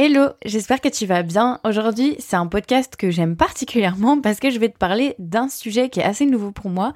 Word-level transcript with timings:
Hello, 0.00 0.28
j'espère 0.44 0.80
que 0.80 0.88
tu 0.88 1.06
vas 1.06 1.24
bien. 1.24 1.58
Aujourd'hui, 1.64 2.14
c'est 2.20 2.36
un 2.36 2.46
podcast 2.46 2.94
que 2.94 3.10
j'aime 3.10 3.34
particulièrement 3.34 4.20
parce 4.20 4.38
que 4.38 4.48
je 4.48 4.60
vais 4.60 4.68
te 4.68 4.78
parler 4.78 5.16
d'un 5.18 5.48
sujet 5.48 5.88
qui 5.88 5.98
est 5.98 6.04
assez 6.04 6.24
nouveau 6.24 6.52
pour 6.52 6.70
moi. 6.70 6.92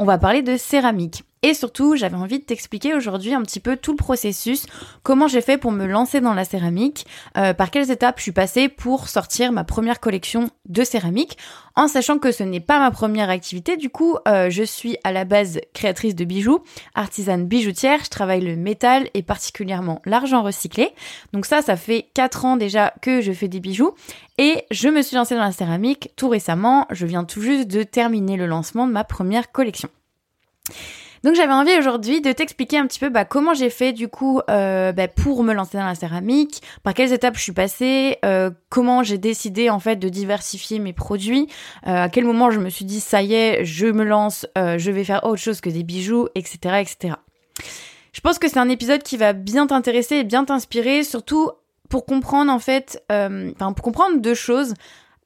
On 0.00 0.04
va 0.04 0.18
parler 0.18 0.42
de 0.42 0.56
céramique. 0.56 1.22
Et 1.42 1.54
surtout, 1.54 1.96
j'avais 1.96 2.16
envie 2.16 2.38
de 2.38 2.44
t'expliquer 2.44 2.92
aujourd'hui 2.92 3.32
un 3.32 3.40
petit 3.40 3.60
peu 3.60 3.78
tout 3.78 3.92
le 3.92 3.96
processus, 3.96 4.66
comment 5.02 5.26
j'ai 5.26 5.40
fait 5.40 5.56
pour 5.56 5.72
me 5.72 5.86
lancer 5.86 6.20
dans 6.20 6.34
la 6.34 6.44
céramique, 6.44 7.06
euh, 7.38 7.54
par 7.54 7.70
quelles 7.70 7.90
étapes 7.90 8.18
je 8.18 8.24
suis 8.24 8.32
passée 8.32 8.68
pour 8.68 9.08
sortir 9.08 9.50
ma 9.50 9.64
première 9.64 10.00
collection 10.00 10.50
de 10.68 10.84
céramique, 10.84 11.38
en 11.76 11.88
sachant 11.88 12.18
que 12.18 12.30
ce 12.30 12.42
n'est 12.42 12.60
pas 12.60 12.78
ma 12.78 12.90
première 12.90 13.30
activité. 13.30 13.78
Du 13.78 13.88
coup, 13.88 14.18
euh, 14.28 14.50
je 14.50 14.62
suis 14.62 14.98
à 15.02 15.12
la 15.12 15.24
base 15.24 15.60
créatrice 15.72 16.14
de 16.14 16.26
bijoux, 16.26 16.62
artisane 16.94 17.46
bijoutière, 17.46 18.04
je 18.04 18.10
travaille 18.10 18.42
le 18.42 18.56
métal 18.56 19.08
et 19.14 19.22
particulièrement 19.22 20.02
l'argent 20.04 20.42
recyclé. 20.42 20.90
Donc 21.32 21.46
ça, 21.46 21.62
ça 21.62 21.76
fait 21.76 22.10
4 22.12 22.44
ans 22.44 22.56
déjà 22.58 22.92
que 23.00 23.22
je 23.22 23.32
fais 23.32 23.48
des 23.48 23.60
bijoux 23.60 23.94
et 24.36 24.66
je 24.70 24.90
me 24.90 25.00
suis 25.00 25.16
lancée 25.16 25.36
dans 25.36 25.40
la 25.40 25.52
céramique 25.52 26.10
tout 26.16 26.28
récemment. 26.28 26.86
Je 26.90 27.06
viens 27.06 27.24
tout 27.24 27.40
juste 27.40 27.68
de 27.68 27.82
terminer 27.82 28.36
le 28.36 28.44
lancement 28.44 28.86
de 28.86 28.92
ma 28.92 29.04
première 29.04 29.52
collection. 29.52 29.88
Donc 31.22 31.34
j'avais 31.34 31.52
envie 31.52 31.76
aujourd'hui 31.78 32.22
de 32.22 32.32
t'expliquer 32.32 32.78
un 32.78 32.86
petit 32.86 32.98
peu 32.98 33.10
bah, 33.10 33.26
comment 33.26 33.52
j'ai 33.52 33.68
fait 33.68 33.92
du 33.92 34.08
coup 34.08 34.40
euh, 34.48 34.92
bah, 34.92 35.06
pour 35.06 35.42
me 35.42 35.52
lancer 35.52 35.76
dans 35.76 35.84
la 35.84 35.94
céramique, 35.94 36.62
par 36.82 36.94
quelles 36.94 37.12
étapes 37.12 37.36
je 37.36 37.42
suis 37.42 37.52
passée, 37.52 38.16
euh, 38.24 38.50
comment 38.70 39.02
j'ai 39.02 39.18
décidé 39.18 39.68
en 39.68 39.80
fait 39.80 39.96
de 39.96 40.08
diversifier 40.08 40.78
mes 40.78 40.94
produits, 40.94 41.46
euh, 41.86 42.04
à 42.04 42.08
quel 42.08 42.24
moment 42.24 42.50
je 42.50 42.58
me 42.58 42.70
suis 42.70 42.86
dit 42.86 43.00
ça 43.00 43.22
y 43.22 43.34
est, 43.34 43.64
je 43.64 43.86
me 43.86 44.04
lance, 44.04 44.46
je 44.56 44.90
vais 44.90 45.04
faire 45.04 45.24
autre 45.24 45.40
chose 45.40 45.60
que 45.60 45.68
des 45.68 45.82
bijoux, 45.82 46.28
etc. 46.34 46.80
etc. 46.80 47.14
Je 48.12 48.20
pense 48.20 48.38
que 48.38 48.48
c'est 48.48 48.58
un 48.58 48.68
épisode 48.68 49.02
qui 49.02 49.16
va 49.16 49.32
bien 49.32 49.66
t'intéresser 49.66 50.16
et 50.16 50.24
bien 50.24 50.44
t'inspirer, 50.44 51.04
surtout 51.04 51.50
pour 51.90 52.06
comprendre 52.06 52.50
en 52.50 52.58
fait, 52.58 53.02
enfin 53.10 53.72
pour 53.72 53.84
comprendre 53.84 54.20
deux 54.20 54.34
choses. 54.34 54.74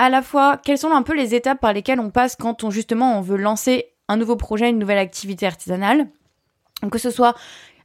À 0.00 0.10
la 0.10 0.22
fois, 0.22 0.56
quelles 0.62 0.78
sont 0.78 0.90
un 0.90 1.02
peu 1.02 1.14
les 1.14 1.36
étapes 1.36 1.60
par 1.60 1.72
lesquelles 1.72 2.00
on 2.00 2.10
passe 2.10 2.34
quand 2.34 2.64
on 2.64 2.70
justement 2.70 3.16
on 3.16 3.20
veut 3.20 3.36
lancer 3.36 3.93
un 4.08 4.16
nouveau 4.16 4.36
projet, 4.36 4.70
une 4.70 4.78
nouvelle 4.78 4.98
activité 4.98 5.46
artisanale. 5.46 6.08
Que 6.90 6.98
ce 6.98 7.10
soit 7.10 7.34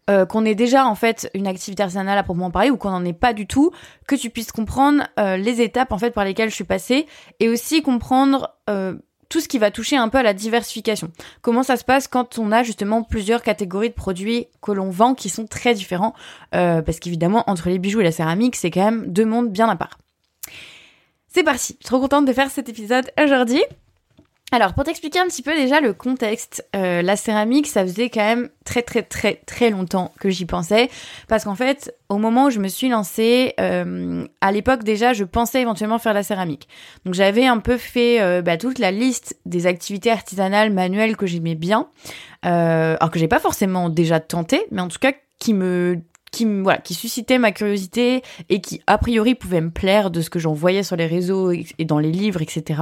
euh, 0.09 0.25
qu'on 0.25 0.43
ait 0.43 0.55
déjà 0.55 0.87
en 0.87 0.95
fait 0.95 1.29
une 1.35 1.45
activité 1.45 1.83
artisanale 1.83 2.17
à 2.17 2.23
proprement 2.23 2.49
parler 2.49 2.71
ou 2.71 2.77
qu'on 2.77 2.89
n'en 2.89 3.05
ait 3.05 3.13
pas 3.13 3.33
du 3.33 3.45
tout, 3.45 3.71
que 4.07 4.15
tu 4.15 4.31
puisses 4.31 4.51
comprendre 4.51 5.03
euh, 5.19 5.37
les 5.37 5.61
étapes 5.61 5.91
en 5.91 5.99
fait 5.99 6.09
par 6.11 6.25
lesquelles 6.25 6.49
je 6.49 6.55
suis 6.55 6.63
passée 6.63 7.05
et 7.39 7.47
aussi 7.47 7.83
comprendre 7.83 8.55
euh, 8.71 8.95
tout 9.29 9.39
ce 9.39 9.47
qui 9.47 9.59
va 9.59 9.69
toucher 9.69 9.97
un 9.97 10.09
peu 10.09 10.17
à 10.17 10.23
la 10.23 10.33
diversification. 10.33 11.11
Comment 11.43 11.61
ça 11.61 11.77
se 11.77 11.83
passe 11.83 12.07
quand 12.07 12.39
on 12.39 12.51
a 12.51 12.63
justement 12.63 13.03
plusieurs 13.03 13.43
catégories 13.43 13.89
de 13.89 13.93
produits 13.93 14.47
que 14.63 14.71
l'on 14.71 14.89
vend 14.89 15.13
qui 15.13 15.29
sont 15.29 15.45
très 15.45 15.75
différents 15.75 16.15
parce 16.51 16.99
qu'évidemment 16.99 17.43
entre 17.47 17.69
les 17.69 17.77
bijoux 17.77 18.01
et 18.01 18.03
la 18.03 18.11
céramique 18.11 18.55
c'est 18.55 18.71
quand 18.71 18.83
même 18.83 19.13
deux 19.13 19.25
mondes 19.25 19.51
bien 19.51 19.69
à 19.69 19.75
part. 19.75 19.99
C'est 21.27 21.43
parti, 21.43 21.73
je 21.79 21.85
suis 21.85 21.85
trop 21.85 21.99
contente 21.99 22.25
de 22.25 22.33
faire 22.33 22.49
cet 22.49 22.67
épisode 22.67 23.11
aujourd'hui. 23.23 23.61
Alors, 24.51 24.73
pour 24.73 24.83
t'expliquer 24.83 25.19
un 25.19 25.27
petit 25.27 25.43
peu 25.43 25.55
déjà 25.55 25.79
le 25.79 25.93
contexte, 25.93 26.67
euh, 26.75 27.03
la 27.03 27.15
céramique, 27.15 27.67
ça 27.67 27.83
faisait 27.83 28.09
quand 28.09 28.23
même 28.23 28.49
très 28.65 28.81
très 28.81 29.03
très 29.03 29.35
très 29.45 29.69
longtemps 29.69 30.11
que 30.19 30.29
j'y 30.29 30.45
pensais, 30.45 30.89
parce 31.27 31.43
qu'en 31.43 31.53
fait, 31.53 31.95
au 32.09 32.17
moment 32.17 32.45
où 32.45 32.49
je 32.49 32.59
me 32.59 32.67
suis 32.67 32.89
lancée, 32.89 33.53
euh, 33.59 34.25
à 34.41 34.51
l'époque 34.51 34.83
déjà, 34.83 35.13
je 35.13 35.23
pensais 35.23 35.61
éventuellement 35.61 35.99
faire 35.99 36.15
la 36.15 36.23
céramique. 36.23 36.67
Donc 37.05 37.13
j'avais 37.13 37.45
un 37.45 37.59
peu 37.59 37.77
fait 37.77 38.21
euh, 38.21 38.41
bah, 38.41 38.57
toute 38.57 38.79
la 38.79 38.89
liste 38.91 39.37
des 39.45 39.67
activités 39.67 40.09
artisanales 40.09 40.73
manuelles 40.73 41.15
que 41.15 41.27
j'aimais 41.27 41.55
bien, 41.55 41.87
alors 42.41 43.11
que 43.11 43.19
j'ai 43.19 43.27
pas 43.27 43.39
forcément 43.39 43.89
déjà 43.89 44.19
tenté, 44.19 44.65
mais 44.71 44.81
en 44.81 44.87
tout 44.87 44.99
cas 44.99 45.13
qui 45.37 45.53
me 45.53 45.99
qui 46.31 46.45
voilà 46.45 46.77
qui 46.79 46.93
suscitait 46.93 47.39
ma 47.39 47.51
curiosité 47.51 48.21
et 48.49 48.61
qui 48.61 48.81
a 48.87 48.97
priori 48.97 49.35
pouvait 49.35 49.61
me 49.61 49.71
plaire 49.71 50.11
de 50.11 50.21
ce 50.21 50.29
que 50.29 50.39
j'en 50.39 50.53
voyais 50.53 50.83
sur 50.83 50.95
les 50.95 51.07
réseaux 51.07 51.51
et 51.51 51.85
dans 51.85 51.99
les 51.99 52.11
livres, 52.11 52.41
etc. 52.41 52.81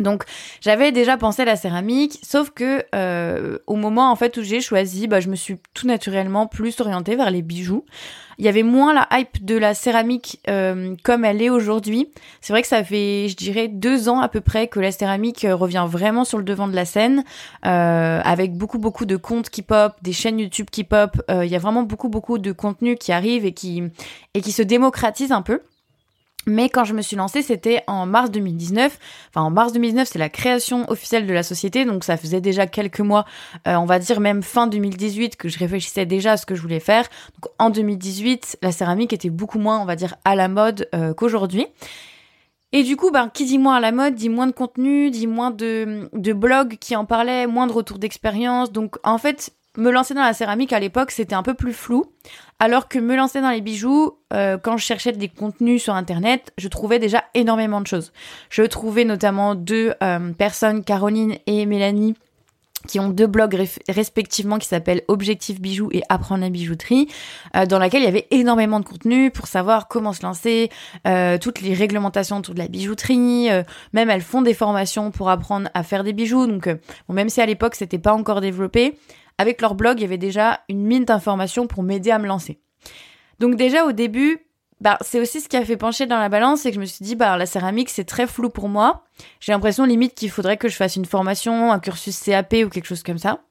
Donc 0.00 0.24
j'avais 0.60 0.92
déjà 0.92 1.16
pensé 1.16 1.42
à 1.42 1.44
la 1.44 1.56
céramique, 1.56 2.18
sauf 2.22 2.50
que 2.50 2.84
euh, 2.94 3.58
au 3.66 3.76
moment 3.76 4.10
en 4.10 4.16
fait 4.16 4.36
où 4.36 4.42
j'ai 4.42 4.60
choisi, 4.60 5.06
bah, 5.06 5.20
je 5.20 5.28
me 5.28 5.36
suis 5.36 5.58
tout 5.74 5.86
naturellement 5.86 6.46
plus 6.46 6.80
orientée 6.80 7.16
vers 7.16 7.30
les 7.30 7.42
bijoux. 7.42 7.84
Il 8.38 8.46
y 8.46 8.48
avait 8.48 8.62
moins 8.62 8.94
la 8.94 9.06
hype 9.12 9.44
de 9.44 9.56
la 9.56 9.74
céramique 9.74 10.40
euh, 10.48 10.96
comme 11.04 11.24
elle 11.24 11.42
est 11.42 11.50
aujourd'hui. 11.50 12.08
C'est 12.40 12.52
vrai 12.52 12.62
que 12.62 12.68
ça 12.68 12.82
fait, 12.82 13.28
je 13.28 13.36
dirais, 13.36 13.68
deux 13.68 14.08
ans 14.08 14.20
à 14.20 14.28
peu 14.28 14.40
près 14.40 14.68
que 14.68 14.80
la 14.80 14.90
céramique 14.90 15.44
euh, 15.44 15.54
revient 15.54 15.86
vraiment 15.88 16.24
sur 16.24 16.38
le 16.38 16.44
devant 16.44 16.66
de 16.66 16.74
la 16.74 16.86
scène, 16.86 17.24
avec 17.62 18.54
beaucoup 18.54 18.78
beaucoup 18.78 19.04
de 19.04 19.16
comptes 19.16 19.50
qui 19.50 19.62
pop, 19.62 19.92
des 20.02 20.12
chaînes 20.12 20.38
YouTube 20.38 20.68
qui 20.70 20.84
pop. 20.84 21.22
il 21.28 21.46
y 21.46 21.56
a 21.56 21.58
vraiment 21.58 21.82
beaucoup 21.82 22.08
beaucoup 22.08 22.38
de 22.38 22.52
contenus 22.52 22.96
qui 22.98 23.12
arrivent 23.12 23.44
et 23.44 23.52
qui 23.52 23.82
et 24.34 24.40
qui 24.40 24.52
se 24.52 24.62
démocratisent 24.62 25.32
un 25.32 25.42
peu. 25.42 25.60
Mais 26.46 26.68
quand 26.68 26.84
je 26.84 26.94
me 26.94 27.02
suis 27.02 27.16
lancée, 27.16 27.42
c'était 27.42 27.82
en 27.86 28.06
mars 28.06 28.30
2019. 28.30 28.98
Enfin, 29.28 29.42
en 29.46 29.50
mars 29.50 29.72
2019, 29.72 30.08
c'est 30.08 30.18
la 30.18 30.28
création 30.28 30.90
officielle 30.90 31.26
de 31.26 31.32
la 31.32 31.42
société, 31.42 31.84
donc 31.84 32.04
ça 32.04 32.16
faisait 32.16 32.40
déjà 32.40 32.66
quelques 32.66 33.00
mois, 33.00 33.24
euh, 33.68 33.74
on 33.76 33.84
va 33.84 33.98
dire 33.98 34.20
même 34.20 34.42
fin 34.42 34.66
2018, 34.66 35.36
que 35.36 35.48
je 35.48 35.58
réfléchissais 35.58 36.06
déjà 36.06 36.32
à 36.32 36.36
ce 36.36 36.46
que 36.46 36.54
je 36.54 36.62
voulais 36.62 36.80
faire. 36.80 37.04
Donc 37.40 37.52
en 37.58 37.70
2018, 37.70 38.58
la 38.62 38.72
céramique 38.72 39.12
était 39.12 39.30
beaucoup 39.30 39.58
moins, 39.58 39.80
on 39.80 39.84
va 39.84 39.96
dire, 39.96 40.16
à 40.24 40.34
la 40.34 40.48
mode 40.48 40.88
euh, 40.94 41.14
qu'aujourd'hui. 41.14 41.66
Et 42.72 42.84
du 42.84 42.96
coup, 42.96 43.10
ben, 43.10 43.28
qui 43.28 43.44
dit 43.44 43.58
moins 43.58 43.76
à 43.76 43.80
la 43.80 43.92
mode, 43.92 44.14
dit 44.14 44.30
moins 44.30 44.46
de 44.46 44.52
contenu, 44.52 45.10
dit 45.10 45.26
moins 45.26 45.50
de, 45.50 46.08
de 46.14 46.32
blogs 46.32 46.78
qui 46.78 46.96
en 46.96 47.04
parlaient, 47.04 47.46
moins 47.46 47.66
de 47.66 47.72
retours 47.72 47.98
d'expérience. 47.98 48.72
Donc 48.72 48.96
en 49.04 49.18
fait, 49.18 49.52
me 49.76 49.90
lancer 49.90 50.14
dans 50.14 50.22
la 50.22 50.34
céramique 50.34 50.72
à 50.72 50.80
l'époque, 50.80 51.10
c'était 51.10 51.34
un 51.34 51.42
peu 51.42 51.54
plus 51.54 51.72
flou, 51.72 52.04
alors 52.58 52.88
que 52.88 52.98
me 52.98 53.16
lancer 53.16 53.40
dans 53.40 53.50
les 53.50 53.60
bijoux, 53.60 54.18
euh, 54.32 54.58
quand 54.58 54.76
je 54.76 54.84
cherchais 54.84 55.12
des 55.12 55.28
contenus 55.28 55.82
sur 55.82 55.94
Internet, 55.94 56.52
je 56.58 56.68
trouvais 56.68 56.98
déjà 56.98 57.24
énormément 57.34 57.80
de 57.80 57.86
choses. 57.86 58.12
Je 58.50 58.62
trouvais 58.62 59.04
notamment 59.04 59.54
deux 59.54 59.94
euh, 60.02 60.32
personnes, 60.32 60.84
Caroline 60.84 61.36
et 61.46 61.64
Mélanie, 61.64 62.14
qui 62.88 62.98
ont 62.98 63.08
deux 63.08 63.28
blogs 63.28 63.56
respectivement 63.88 64.58
qui 64.58 64.66
s'appellent 64.66 65.02
Objectif 65.06 65.60
Bijoux 65.60 65.88
et 65.92 66.02
Apprendre 66.08 66.42
la 66.42 66.50
bijouterie, 66.50 67.08
euh, 67.56 67.64
dans 67.64 67.78
laquelle 67.78 68.02
il 68.02 68.06
y 68.06 68.08
avait 68.08 68.26
énormément 68.30 68.80
de 68.80 68.84
contenu 68.84 69.30
pour 69.30 69.46
savoir 69.46 69.88
comment 69.88 70.12
se 70.12 70.22
lancer, 70.22 70.68
toutes 71.40 71.62
les 71.62 71.74
réglementations 71.74 72.38
autour 72.38 72.54
de 72.54 72.58
la 72.58 72.68
bijouterie, 72.68 73.48
même 73.92 74.10
elles 74.10 74.20
font 74.20 74.42
des 74.42 74.54
formations 74.54 75.12
pour 75.12 75.30
apprendre 75.30 75.70
à 75.74 75.82
faire 75.82 76.04
des 76.04 76.12
bijoux, 76.12 76.46
donc 76.46 76.68
bon, 77.08 77.14
même 77.14 77.28
si 77.28 77.40
à 77.40 77.46
l'époque 77.46 77.76
c'était 77.76 77.98
pas 77.98 78.12
encore 78.12 78.40
développé, 78.40 78.98
avec 79.42 79.60
leur 79.60 79.74
blog, 79.74 79.98
il 79.98 80.02
y 80.02 80.06
avait 80.06 80.18
déjà 80.18 80.60
une 80.68 80.82
mine 80.82 81.04
d'informations 81.04 81.66
pour 81.66 81.82
m'aider 81.82 82.10
à 82.10 82.18
me 82.18 82.26
lancer. 82.26 82.60
Donc 83.40 83.56
déjà 83.56 83.84
au 83.84 83.92
début, 83.92 84.46
bah, 84.80 84.98
c'est 85.00 85.20
aussi 85.20 85.40
ce 85.40 85.48
qui 85.48 85.56
a 85.56 85.64
fait 85.64 85.76
pencher 85.76 86.06
dans 86.06 86.18
la 86.18 86.28
balance, 86.28 86.60
c'est 86.60 86.70
que 86.70 86.74
je 86.76 86.80
me 86.80 86.86
suis 86.86 87.04
dit, 87.04 87.14
bah, 87.14 87.36
la 87.36 87.46
céramique, 87.46 87.90
c'est 87.90 88.04
très 88.04 88.26
flou 88.26 88.50
pour 88.50 88.68
moi. 88.68 89.04
J'ai 89.40 89.52
l'impression 89.52 89.84
limite 89.84 90.14
qu'il 90.14 90.30
faudrait 90.30 90.56
que 90.56 90.68
je 90.68 90.76
fasse 90.76 90.96
une 90.96 91.04
formation, 91.04 91.70
un 91.70 91.78
cursus 91.78 92.18
CAP 92.20 92.54
ou 92.64 92.68
quelque 92.68 92.86
chose 92.86 93.02
comme 93.02 93.18
ça. 93.18 93.42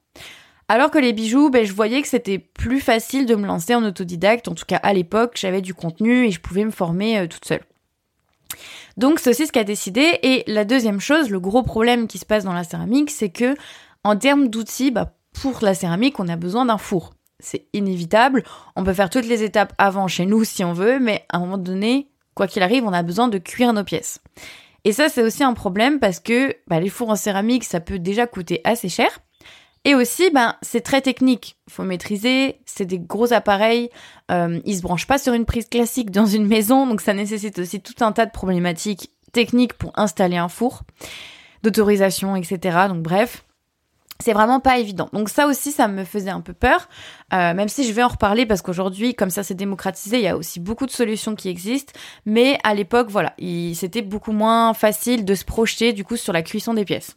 Alors 0.68 0.90
que 0.90 0.98
les 0.98 1.12
bijoux, 1.12 1.50
ben, 1.50 1.64
je 1.64 1.72
voyais 1.72 2.02
que 2.02 2.08
c'était 2.08 2.38
plus 2.38 2.80
facile 2.80 3.26
de 3.26 3.34
me 3.34 3.46
lancer 3.46 3.74
en 3.74 3.84
autodidacte. 3.84 4.48
En 4.48 4.54
tout 4.54 4.64
cas, 4.66 4.76
à 4.76 4.92
l'époque, 4.92 5.32
j'avais 5.36 5.60
du 5.60 5.74
contenu 5.74 6.26
et 6.26 6.30
je 6.30 6.40
pouvais 6.40 6.64
me 6.64 6.70
former 6.70 7.18
euh, 7.18 7.26
toute 7.26 7.44
seule. 7.44 7.62
Donc, 8.96 9.18
c'est 9.18 9.30
aussi 9.30 9.46
ce 9.46 9.52
qui 9.52 9.58
a 9.58 9.64
décidé. 9.64 10.18
Et 10.22 10.44
la 10.46 10.64
deuxième 10.64 11.00
chose, 11.00 11.30
le 11.30 11.40
gros 11.40 11.62
problème 11.62 12.06
qui 12.06 12.18
se 12.18 12.26
passe 12.26 12.44
dans 12.44 12.52
la 12.52 12.64
céramique, 12.64 13.10
c'est 13.10 13.30
que, 13.30 13.54
en 14.04 14.16
termes 14.16 14.48
d'outils, 14.48 14.90
bah, 14.90 15.14
pour 15.32 15.58
la 15.62 15.74
céramique, 15.74 16.20
on 16.20 16.28
a 16.28 16.36
besoin 16.36 16.64
d'un 16.66 16.78
four. 16.78 17.14
C'est 17.40 17.66
inévitable. 17.72 18.44
On 18.76 18.84
peut 18.84 18.92
faire 18.92 19.10
toutes 19.10 19.26
les 19.26 19.42
étapes 19.42 19.72
avant 19.78 20.08
chez 20.08 20.26
nous 20.26 20.44
si 20.44 20.64
on 20.64 20.72
veut, 20.72 21.00
mais 21.00 21.24
à 21.28 21.38
un 21.38 21.40
moment 21.40 21.58
donné, 21.58 22.08
quoi 22.34 22.46
qu'il 22.46 22.62
arrive, 22.62 22.84
on 22.84 22.92
a 22.92 23.02
besoin 23.02 23.28
de 23.28 23.38
cuire 23.38 23.72
nos 23.72 23.84
pièces. 23.84 24.20
Et 24.84 24.92
ça, 24.92 25.08
c'est 25.08 25.22
aussi 25.22 25.44
un 25.44 25.54
problème 25.54 25.98
parce 25.98 26.20
que 26.20 26.54
bah, 26.66 26.80
les 26.80 26.88
fours 26.88 27.10
en 27.10 27.16
céramique, 27.16 27.64
ça 27.64 27.80
peut 27.80 27.98
déjà 27.98 28.26
coûter 28.26 28.60
assez 28.64 28.88
cher. 28.88 29.20
Et 29.84 29.94
aussi, 29.94 30.30
ben, 30.30 30.54
c'est 30.62 30.80
très 30.80 31.00
technique. 31.00 31.56
Faut 31.68 31.82
maîtriser. 31.82 32.60
C'est 32.66 32.86
des 32.86 32.98
gros 32.98 33.32
appareils. 33.32 33.90
Euh, 34.30 34.60
ils 34.64 34.76
se 34.76 34.82
branchent 34.82 35.06
pas 35.06 35.18
sur 35.18 35.32
une 35.32 35.44
prise 35.44 35.68
classique 35.68 36.10
dans 36.10 36.26
une 36.26 36.46
maison, 36.46 36.86
donc 36.86 37.00
ça 37.00 37.14
nécessite 37.14 37.58
aussi 37.58 37.80
tout 37.80 38.04
un 38.04 38.12
tas 38.12 38.26
de 38.26 38.30
problématiques 38.30 39.10
techniques 39.32 39.74
pour 39.74 39.92
installer 39.96 40.36
un 40.36 40.48
four, 40.48 40.82
d'autorisation, 41.62 42.36
etc. 42.36 42.78
Donc 42.88 43.02
bref, 43.02 43.44
c'est 44.22 44.32
vraiment 44.32 44.60
pas 44.60 44.78
évident. 44.78 45.08
Donc 45.12 45.28
ça 45.28 45.46
aussi, 45.46 45.72
ça 45.72 45.88
me 45.88 46.04
faisait 46.04 46.30
un 46.30 46.40
peu 46.40 46.52
peur, 46.52 46.88
euh, 47.32 47.54
même 47.54 47.68
si 47.68 47.84
je 47.84 47.92
vais 47.92 48.02
en 48.02 48.08
reparler 48.08 48.46
parce 48.46 48.62
qu'aujourd'hui, 48.62 49.14
comme 49.14 49.30
ça 49.30 49.42
s'est 49.42 49.54
démocratisé, 49.54 50.16
il 50.18 50.22
y 50.22 50.28
a 50.28 50.36
aussi 50.36 50.60
beaucoup 50.60 50.86
de 50.86 50.90
solutions 50.90 51.34
qui 51.34 51.48
existent. 51.48 51.92
Mais 52.24 52.58
à 52.64 52.74
l'époque, 52.74 53.08
voilà, 53.10 53.34
c'était 53.74 54.02
beaucoup 54.02 54.32
moins 54.32 54.74
facile 54.74 55.24
de 55.24 55.34
se 55.34 55.44
projeter 55.44 55.92
du 55.92 56.04
coup 56.04 56.16
sur 56.16 56.32
la 56.32 56.42
cuisson 56.42 56.74
des 56.74 56.84
pièces. 56.84 57.16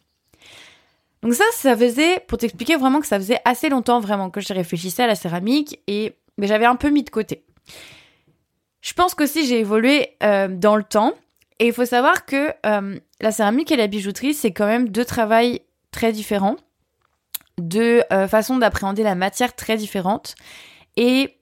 Donc 1.21 1.33
ça, 1.33 1.43
ça 1.53 1.75
faisait, 1.75 2.19
pour 2.27 2.37
t'expliquer 2.37 2.75
vraiment 2.75 2.99
que 2.99 3.07
ça 3.07 3.17
faisait 3.17 3.39
assez 3.45 3.69
longtemps 3.69 3.99
vraiment 3.99 4.29
que 4.29 4.41
je 4.41 4.53
réfléchissais 4.53 5.03
à 5.03 5.07
la 5.07 5.15
céramique 5.15 5.79
et 5.87 6.13
mais 6.37 6.47
j'avais 6.47 6.65
un 6.65 6.75
peu 6.75 6.89
mis 6.89 7.03
de 7.03 7.09
côté. 7.09 7.45
Je 8.81 8.93
pense 8.93 9.15
qu'aussi 9.15 9.47
j'ai 9.47 9.59
évolué 9.59 10.17
euh, 10.21 10.47
dans 10.47 10.75
le 10.75 10.83
temps 10.83 11.13
et 11.59 11.67
il 11.67 11.73
faut 11.73 11.85
savoir 11.85 12.25
que 12.25 12.53
euh, 12.65 12.99
la 13.21 13.31
céramique 13.31 13.71
et 13.71 13.77
la 13.77 13.87
bijouterie, 13.87 14.33
c'est 14.33 14.51
quand 14.51 14.67
même 14.67 14.89
deux 14.89 15.05
travails 15.05 15.61
très 15.91 16.11
différents 16.11 16.57
deux 17.57 18.03
euh, 18.11 18.27
façons 18.27 18.57
d'appréhender 18.57 19.03
la 19.03 19.15
matière 19.15 19.55
très 19.55 19.77
différentes. 19.77 20.35
Et 20.97 21.37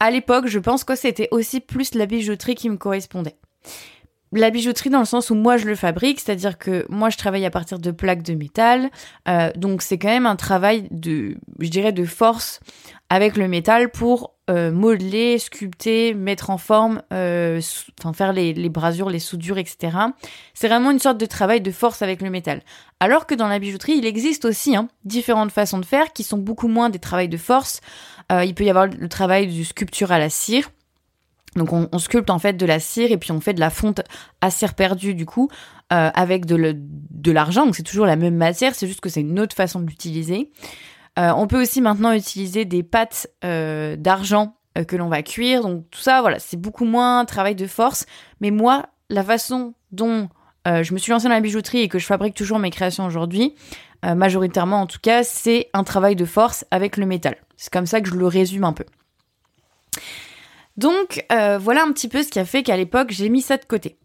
à 0.00 0.10
l'époque, 0.10 0.46
je 0.46 0.58
pense 0.58 0.84
que 0.84 0.94
c'était 0.94 1.28
aussi 1.30 1.60
plus 1.60 1.94
la 1.94 2.06
bijouterie 2.06 2.54
qui 2.54 2.70
me 2.70 2.76
correspondait 2.76 3.36
la 4.38 4.50
bijouterie 4.50 4.90
dans 4.90 4.98
le 4.98 5.04
sens 5.04 5.30
où 5.30 5.34
moi 5.34 5.56
je 5.56 5.66
le 5.66 5.76
fabrique, 5.76 6.20
c'est-à-dire 6.20 6.58
que 6.58 6.86
moi 6.88 7.10
je 7.10 7.16
travaille 7.16 7.44
à 7.44 7.50
partir 7.50 7.78
de 7.78 7.90
plaques 7.90 8.22
de 8.22 8.34
métal, 8.34 8.90
euh, 9.28 9.50
donc 9.56 9.82
c'est 9.82 9.98
quand 9.98 10.08
même 10.08 10.26
un 10.26 10.36
travail 10.36 10.88
de, 10.90 11.36
je 11.60 11.68
dirais, 11.68 11.92
de 11.92 12.04
force 12.04 12.60
avec 13.10 13.36
le 13.36 13.48
métal 13.48 13.90
pour 13.90 14.34
euh, 14.50 14.70
modeler, 14.70 15.38
sculpter, 15.38 16.14
mettre 16.14 16.50
en 16.50 16.58
forme, 16.58 17.02
euh, 17.12 17.60
faire 18.14 18.32
les, 18.32 18.52
les, 18.52 18.68
brasures, 18.68 19.10
les 19.10 19.18
soudures, 19.18 19.58
etc. 19.58 19.96
C'est 20.52 20.68
vraiment 20.68 20.90
une 20.90 20.98
sorte 20.98 21.18
de 21.18 21.26
travail 21.26 21.60
de 21.60 21.70
force 21.70 22.02
avec 22.02 22.20
le 22.20 22.30
métal. 22.30 22.62
Alors 23.00 23.26
que 23.26 23.34
dans 23.34 23.48
la 23.48 23.58
bijouterie, 23.58 23.94
il 23.96 24.06
existe 24.06 24.44
aussi 24.44 24.76
hein, 24.76 24.88
différentes 25.04 25.52
façons 25.52 25.78
de 25.78 25.86
faire 25.86 26.12
qui 26.12 26.24
sont 26.24 26.38
beaucoup 26.38 26.68
moins 26.68 26.90
des 26.90 26.98
travails 26.98 27.28
de 27.28 27.36
force. 27.36 27.80
il 28.30 28.54
peut 28.54 28.64
y 28.64 28.70
avoir 28.70 28.86
le 28.86 29.08
travail 29.08 29.46
du 29.46 29.64
sculpture 29.64 30.12
à 30.12 30.18
la 30.18 30.30
cire 30.30 30.70
donc 31.56 31.72
on, 31.72 31.98
sculpte 31.98 32.30
en 32.30 32.38
fait 32.38 32.54
de 32.54 32.66
la 32.66 32.80
cire 32.80 33.12
et 33.12 33.16
puis 33.16 33.30
on 33.32 33.40
fait 33.40 33.54
de 33.54 33.60
la 33.60 33.70
fonte 33.70 34.00
à 34.40 34.50
cire 34.50 34.74
perdue 34.74 35.14
du 35.14 35.24
coup 35.24 35.48
euh, 35.92 36.10
avec 36.14 36.46
de 36.46 37.32
l'argent. 37.32 37.64
Donc 37.64 37.76
c'est 37.76 37.84
toujours 37.84 38.06
la 38.06 38.16
même 38.16 38.36
matière, 38.36 38.74
c'est 38.74 38.86
juste 38.86 39.00
que 39.00 39.08
c'est 39.08 39.20
une 39.20 39.38
autre 39.38 39.54
façon 39.54 39.80
de 39.80 39.86
l'utiliser. 39.86 40.50
Euh, 41.18 41.32
on 41.36 41.46
peut 41.46 41.60
aussi 41.60 41.80
maintenant 41.80 42.12
utiliser 42.12 42.64
des 42.64 42.82
pâtes 42.82 43.28
euh, 43.44 43.96
d'argent 43.96 44.56
que 44.88 44.96
l'on 44.96 45.08
va 45.08 45.22
cuire. 45.22 45.62
Donc 45.62 45.88
tout 45.90 46.00
ça, 46.00 46.20
voilà, 46.20 46.40
c'est 46.40 46.56
beaucoup 46.56 46.84
moins 46.84 47.24
travail 47.24 47.54
de 47.54 47.66
force. 47.66 48.06
Mais 48.40 48.50
moi, 48.50 48.86
la 49.08 49.22
façon 49.22 49.74
dont 49.92 50.28
je 50.66 50.92
me 50.94 50.98
suis 50.98 51.12
lancée 51.12 51.28
dans 51.28 51.34
la 51.34 51.40
bijouterie 51.40 51.80
et 51.80 51.88
que 51.88 52.00
je 52.00 52.06
fabrique 52.06 52.34
toujours 52.34 52.58
mes 52.58 52.70
créations 52.70 53.06
aujourd'hui, 53.06 53.54
majoritairement 54.02 54.80
en 54.80 54.86
tout 54.86 54.98
cas, 55.00 55.22
c'est 55.22 55.68
un 55.74 55.84
travail 55.84 56.16
de 56.16 56.24
force 56.24 56.64
avec 56.72 56.96
le 56.96 57.06
métal. 57.06 57.36
C'est 57.56 57.72
comme 57.72 57.86
ça 57.86 58.00
que 58.00 58.08
je 58.08 58.14
le 58.14 58.26
résume 58.26 58.64
un 58.64 58.72
peu. 58.72 58.84
Donc 60.76 61.24
euh, 61.32 61.58
voilà 61.58 61.82
un 61.84 61.92
petit 61.92 62.08
peu 62.08 62.22
ce 62.22 62.28
qui 62.28 62.38
a 62.38 62.44
fait 62.44 62.62
qu'à 62.62 62.76
l'époque 62.76 63.10
j'ai 63.10 63.28
mis 63.28 63.42
ça 63.42 63.56
de 63.56 63.64
côté. 63.64 63.96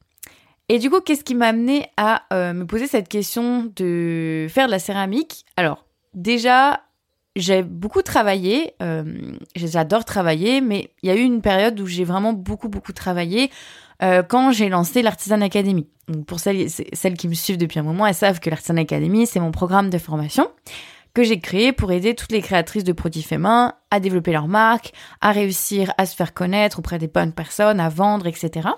Et 0.72 0.78
du 0.78 0.92
coup, 0.92 1.02
qu'est-ce 1.02 1.24
qui 1.24 1.34
m'a 1.34 1.48
amené 1.48 1.88
à 1.98 2.26
euh, 2.32 2.54
me 2.54 2.68
poser 2.68 2.86
cette 2.86 3.10
question 3.10 3.72
de 3.76 4.46
faire 4.50 4.68
de 4.68 4.72
la 4.72 4.78
céramique? 4.78 5.46
Alors 5.58 5.86
déjà, 6.14 6.84
j'ai 7.36 7.64
beaucoup 7.64 8.02
travaillé, 8.02 8.74
euh, 8.82 9.04
j'adore 9.56 10.06
travailler, 10.06 10.62
mais 10.62 10.92
il 11.04 11.10
y 11.10 11.12
a 11.12 11.16
eu 11.16 11.22
une 11.22 11.42
période 11.42 11.80
où 11.80 11.86
j'ai 11.86 12.04
vraiment 12.04 12.34
beaucoup 12.34 12.70
beaucoup 12.70 12.94
travaillé 12.94 13.50
quand 14.30 14.54
j'ai 14.54 14.70
lancé 14.70 15.02
l'Artisan 15.02 15.42
Academy. 15.42 15.86
pour 16.26 16.40
celles, 16.40 16.70
celles 16.70 17.18
qui 17.18 17.28
me 17.28 17.34
suivent 17.34 17.58
depuis 17.58 17.80
un 17.80 17.84
moment, 17.84 18.08
elles 18.08 18.16
savent 18.16 18.40
que 18.40 18.50
l'Artisan 18.50 18.78
Academy, 18.78 19.28
c'est 19.28 19.42
mon 19.42 19.52
programme 19.52 19.90
de 19.90 19.98
formation 19.98 20.50
que 21.14 21.24
j'ai 21.24 21.40
créé 21.40 21.72
pour 21.74 21.92
aider 21.92 22.16
toutes 22.16 22.32
les 22.32 22.42
créatrices 22.42 22.84
de 22.84 22.94
produits 22.94 23.24
faits 23.24 23.40
main 23.40 23.74
à 23.92 24.00
développer 24.00 24.32
leur 24.32 24.48
marque, 24.48 24.94
à 25.22 25.32
réussir 25.32 25.94
à 25.98 26.06
se 26.06 26.16
faire 26.16 26.34
connaître 26.34 26.80
auprès 26.80 26.98
des 26.98 27.08
bonnes 27.08 27.34
personnes, 27.34 27.80
à 27.80 27.90
vendre, 27.90 28.28
etc. 28.28 28.70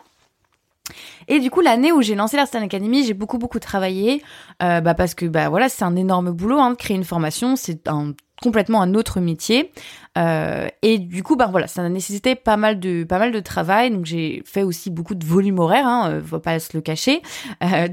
Et 1.27 1.39
du 1.39 1.49
coup, 1.49 1.61
l'année 1.61 1.91
où 1.91 2.01
j'ai 2.01 2.15
lancé 2.15 2.37
l'Arstan 2.37 2.61
Academy, 2.61 3.05
j'ai 3.05 3.13
beaucoup 3.13 3.37
beaucoup 3.37 3.59
travaillé, 3.59 4.23
euh, 4.61 4.81
bah 4.81 4.93
parce 4.93 5.13
que 5.13 5.25
bah 5.25 5.49
voilà, 5.49 5.69
c'est 5.69 5.83
un 5.83 5.95
énorme 5.95 6.31
boulot 6.31 6.59
hein, 6.59 6.71
de 6.71 6.75
créer 6.75 6.97
une 6.97 7.03
formation, 7.03 7.55
c'est 7.55 7.87
un 7.87 8.13
complètement 8.41 8.81
un 8.81 8.95
autre 8.95 9.19
métier. 9.19 9.71
Euh, 10.17 10.67
et 10.81 10.97
du 10.97 11.21
coup, 11.21 11.35
ben 11.35 11.47
voilà, 11.47 11.67
ça 11.67 11.83
a 11.83 11.89
nécessité 11.89 12.33
pas 12.33 12.57
mal 12.57 12.79
de 12.79 13.03
pas 13.03 13.19
mal 13.19 13.31
de 13.31 13.39
travail. 13.39 13.91
Donc 13.91 14.05
j'ai 14.05 14.41
fait 14.45 14.63
aussi 14.63 14.89
beaucoup 14.89 15.15
de 15.15 15.25
volume 15.25 15.59
horaire, 15.59 15.85
hein, 15.85 16.09
euh, 16.09 16.21
faut 16.21 16.39
pas 16.39 16.59
se 16.59 16.75
le 16.75 16.81
cacher. 16.81 17.21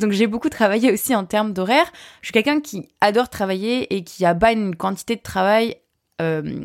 Donc 0.01 0.13
j'ai 0.13 0.27
beaucoup 0.27 0.49
travaillé 0.49 0.91
aussi 0.93 1.15
en 1.15 1.25
termes 1.25 1.53
d'horaire. 1.53 1.87
Je 2.23 2.29
suis 2.29 2.33
quelqu'un 2.33 2.61
qui 2.61 2.89
adore 3.01 3.29
travailler 3.29 3.95
et 3.95 4.05
qui 4.05 4.25
abat 4.25 4.53
une 4.53 4.75
quantité 4.75 5.17
de 5.17 5.23
travail 5.23 5.77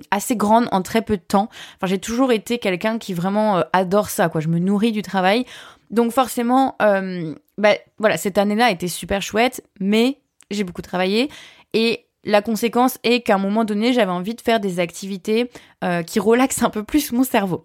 assez 0.10 0.36
grande 0.36 0.68
en 0.72 0.81
très 0.81 1.04
peu 1.04 1.16
de 1.16 1.22
temps. 1.22 1.48
Enfin, 1.75 1.86
j'ai 1.86 2.00
toujours 2.00 2.31
été 2.31 2.58
quelqu'un 2.58 2.98
qui 2.98 3.14
vraiment 3.14 3.64
adore 3.72 4.10
ça, 4.10 4.28
quoi. 4.28 4.42
Je 4.42 4.48
me 4.48 4.58
nourris 4.58 4.92
du 4.92 5.04
travail. 5.04 5.46
Donc 5.92 6.12
forcément, 6.12 6.76
euh, 6.82 7.36
bah, 7.58 7.76
voilà, 7.98 8.18
cette 8.18 8.38
année-là 8.38 8.68
a 8.68 8.72
été 8.72 8.88
super 8.88 9.22
chouette, 9.22 9.64
mais 9.80 10.20
j'ai 10.52 10.64
beaucoup 10.64 10.82
travaillé 10.82 11.30
et 11.74 12.06
la 12.24 12.42
conséquence 12.42 13.00
est 13.04 13.22
qu'à 13.22 13.36
un 13.36 13.40
moment 13.40 13.66
donné, 13.66 13.94
j'avais 13.94 14.12
envie 14.12 14.36
de 14.36 14.42
faire 14.42 14.60
des 14.60 14.80
activités 14.80 15.50
euh, 15.84 16.04
qui 16.04 16.20
relaxent 16.20 16.64
un 16.64 16.70
peu 16.70 16.84
plus 16.84 17.12
mon 17.12 17.24
cerveau. 17.24 17.64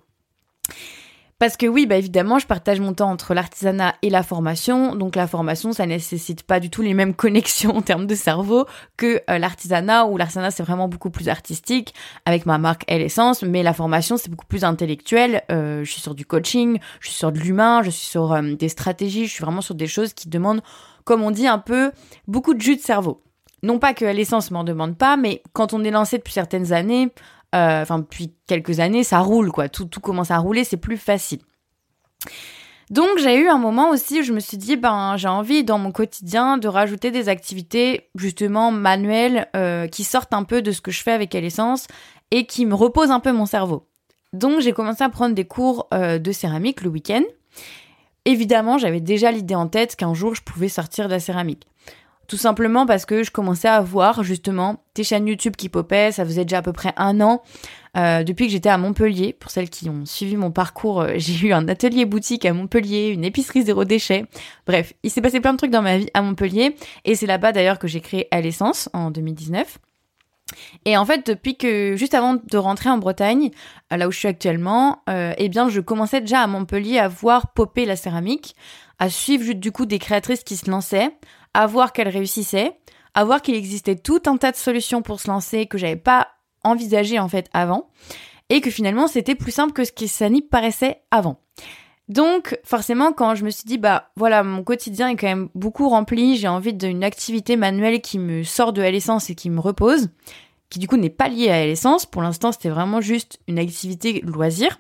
Parce 1.39 1.57
que 1.57 1.67
oui, 1.67 1.87
bah 1.87 1.97
évidemment, 1.97 2.41
je 2.41 2.49
partage 2.49 2.81
mon 2.81 2.95
temps 2.95 3.11
entre 3.11 3.33
l'artisanat 3.33 3.95
et 4.03 4.11
la 4.11 4.25
formation. 4.25 4.97
Donc 4.97 5.15
la 5.15 5.29
formation, 5.29 5.73
ça 5.73 5.87
nécessite 5.87 6.43
pas 6.43 6.59
du 6.59 6.69
tout 6.69 6.83
les 6.83 6.95
mêmes 6.95 7.15
connexions 7.17 7.77
en 7.77 7.83
termes 7.83 8.07
de 8.09 8.15
cerveau 8.17 8.67
que 8.97 9.23
euh, 9.31 9.39
l'artisanat, 9.39 10.07
où 10.07 10.17
l'artisanat 10.17 10.51
c'est 10.51 10.65
vraiment 10.65 10.89
beaucoup 10.89 11.11
plus 11.11 11.29
artistique 11.29 11.95
avec 12.25 12.45
ma 12.45 12.59
marque 12.59 12.83
Elle 12.89 13.03
Essence, 13.03 13.43
mais 13.43 13.63
la 13.63 13.73
formation 13.73 14.17
c'est 14.17 14.31
beaucoup 14.31 14.47
plus 14.47 14.65
intellectuel. 14.65 15.43
Euh, 15.53 15.85
je 15.85 15.91
suis 15.93 16.01
sur 16.01 16.17
du 16.17 16.27
coaching, 16.27 16.81
je 16.99 17.09
suis 17.09 17.17
sur 17.17 17.31
de 17.31 17.39
l'humain, 17.39 17.83
je 17.85 17.91
suis 17.91 18.07
sur 18.07 18.43
des 18.43 18.69
stratégies, 18.69 19.27
je 19.27 19.33
suis 19.33 19.45
vraiment 19.45 19.61
sur 19.61 19.77
des 19.77 19.87
choses 19.87 20.15
qui 20.15 20.29
demandent, 20.29 20.63
comme 21.05 21.23
on 21.23 21.31
dit 21.31 21.47
un 21.47 21.59
peu, 21.59 21.93
beaucoup 22.27 22.55
de 22.55 22.61
jus 22.61 22.75
de 22.75 22.81
cerveau 22.81 23.23
non 23.63 23.79
pas 23.79 23.95
que 23.95 24.05
l'essence 24.05 24.51
m'en 24.51 24.65
demande 24.65 24.97
pas, 24.97 25.17
mais 25.17 25.43
quand 25.53 25.73
on 25.73 25.83
est 25.83 25.91
lancé 25.91 26.19
depuis 26.19 26.33
certaines 26.33 26.73
années, 26.73 27.09
euh, 27.09 27.11
enfin 27.53 27.99
depuis 27.99 28.33
quelques 28.47 28.81
années, 28.81 29.05
ça 29.05 29.21
roule 29.21 29.51
quoi. 29.51 29.69
Tout, 29.69 29.87
tout 29.87 30.01
commence 30.01 30.31
à 30.31 30.39
rouler, 30.39 30.65
c'est 30.65 30.77
plus 30.77 30.97
facile. 30.97 31.41
Donc 32.91 33.19
j'ai 33.19 33.37
eu 33.37 33.49
un 33.49 33.59
moment 33.59 33.91
aussi 33.91 34.21
où 34.21 34.23
je 34.23 34.33
me 34.33 34.41
suis 34.41 34.57
dit 34.57 34.77
ben 34.77 35.17
j'ai 35.19 35.29
envie 35.29 35.63
dans 35.63 35.79
mon 35.79 35.93
quotidien 35.93 36.57
de 36.57 36.69
rajouter 36.69 37.11
des 37.11 37.29
activités 37.29 38.09
justement 38.15 38.71
manuelles 38.71 39.47
euh, 39.55 39.87
qui 39.89 40.05
sortent 40.05 40.33
un 40.33 40.45
peu 40.45 40.63
de 40.63 40.73
ce 40.73 40.81
que 40.81 40.91
je 40.91 41.03
fais 41.03 41.13
avec 41.13 41.35
l'essence 41.35 41.87
et 42.31 42.47
qui 42.47 42.65
me 42.65 42.75
reposent 42.75 43.11
un 43.11 43.21
peu 43.21 43.33
mon 43.33 43.45
cerveau. 43.45 43.87
Donc 44.33 44.61
j'ai 44.61 44.73
commencé 44.73 45.05
à 45.05 45.11
prendre 45.11 45.35
des 45.35 45.45
cours 45.45 45.87
euh, 45.93 46.19
de 46.19 46.33
céramique 46.33 46.81
le 46.81 46.89
week-end. 46.89 47.23
Évidemment 48.25 48.79
j'avais 48.79 49.01
déjà 49.01 49.33
l'idée 49.33 49.55
en 49.55 49.69
tête 49.69 49.95
qu'un 49.95 50.15
jour 50.15 50.35
je 50.35 50.43
pouvais 50.43 50.71
sortir 50.71 51.09
de 51.09 51.13
la 51.13 51.21
céramique. 51.21 51.67
Tout 52.29 52.37
simplement 52.37 52.85
parce 52.85 53.07
que 53.07 53.23
je 53.23 53.31
commençais 53.31 53.69
à 53.69 53.81
voir 53.81 54.23
justement 54.23 54.85
des 54.95 55.03
chaînes 55.03 55.27
YouTube 55.27 55.57
qui 55.57 55.71
popaient. 55.71 56.13
Ça 56.13 56.27
faisait 56.27 56.45
déjà 56.45 56.59
à 56.59 56.63
peu 56.63 56.75
près 56.75 56.93
un 56.99 57.23
an 57.23 57.43
euh, 57.97 58.23
depuis 58.23 58.47
que 58.47 58.53
j'étais 58.53 58.69
à 58.69 58.77
Montpellier. 58.77 59.33
Pour 59.33 59.51
celles 59.51 59.71
qui 59.71 59.89
ont 59.89 60.05
suivi 60.05 60.37
mon 60.37 60.51
parcours, 60.51 61.01
euh, 61.01 61.15
j'ai 61.17 61.47
eu 61.49 61.55
un 61.55 61.67
atelier 61.69 62.05
boutique 62.05 62.45
à 62.45 62.53
Montpellier, 62.53 63.09
une 63.09 63.25
épicerie 63.25 63.63
zéro 63.63 63.87
déchet. 63.87 64.27
Bref, 64.67 64.93
il 65.03 65.11
s'est 65.11 65.23
passé 65.23 65.41
plein 65.41 65.55
de 65.55 65.57
trucs 65.57 65.71
dans 65.71 65.81
ma 65.81 65.97
vie 65.97 66.11
à 66.13 66.21
Montpellier. 66.21 66.77
Et 67.07 67.15
c'est 67.15 67.25
là-bas 67.25 67.53
d'ailleurs 67.53 67.79
que 67.79 67.89
j'ai 67.89 68.03
créé 68.03 68.29
À 68.31 68.43
l'essence 68.43 68.91
en 68.93 69.11
2019. 69.11 69.79
Et 70.85 70.99
en 70.99 71.07
fait, 71.07 71.27
depuis 71.27 71.57
que, 71.57 71.97
juste 71.97 72.13
avant 72.13 72.35
de 72.35 72.59
rentrer 72.59 72.91
en 72.91 72.99
Bretagne, 72.99 73.53
euh, 73.91 73.97
là 73.97 74.07
où 74.07 74.11
je 74.11 74.19
suis 74.19 74.29
actuellement, 74.29 75.03
eh 75.09 75.49
bien, 75.49 75.71
je 75.71 75.81
commençais 75.81 76.21
déjà 76.21 76.43
à 76.43 76.47
Montpellier 76.47 76.99
à 76.99 77.09
voir 77.09 77.55
popper 77.55 77.87
la 77.87 77.97
céramique, 77.97 78.55
à 78.99 79.09
suivre 79.09 79.55
du 79.55 79.73
coup 79.73 79.87
des 79.87 79.99
créatrices 79.99 80.45
qui 80.45 80.57
se 80.57 80.71
lançaient, 80.71 81.11
à 81.59 81.67
voir 81.67 81.93
qu'elle 81.93 82.09
réussissait, 82.09 82.79
à 83.15 83.25
voir 83.25 83.43
qu'il 83.43 83.57
existait 83.57 83.97
tout 83.97 84.23
un 84.27 84.37
tas 84.37 84.53
de 84.53 84.57
solutions 84.57 85.03
pour 85.03 85.19
se 85.19 85.27
lancer 85.27 85.67
que 85.67 85.77
j'avais 85.77 85.97
pas 85.97 86.29
envisagé 86.63 87.19
en 87.19 87.29
fait 87.29 87.51
avant, 87.53 87.91
et 88.49 88.61
que 88.61 88.71
finalement 88.71 89.09
c'était 89.09 89.35
plus 89.35 89.51
simple 89.51 89.73
que 89.73 89.85
ce 89.85 89.91
qui 89.91 90.07
ça 90.07 90.31
n'y 90.31 90.41
paraissait 90.41 91.03
avant. 91.11 91.41
Donc 92.09 92.57
forcément 92.63 93.13
quand 93.13 93.35
je 93.35 93.45
me 93.45 93.51
suis 93.51 93.65
dit 93.65 93.77
bah 93.77 94.13
voilà 94.15 94.45
mon 94.45 94.63
quotidien 94.63 95.09
est 95.09 95.17
quand 95.17 95.27
même 95.27 95.49
beaucoup 95.57 95.89
rempli, 95.89 96.37
j'ai 96.37 96.47
envie 96.47 96.75
d'une 96.75 97.03
activité 97.03 97.57
manuelle 97.57 98.03
qui 98.03 98.21
me 98.21 98.45
sort 98.45 98.73
de 98.73 98.81
l'essence 98.81 99.29
et 99.29 99.35
qui 99.35 99.51
me 99.51 99.59
repose, 99.59 100.11
qui 100.71 100.79
du 100.79 100.87
coup 100.87 100.97
n'est 100.97 101.11
pas 101.11 101.29
liée 101.29 101.51
à 101.51 101.67
l'essence, 101.67 102.07
pour 102.07 102.23
l'instant 102.23 102.53
c'était 102.53 102.69
vraiment 102.69 103.01
juste 103.01 103.41
une 103.49 103.59
activité 103.59 104.21
loisir, 104.21 104.79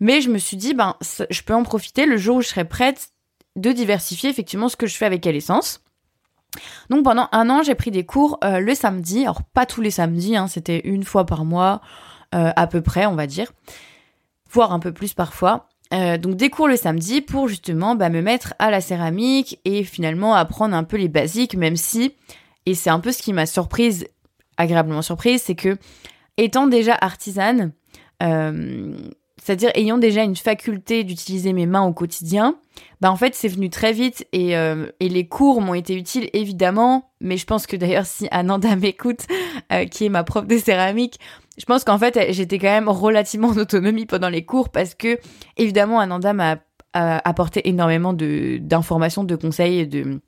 mais 0.00 0.22
je 0.22 0.30
me 0.30 0.38
suis 0.38 0.56
dit 0.56 0.72
ben 0.72 0.96
je 1.28 1.42
peux 1.42 1.54
en 1.54 1.62
profiter 1.62 2.06
le 2.06 2.16
jour 2.16 2.36
où 2.36 2.40
je 2.40 2.48
serai 2.48 2.64
prête 2.64 3.10
de 3.54 3.70
diversifier 3.70 4.30
effectivement 4.30 4.70
ce 4.70 4.76
que 4.76 4.86
je 4.86 4.96
fais 4.96 5.04
avec 5.04 5.22
l'essence. 5.26 5.82
Donc 6.90 7.04
pendant 7.04 7.28
un 7.32 7.50
an, 7.50 7.62
j'ai 7.62 7.74
pris 7.74 7.90
des 7.90 8.04
cours 8.04 8.38
euh, 8.44 8.60
le 8.60 8.74
samedi. 8.74 9.22
Alors 9.22 9.42
pas 9.42 9.66
tous 9.66 9.80
les 9.80 9.90
samedis, 9.90 10.36
hein, 10.36 10.48
c'était 10.48 10.80
une 10.84 11.04
fois 11.04 11.26
par 11.26 11.44
mois 11.44 11.80
euh, 12.34 12.50
à 12.56 12.66
peu 12.66 12.82
près, 12.82 13.06
on 13.06 13.14
va 13.14 13.26
dire, 13.26 13.52
voire 14.50 14.72
un 14.72 14.78
peu 14.78 14.92
plus 14.92 15.14
parfois. 15.14 15.68
Euh, 15.94 16.18
donc 16.18 16.34
des 16.34 16.50
cours 16.50 16.66
le 16.66 16.76
samedi 16.76 17.20
pour 17.20 17.46
justement 17.46 17.94
bah, 17.94 18.08
me 18.08 18.20
mettre 18.20 18.54
à 18.58 18.72
la 18.72 18.80
céramique 18.80 19.60
et 19.64 19.84
finalement 19.84 20.34
apprendre 20.34 20.74
un 20.74 20.84
peu 20.84 20.96
les 20.96 21.08
basiques, 21.08 21.54
même 21.54 21.76
si, 21.76 22.14
et 22.66 22.74
c'est 22.74 22.90
un 22.90 22.98
peu 22.98 23.12
ce 23.12 23.22
qui 23.22 23.32
m'a 23.32 23.46
surprise, 23.46 24.06
agréablement 24.56 25.02
surprise, 25.02 25.42
c'est 25.42 25.54
que 25.54 25.76
étant 26.36 26.66
déjà 26.66 26.98
artisane, 27.00 27.72
c'est-à-dire 29.42 29.70
ayant 29.74 29.98
déjà 29.98 30.22
une 30.22 30.36
faculté 30.36 31.04
d'utiliser 31.04 31.52
mes 31.52 31.66
mains 31.66 31.82
au 31.82 31.92
quotidien, 31.92 32.56
bah 33.00 33.10
en 33.10 33.16
fait 33.16 33.34
c'est 33.34 33.48
venu 33.48 33.70
très 33.70 33.92
vite 33.92 34.26
et, 34.32 34.56
euh, 34.56 34.86
et 35.00 35.08
les 35.08 35.26
cours 35.28 35.60
m'ont 35.60 35.74
été 35.74 35.94
utiles 35.94 36.30
évidemment, 36.32 37.10
mais 37.20 37.36
je 37.36 37.46
pense 37.46 37.66
que 37.66 37.76
d'ailleurs 37.76 38.06
si 38.06 38.28
Ananda 38.30 38.74
m'écoute, 38.76 39.26
euh, 39.72 39.84
qui 39.84 40.06
est 40.06 40.08
ma 40.08 40.24
prof 40.24 40.46
de 40.46 40.58
céramique, 40.58 41.20
je 41.58 41.64
pense 41.64 41.84
qu'en 41.84 41.98
fait 41.98 42.32
j'étais 42.32 42.58
quand 42.58 42.66
même 42.66 42.88
relativement 42.88 43.48
en 43.48 43.56
autonomie 43.56 44.06
pendant 44.06 44.28
les 44.28 44.44
cours 44.44 44.70
parce 44.70 44.94
que 44.94 45.18
évidemment 45.56 46.00
Ananda 46.00 46.32
m'a 46.32 46.58
apporté 46.94 47.68
énormément 47.68 48.14
de 48.14 48.56
d'informations, 48.58 49.22
de 49.22 49.36
conseils, 49.36 49.86
de 49.86 50.18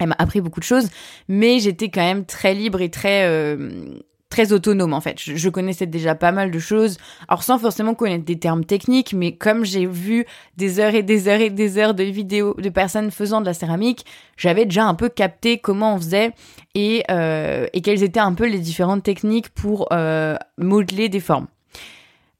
elle 0.00 0.08
m'a 0.08 0.16
appris 0.18 0.40
beaucoup 0.40 0.60
de 0.60 0.64
choses, 0.64 0.88
mais 1.28 1.60
j'étais 1.60 1.88
quand 1.88 2.00
même 2.00 2.24
très 2.24 2.54
libre 2.54 2.80
et 2.80 2.90
très 2.90 3.26
euh, 3.26 3.98
très 4.34 4.52
autonome 4.52 4.94
en 4.94 5.00
fait. 5.00 5.16
Je, 5.20 5.48
connaissais 5.48 5.86
déjà 5.86 6.16
pas 6.16 6.32
mal 6.32 6.50
de 6.50 6.58
choses, 6.58 6.98
alors 7.28 7.44
sans 7.44 7.56
forcément 7.56 7.94
connaître 7.94 8.24
des 8.24 8.36
termes 8.36 8.64
techniques, 8.64 9.12
mais 9.12 9.36
comme 9.36 9.64
j'ai 9.64 9.86
vu 9.86 10.26
des 10.56 10.80
heures 10.80 10.96
et 10.96 11.04
des 11.04 11.28
heures 11.28 11.40
et 11.40 11.50
des 11.50 11.78
heures 11.78 11.94
de 11.94 12.02
vidéos 12.02 12.56
de 12.58 12.68
personnes 12.68 13.12
faisant 13.12 13.40
de 13.40 13.46
la 13.46 13.54
céramique, 13.54 14.04
j'avais 14.36 14.64
déjà 14.64 14.86
un 14.86 14.94
peu 14.94 15.08
capté 15.08 15.58
comment 15.58 15.94
on 15.94 15.98
faisait 15.98 16.32
et, 16.74 17.04
euh, 17.12 17.68
et 17.72 17.80
quelles 17.80 18.02
étaient 18.02 18.18
un 18.18 18.34
peu 18.34 18.48
les 18.48 18.58
différentes 18.58 19.04
techniques 19.04 19.50
pour 19.50 19.86
euh, 19.92 20.34
modeler 20.58 21.08
des 21.08 21.20
formes. 21.20 21.46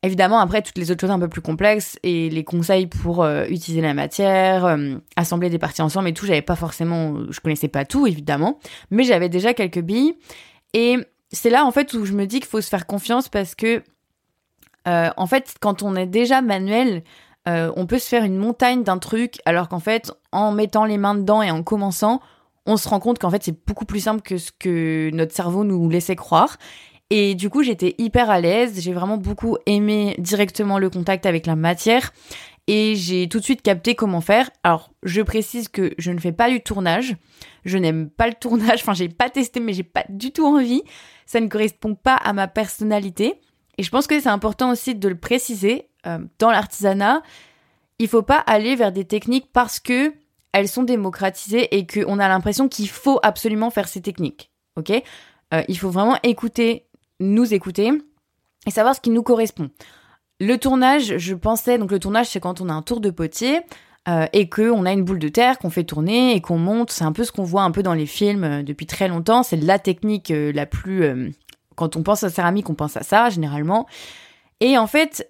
Évidemment, 0.02 0.40
après, 0.40 0.62
toutes 0.62 0.76
les 0.76 0.90
autres 0.90 1.00
choses 1.00 1.12
un 1.12 1.20
peu 1.20 1.28
plus 1.28 1.42
complexes 1.42 1.96
et 2.02 2.28
les 2.28 2.42
conseils 2.42 2.88
pour 2.88 3.22
euh, 3.22 3.46
utiliser 3.46 3.82
la 3.82 3.94
matière, 3.94 4.76
assembler 5.14 5.48
des 5.48 5.60
parties 5.60 5.80
ensemble 5.80 6.08
et 6.08 6.12
tout, 6.12 6.26
j'avais 6.26 6.42
pas 6.42 6.56
forcément, 6.56 7.20
je 7.30 7.38
connaissais 7.38 7.68
pas 7.68 7.84
tout, 7.84 8.08
évidemment, 8.08 8.58
mais 8.90 9.04
j'avais 9.04 9.28
déjà 9.28 9.54
quelques 9.54 9.80
billes. 9.80 10.16
Et 10.74 10.98
c'est 11.34 11.50
là, 11.50 11.64
en 11.64 11.70
fait, 11.70 11.92
où 11.94 12.04
je 12.04 12.12
me 12.12 12.26
dis 12.26 12.40
qu'il 12.40 12.48
faut 12.48 12.60
se 12.60 12.68
faire 12.68 12.86
confiance 12.86 13.28
parce 13.28 13.54
que, 13.54 13.82
euh, 14.88 15.10
en 15.16 15.26
fait, 15.26 15.54
quand 15.60 15.82
on 15.82 15.96
est 15.96 16.06
déjà 16.06 16.40
manuel, 16.40 17.02
on 17.46 17.86
peut 17.86 17.98
se 17.98 18.08
faire 18.08 18.24
une 18.24 18.38
montagne 18.38 18.84
d'un 18.84 18.96
truc, 18.96 19.36
alors 19.44 19.68
qu'en 19.68 19.78
fait, 19.78 20.10
en 20.32 20.50
mettant 20.50 20.86
les 20.86 20.96
mains 20.96 21.14
dedans 21.14 21.42
et 21.42 21.50
en 21.50 21.62
commençant, 21.62 22.22
on 22.66 22.76
se 22.76 22.88
rend 22.88 23.00
compte 23.00 23.18
qu'en 23.18 23.30
fait, 23.30 23.42
c'est 23.42 23.66
beaucoup 23.66 23.84
plus 23.84 24.00
simple 24.00 24.22
que 24.22 24.38
ce 24.38 24.50
que 24.50 25.10
notre 25.12 25.34
cerveau 25.34 25.64
nous 25.64 25.88
laissait 25.90 26.16
croire. 26.16 26.56
Et 27.10 27.34
du 27.34 27.50
coup, 27.50 27.62
j'étais 27.62 27.94
hyper 27.98 28.30
à 28.30 28.40
l'aise. 28.40 28.80
J'ai 28.80 28.92
vraiment 28.92 29.18
beaucoup 29.18 29.56
aimé 29.66 30.14
directement 30.18 30.78
le 30.78 30.88
contact 30.88 31.26
avec 31.26 31.46
la 31.46 31.56
matière. 31.56 32.12
Et 32.66 32.94
j'ai 32.96 33.28
tout 33.28 33.38
de 33.38 33.44
suite 33.44 33.62
capté 33.62 33.94
comment 33.94 34.22
faire. 34.22 34.50
Alors, 34.62 34.90
je 35.02 35.20
précise 35.20 35.68
que 35.68 35.94
je 35.98 36.10
ne 36.10 36.18
fais 36.18 36.32
pas 36.32 36.48
du 36.48 36.62
tournage. 36.62 37.16
Je 37.64 37.76
n'aime 37.76 38.08
pas 38.08 38.26
le 38.26 38.34
tournage. 38.34 38.78
Enfin, 38.82 38.94
j'ai 38.94 39.08
pas 39.08 39.28
testé, 39.28 39.60
mais 39.60 39.74
j'ai 39.74 39.82
pas 39.82 40.04
du 40.08 40.32
tout 40.32 40.46
envie. 40.46 40.82
Ça 41.26 41.40
ne 41.40 41.48
correspond 41.48 41.94
pas 41.94 42.14
à 42.16 42.32
ma 42.32 42.48
personnalité. 42.48 43.40
Et 43.76 43.82
je 43.82 43.90
pense 43.90 44.06
que 44.06 44.18
c'est 44.18 44.28
important 44.28 44.70
aussi 44.70 44.94
de 44.94 45.08
le 45.08 45.18
préciser. 45.18 45.88
Euh, 46.06 46.18
dans 46.38 46.50
l'artisanat, 46.50 47.22
il 47.98 48.08
faut 48.08 48.22
pas 48.22 48.38
aller 48.38 48.76
vers 48.76 48.92
des 48.92 49.04
techniques 49.04 49.52
parce 49.52 49.80
que 49.80 50.14
elles 50.52 50.68
sont 50.68 50.84
démocratisées 50.84 51.76
et 51.76 51.86
qu'on 51.86 52.18
a 52.18 52.28
l'impression 52.28 52.68
qu'il 52.68 52.88
faut 52.88 53.18
absolument 53.22 53.70
faire 53.70 53.88
ces 53.88 54.00
techniques. 54.00 54.52
Ok? 54.76 54.90
Euh, 54.90 55.62
Il 55.68 55.78
faut 55.78 55.90
vraiment 55.90 56.16
écouter 56.22 56.86
nous 57.20 57.54
écouter 57.54 57.90
et 58.66 58.70
savoir 58.70 58.94
ce 58.94 59.00
qui 59.00 59.10
nous 59.10 59.22
correspond. 59.22 59.70
Le 60.40 60.56
tournage, 60.56 61.16
je 61.18 61.34
pensais, 61.34 61.78
donc 61.78 61.90
le 61.90 61.98
tournage 61.98 62.26
c'est 62.26 62.40
quand 62.40 62.60
on 62.60 62.68
a 62.68 62.72
un 62.72 62.82
tour 62.82 63.00
de 63.00 63.10
potier 63.10 63.60
euh, 64.08 64.26
et 64.32 64.48
qu'on 64.48 64.84
a 64.84 64.92
une 64.92 65.04
boule 65.04 65.20
de 65.20 65.28
terre 65.28 65.58
qu'on 65.58 65.70
fait 65.70 65.84
tourner 65.84 66.34
et 66.34 66.40
qu'on 66.40 66.58
monte, 66.58 66.90
c'est 66.90 67.04
un 67.04 67.12
peu 67.12 67.24
ce 67.24 67.32
qu'on 67.32 67.44
voit 67.44 67.62
un 67.62 67.70
peu 67.70 67.82
dans 67.82 67.94
les 67.94 68.06
films 68.06 68.44
euh, 68.44 68.62
depuis 68.62 68.86
très 68.86 69.06
longtemps, 69.08 69.42
c'est 69.42 69.56
la 69.56 69.78
technique 69.78 70.30
euh, 70.30 70.52
la 70.52 70.66
plus... 70.66 71.32
quand 71.76 71.96
on 71.96 72.02
pense 72.02 72.24
à 72.24 72.30
céramique, 72.30 72.68
on 72.68 72.74
pense 72.74 72.96
à 72.96 73.02
ça 73.02 73.30
généralement. 73.30 73.86
Et 74.60 74.78
en 74.78 74.86
fait, 74.86 75.26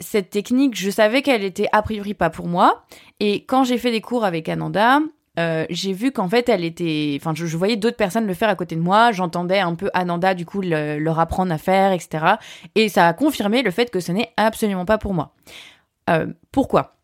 cette 0.00 0.30
technique, 0.30 0.78
je 0.78 0.88
savais 0.88 1.20
qu'elle 1.20 1.42
était 1.42 1.68
a 1.72 1.82
priori 1.82 2.14
pas 2.14 2.30
pour 2.30 2.46
moi. 2.46 2.84
Et 3.20 3.44
quand 3.44 3.64
j'ai 3.64 3.76
fait 3.76 3.90
des 3.90 4.00
cours 4.00 4.24
avec 4.24 4.48
Ananda, 4.48 5.00
euh, 5.38 5.64
j'ai 5.70 5.92
vu 5.92 6.12
qu'en 6.12 6.28
fait, 6.28 6.48
elle 6.48 6.64
était. 6.64 7.18
Enfin, 7.20 7.32
je, 7.34 7.56
voyais 7.56 7.76
d'autres 7.76 7.96
personnes 7.96 8.26
le 8.26 8.34
faire 8.34 8.48
à 8.48 8.54
côté 8.54 8.76
de 8.76 8.80
moi. 8.80 9.12
J'entendais 9.12 9.60
un 9.60 9.74
peu 9.74 9.90
Ananda, 9.94 10.34
du 10.34 10.44
coup, 10.44 10.60
leur 10.60 11.18
apprendre 11.18 11.52
à 11.52 11.58
faire, 11.58 11.92
etc. 11.92 12.36
Et 12.74 12.88
ça 12.88 13.08
a 13.08 13.12
confirmé 13.12 13.62
le 13.62 13.70
fait 13.70 13.90
que 13.90 14.00
ce 14.00 14.12
n'est 14.12 14.32
absolument 14.36 14.84
pas 14.84 14.98
pour 14.98 15.14
moi. 15.14 15.34
Euh, 16.10 16.26
pourquoi? 16.50 16.96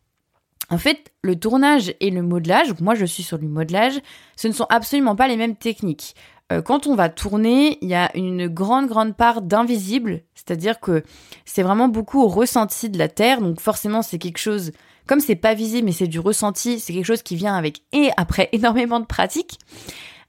En 0.69 0.77
fait, 0.77 1.11
le 1.23 1.35
tournage 1.39 1.95
et 1.99 2.11
le 2.11 2.21
modelage, 2.21 2.79
moi 2.79 2.93
je 2.93 3.05
suis 3.05 3.23
sur 3.23 3.39
du 3.39 3.47
modelage, 3.47 3.99
ce 4.35 4.47
ne 4.47 4.53
sont 4.53 4.67
absolument 4.69 5.15
pas 5.15 5.27
les 5.27 5.37
mêmes 5.37 5.55
techniques. 5.55 6.15
Euh, 6.51 6.61
quand 6.61 6.85
on 6.85 6.93
va 6.93 7.09
tourner, 7.09 7.79
il 7.81 7.89
y 7.89 7.95
a 7.95 8.15
une 8.15 8.47
grande, 8.47 8.87
grande 8.87 9.15
part 9.15 9.41
d'invisible, 9.41 10.21
c'est-à-dire 10.35 10.79
que 10.79 11.03
c'est 11.45 11.63
vraiment 11.63 11.87
beaucoup 11.87 12.21
au 12.21 12.27
ressenti 12.27 12.89
de 12.89 12.99
la 12.99 13.07
terre, 13.07 13.41
donc 13.41 13.59
forcément 13.59 14.03
c'est 14.03 14.19
quelque 14.19 14.37
chose 14.37 14.71
comme 15.09 15.21
c'est 15.21 15.35
pas 15.35 15.55
visible 15.55 15.87
mais 15.87 15.91
c'est 15.91 16.07
du 16.07 16.19
ressenti, 16.19 16.79
c'est 16.79 16.93
quelque 16.93 17.03
chose 17.03 17.23
qui 17.23 17.35
vient 17.35 17.55
avec 17.55 17.81
et 17.91 18.11
après 18.15 18.47
énormément 18.53 18.99
de 18.99 19.07
pratique. 19.07 19.57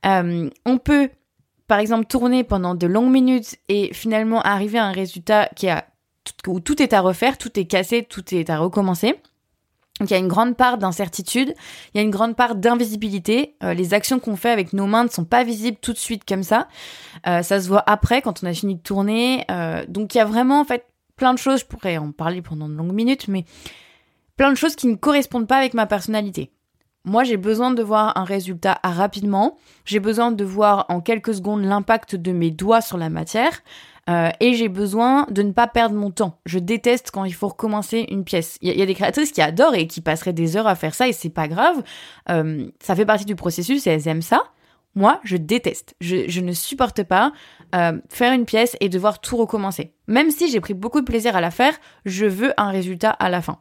Euh, 0.07 0.49
on 0.65 0.79
peut 0.79 1.11
par 1.67 1.79
exemple 1.81 2.07
tourner 2.07 2.45
pendant 2.45 2.75
de 2.75 2.87
longues 2.87 3.13
minutes 3.13 3.57
et 3.69 3.93
finalement 3.93 4.41
arriver 4.41 4.79
à 4.79 4.87
un 4.87 4.93
résultat 4.93 5.51
qui 5.55 5.69
a 5.69 5.85
où 6.47 6.61
tout 6.61 6.81
est 6.81 6.95
à 6.95 7.03
refaire, 7.03 7.37
tout 7.37 7.61
est 7.61 7.67
cassé, 7.67 8.07
tout 8.09 8.35
est 8.35 8.49
à 8.49 8.59
recommencer. 8.59 9.21
Donc 9.99 10.09
il 10.09 10.15
y 10.15 10.17
a 10.17 10.19
une 10.19 10.29
grande 10.29 10.57
part 10.57 10.79
d'incertitude, 10.79 11.55
il 11.93 11.99
y 11.99 12.01
a 12.01 12.03
une 12.03 12.11
grande 12.11 12.35
part 12.35 12.55
d'invisibilité. 12.55 13.57
Euh, 13.63 13.75
les 13.75 13.93
actions 13.93 14.19
qu'on 14.19 14.37
fait 14.37 14.51
avec 14.51 14.73
nos 14.73 14.87
mains 14.87 15.05
ne 15.05 15.11
sont 15.11 15.27
pas 15.27 15.45
visibles 15.45 15.77
tout 15.83 15.93
de 15.93 15.99
suite 15.99 16.23
comme 16.27 16.43
ça. 16.43 16.69
Euh, 17.27 17.43
ça 17.43 17.61
se 17.61 17.69
voit 17.69 17.85
après 17.87 18.23
quand 18.23 18.43
on 18.43 18.47
a 18.47 18.55
fini 18.55 18.77
de 18.77 18.81
tourner. 18.81 19.45
donc 19.89 20.15
il 20.15 20.19
y 20.19 20.21
a 20.23 20.25
vraiment 20.25 20.61
en 20.61 20.65
fait 20.65 20.87
plein 21.17 21.35
de 21.35 21.39
choses. 21.39 21.61
Je 21.61 21.67
pourrais 21.67 21.99
en 21.99 22.13
parler 22.13 22.41
pendant 22.41 22.67
de 22.67 22.75
longues 22.75 22.95
minutes, 22.95 23.29
mais 23.29 23.45
plein 24.41 24.53
de 24.53 24.57
choses 24.57 24.75
qui 24.75 24.87
ne 24.87 24.95
correspondent 24.95 25.47
pas 25.47 25.59
avec 25.59 25.75
ma 25.75 25.85
personnalité. 25.85 26.51
Moi, 27.05 27.25
j'ai 27.25 27.37
besoin 27.37 27.73
de 27.73 27.83
voir 27.83 28.17
un 28.17 28.25
résultat 28.25 28.81
rapidement. 28.83 29.59
J'ai 29.85 30.01
besoin 30.01 30.33
de 30.33 30.45
voir 30.45 30.87
en 30.89 31.03
quelques 31.03 31.35
secondes 31.35 31.63
l'impact 31.63 32.17
de 32.17 32.33
mes 32.33 32.51
doigts 32.51 32.81
sur 32.81 32.97
la 32.97 33.11
matière. 33.11 33.61
Euh, 34.09 34.31
et 34.41 34.55
j'ai 34.55 34.71
besoin 34.71 35.27
de 35.31 35.43
ne 35.43 35.53
pas 35.53 35.67
perdre 35.67 35.95
mon 35.95 36.11
temps. 36.11 36.41
Je 36.47 36.59
déteste 36.59 37.11
quand 37.11 37.25
il 37.27 37.35
faut 37.35 37.49
recommencer 37.49 38.07
une 38.09 38.25
pièce. 38.25 38.57
Il 38.63 38.75
y, 38.75 38.81
a 38.81 38.87
des 38.87 38.95
créatrices 38.95 39.31
qui 39.31 39.43
adorent 39.43 39.75
et 39.75 39.87
qui 39.87 40.01
passeraient 40.01 40.33
des 40.33 40.57
heures 40.57 40.67
à 40.67 40.75
faire 40.75 40.95
ça 40.95 41.07
et 41.07 41.13
c'est 41.13 41.29
pas 41.29 41.47
grave. 41.47 41.83
Euh, 42.31 42.67
ça 42.81 42.97
fait 42.97 43.05
partie 43.05 43.27
du 43.27 43.37
processus 43.37 43.87
et 43.87 43.91
elles 43.91 44.09
aiment 44.09 44.23
ça. 44.23 44.43
Moi, 44.95 45.21
je 45.23 45.37
déteste. 45.37 45.97
Je, 46.01 46.41
ne 46.41 46.53
supporte 46.53 47.03
pas 47.03 47.33
euh, 47.75 48.01
faire 48.09 48.33
une 48.33 48.47
pièce 48.47 48.75
et 48.81 48.89
devoir 48.89 49.21
tout 49.21 49.37
recommencer. 49.37 49.93
Même 50.07 50.31
si 50.31 50.51
j'ai 50.51 50.61
pris 50.61 50.73
beaucoup 50.73 51.01
de 51.01 51.05
plaisir 51.05 51.37
à 51.37 51.43
la 51.43 51.51
faire, 51.51 51.75
je 52.07 52.25
veux 52.25 52.55
un 52.57 52.71
résultat 52.71 53.11
à 53.11 53.29
la 53.29 53.43
fin. 53.43 53.59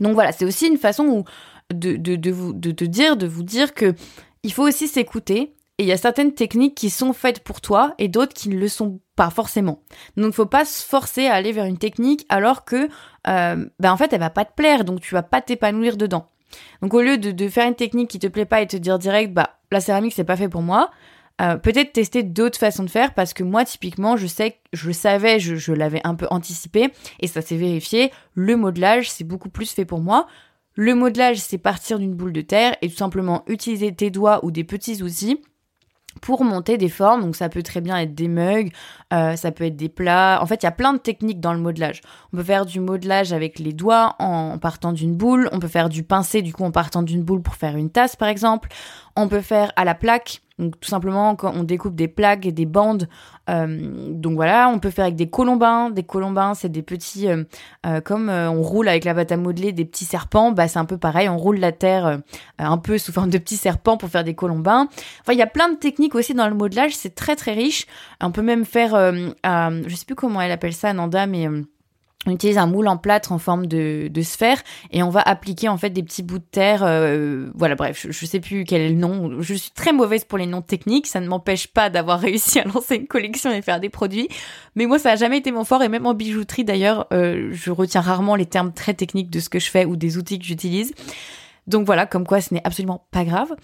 Donc 0.00 0.14
voilà, 0.14 0.32
c'est 0.32 0.44
aussi 0.44 0.66
une 0.66 0.78
façon 0.78 1.04
où 1.04 1.24
de, 1.72 1.96
de, 1.96 2.30
vous, 2.30 2.52
de 2.52 2.86
dire, 2.86 3.16
de 3.16 3.26
vous 3.26 3.42
dire 3.42 3.74
que 3.74 3.94
il 4.42 4.52
faut 4.52 4.66
aussi 4.66 4.88
s'écouter. 4.88 5.54
Et 5.78 5.84
il 5.84 5.86
y 5.86 5.92
a 5.92 5.96
certaines 5.96 6.34
techniques 6.34 6.74
qui 6.74 6.90
sont 6.90 7.14
faites 7.14 7.42
pour 7.42 7.62
toi 7.62 7.94
et 7.96 8.08
d'autres 8.08 8.34
qui 8.34 8.50
ne 8.50 8.58
le 8.58 8.68
sont 8.68 9.00
pas 9.16 9.30
forcément. 9.30 9.82
Donc 10.18 10.34
faut 10.34 10.44
pas 10.44 10.66
se 10.66 10.84
forcer 10.84 11.26
à 11.26 11.32
aller 11.32 11.52
vers 11.52 11.64
une 11.64 11.78
technique 11.78 12.26
alors 12.28 12.66
que, 12.66 12.90
euh, 13.26 13.66
ben 13.78 13.90
en 13.90 13.96
fait, 13.96 14.12
elle 14.12 14.20
va 14.20 14.28
pas 14.28 14.44
te 14.44 14.52
plaire, 14.52 14.84
donc 14.84 15.00
tu 15.00 15.14
vas 15.14 15.22
pas 15.22 15.40
t'épanouir 15.40 15.96
dedans. 15.96 16.26
Donc 16.82 16.92
au 16.92 17.00
lieu 17.00 17.16
de, 17.16 17.30
de, 17.30 17.48
faire 17.48 17.66
une 17.66 17.76
technique 17.76 18.10
qui 18.10 18.18
te 18.18 18.26
plaît 18.26 18.44
pas 18.44 18.60
et 18.60 18.66
te 18.66 18.76
dire 18.76 18.98
direct, 18.98 19.32
bah 19.32 19.58
la 19.72 19.80
céramique 19.80 20.12
c'est 20.14 20.24
pas 20.24 20.36
fait 20.36 20.50
pour 20.50 20.60
moi, 20.60 20.90
euh, 21.40 21.56
peut-être 21.56 21.92
tester 21.92 22.22
d'autres 22.22 22.58
façons 22.58 22.84
de 22.84 22.90
faire 22.90 23.14
parce 23.14 23.32
que 23.32 23.42
moi 23.42 23.64
typiquement 23.64 24.16
je 24.16 24.26
sais 24.26 24.58
je 24.72 24.90
savais 24.90 25.40
je, 25.40 25.72
l'avais 25.72 26.00
un 26.04 26.14
peu 26.14 26.26
anticipé 26.30 26.92
et 27.20 27.26
ça 27.26 27.40
s'est 27.42 27.56
vérifié 27.56 28.12
le 28.34 28.56
modelage 28.56 29.10
c'est 29.10 29.24
beaucoup 29.24 29.48
plus 29.48 29.72
fait 29.72 29.84
pour 29.84 30.00
moi 30.00 30.26
le 30.74 30.94
modelage 30.94 31.38
c'est 31.38 31.58
partir 31.58 31.98
d'une 31.98 32.14
boule 32.14 32.32
de 32.32 32.42
terre 32.42 32.76
et 32.82 32.88
tout 32.88 32.96
simplement 32.96 33.44
utiliser 33.46 33.94
tes 33.94 34.10
doigts 34.10 34.44
ou 34.44 34.50
des 34.50 34.64
petits 34.64 35.02
outils 35.02 35.40
pour 36.20 36.44
monter 36.44 36.78
des 36.78 36.88
formes. 36.88 37.22
Donc 37.22 37.36
ça 37.36 37.48
peut 37.48 37.62
très 37.62 37.80
bien 37.80 37.96
être 37.98 38.14
des 38.14 38.28
mugs, 38.28 38.72
euh, 39.12 39.36
ça 39.36 39.52
peut 39.52 39.64
être 39.64 39.76
des 39.76 39.88
plats. 39.88 40.40
En 40.42 40.46
fait, 40.46 40.62
il 40.62 40.66
y 40.66 40.68
a 40.68 40.72
plein 40.72 40.92
de 40.92 40.98
techniques 40.98 41.40
dans 41.40 41.52
le 41.52 41.60
modelage. 41.60 42.00
On 42.32 42.36
peut 42.36 42.42
faire 42.42 42.66
du 42.66 42.80
modelage 42.80 43.32
avec 43.32 43.58
les 43.58 43.72
doigts 43.72 44.16
en 44.18 44.58
partant 44.58 44.92
d'une 44.92 45.14
boule. 45.14 45.48
On 45.52 45.58
peut 45.58 45.68
faire 45.68 45.88
du 45.88 46.02
pincé 46.02 46.42
du 46.42 46.52
coup 46.52 46.64
en 46.64 46.70
partant 46.70 47.02
d'une 47.02 47.22
boule 47.22 47.42
pour 47.42 47.54
faire 47.54 47.76
une 47.76 47.90
tasse 47.90 48.16
par 48.16 48.28
exemple. 48.28 48.68
On 49.16 49.28
peut 49.28 49.40
faire 49.40 49.72
à 49.76 49.84
la 49.84 49.94
plaque. 49.94 50.42
Donc 50.58 50.78
tout 50.78 50.90
simplement 50.90 51.36
quand 51.36 51.52
on 51.56 51.62
découpe 51.62 51.94
des 51.94 52.06
plaques 52.06 52.44
et 52.44 52.52
des 52.52 52.66
bandes. 52.66 53.08
Euh, 53.48 54.10
donc 54.10 54.34
voilà, 54.34 54.68
on 54.68 54.78
peut 54.78 54.90
faire 54.90 55.06
avec 55.06 55.16
des 55.16 55.30
colombins. 55.30 55.88
Des 55.88 56.02
colombins, 56.02 56.54
c'est 56.54 56.68
des 56.68 56.82
petits, 56.82 57.28
euh, 57.28 57.44
euh, 57.86 58.00
comme 58.02 58.28
on 58.28 58.60
roule 58.60 58.88
avec 58.88 59.04
la 59.04 59.14
pâte 59.14 59.32
à 59.32 59.38
modeler 59.38 59.72
des 59.72 59.86
petits 59.86 60.04
serpents. 60.04 60.52
Bah 60.52 60.68
c'est 60.68 60.78
un 60.78 60.84
peu 60.84 60.98
pareil, 60.98 61.28
on 61.30 61.38
roule 61.38 61.58
la 61.58 61.72
terre 61.72 62.20
un 62.58 62.78
peu 62.78 62.98
sous 62.98 63.10
forme 63.10 63.30
de 63.30 63.38
petits 63.38 63.56
serpents 63.56 63.96
pour 63.96 64.10
faire 64.10 64.22
des 64.24 64.34
colombins. 64.34 64.88
Enfin 65.22 65.32
il 65.32 65.38
y 65.38 65.42
a 65.42 65.46
plein 65.46 65.70
de 65.70 65.76
techniques 65.76 66.14
aussi 66.14 66.34
dans 66.34 66.48
le 66.48 66.54
modelage, 66.54 66.94
c'est 66.94 67.14
très 67.14 67.36
très 67.36 67.52
riche. 67.52 67.86
On 68.20 68.30
peut 68.30 68.42
même 68.42 68.66
faire, 68.66 68.90
je 68.92 69.94
sais 69.94 70.04
plus 70.04 70.14
comment 70.14 70.42
elle 70.42 70.52
appelle 70.52 70.74
ça, 70.74 70.92
Nanda, 70.92 71.26
mais 71.26 71.48
on 72.26 72.32
utilise 72.32 72.58
un 72.58 72.66
moule 72.66 72.86
en 72.88 72.98
plâtre 72.98 73.32
en 73.32 73.38
forme 73.38 73.66
de, 73.66 74.08
de, 74.08 74.22
sphère 74.22 74.62
et 74.90 75.02
on 75.02 75.08
va 75.08 75.22
appliquer 75.22 75.68
en 75.70 75.78
fait 75.78 75.88
des 75.88 76.02
petits 76.02 76.22
bouts 76.22 76.38
de 76.38 76.44
terre. 76.44 76.82
Euh, 76.84 77.50
voilà, 77.54 77.76
bref, 77.76 77.98
je, 77.98 78.12
je, 78.12 78.26
sais 78.26 78.40
plus 78.40 78.64
quel 78.64 78.82
est 78.82 78.90
le 78.90 78.96
nom. 78.96 79.40
Je 79.40 79.54
suis 79.54 79.70
très 79.70 79.94
mauvaise 79.94 80.24
pour 80.24 80.36
les 80.36 80.46
noms 80.46 80.60
techniques. 80.60 81.06
Ça 81.06 81.20
ne 81.20 81.26
m'empêche 81.26 81.68
pas 81.68 81.88
d'avoir 81.88 82.20
réussi 82.20 82.60
à 82.60 82.64
lancer 82.64 82.96
une 82.96 83.06
collection 83.06 83.50
et 83.50 83.62
faire 83.62 83.80
des 83.80 83.88
produits. 83.88 84.28
Mais 84.76 84.84
moi, 84.84 84.98
ça 84.98 85.12
a 85.12 85.16
jamais 85.16 85.38
été 85.38 85.50
mon 85.50 85.64
fort 85.64 85.82
et 85.82 85.88
même 85.88 86.04
en 86.04 86.12
bijouterie 86.12 86.64
d'ailleurs, 86.64 87.06
euh, 87.12 87.48
je 87.52 87.70
retiens 87.70 88.02
rarement 88.02 88.36
les 88.36 88.46
termes 88.46 88.72
très 88.72 88.92
techniques 88.92 89.30
de 89.30 89.40
ce 89.40 89.48
que 89.48 89.58
je 89.58 89.70
fais 89.70 89.86
ou 89.86 89.96
des 89.96 90.18
outils 90.18 90.38
que 90.38 90.44
j'utilise. 90.44 90.92
Donc 91.66 91.86
voilà, 91.86 92.04
comme 92.04 92.26
quoi 92.26 92.42
ce 92.42 92.52
n'est 92.52 92.62
absolument 92.64 93.06
pas 93.12 93.24
grave. 93.24 93.54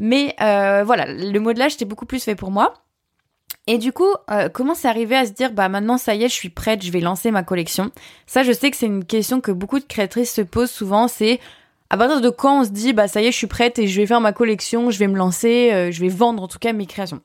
Mais 0.00 0.34
euh, 0.40 0.82
voilà, 0.84 1.06
le 1.06 1.38
modelage 1.38 1.72
c'était 1.72 1.84
beaucoup 1.84 2.06
plus 2.06 2.24
fait 2.24 2.34
pour 2.34 2.50
moi. 2.50 2.74
Et 3.66 3.78
du 3.78 3.92
coup, 3.92 4.12
euh, 4.30 4.48
comment 4.48 4.74
c'est 4.74 4.88
arrivé 4.88 5.16
à 5.16 5.26
se 5.26 5.32
dire, 5.32 5.52
bah 5.52 5.68
maintenant 5.68 5.98
ça 5.98 6.14
y 6.14 6.24
est, 6.24 6.28
je 6.28 6.34
suis 6.34 6.48
prête, 6.48 6.84
je 6.84 6.90
vais 6.90 7.00
lancer 7.00 7.30
ma 7.30 7.42
collection? 7.42 7.92
Ça, 8.26 8.42
je 8.42 8.52
sais 8.52 8.70
que 8.70 8.76
c'est 8.76 8.86
une 8.86 9.04
question 9.04 9.40
que 9.40 9.52
beaucoup 9.52 9.78
de 9.78 9.84
créatrices 9.84 10.32
se 10.32 10.42
posent 10.42 10.70
souvent, 10.70 11.08
c'est 11.08 11.38
à 11.90 11.96
partir 11.96 12.20
de 12.20 12.30
quand 12.30 12.60
on 12.60 12.64
se 12.64 12.70
dit, 12.70 12.92
bah 12.92 13.06
ça 13.06 13.20
y 13.20 13.26
est, 13.26 13.32
je 13.32 13.36
suis 13.36 13.46
prête 13.46 13.78
et 13.78 13.86
je 13.86 14.00
vais 14.00 14.06
faire 14.06 14.20
ma 14.20 14.32
collection, 14.32 14.90
je 14.90 14.98
vais 14.98 15.08
me 15.08 15.16
lancer, 15.16 15.70
euh, 15.72 15.90
je 15.90 16.00
vais 16.00 16.08
vendre 16.08 16.42
en 16.42 16.48
tout 16.48 16.58
cas 16.58 16.72
mes 16.72 16.86
créations? 16.86 17.20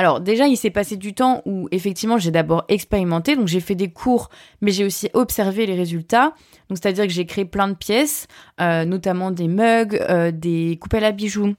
Alors 0.00 0.20
déjà, 0.20 0.46
il 0.46 0.56
s'est 0.56 0.70
passé 0.70 0.96
du 0.96 1.12
temps 1.12 1.42
où 1.44 1.68
effectivement 1.72 2.18
j'ai 2.18 2.30
d'abord 2.30 2.64
expérimenté, 2.68 3.34
donc 3.34 3.48
j'ai 3.48 3.58
fait 3.58 3.74
des 3.74 3.90
cours, 3.90 4.30
mais 4.60 4.70
j'ai 4.70 4.84
aussi 4.84 5.10
observé 5.12 5.66
les 5.66 5.74
résultats. 5.74 6.34
Donc 6.68 6.78
c'est-à-dire 6.80 7.04
que 7.04 7.12
j'ai 7.12 7.26
créé 7.26 7.44
plein 7.44 7.66
de 7.66 7.74
pièces, 7.74 8.28
euh, 8.60 8.84
notamment 8.84 9.32
des 9.32 9.48
mugs, 9.48 10.00
euh, 10.08 10.30
des 10.30 10.78
coupelles 10.80 11.02
à 11.02 11.10
bijoux, 11.10 11.54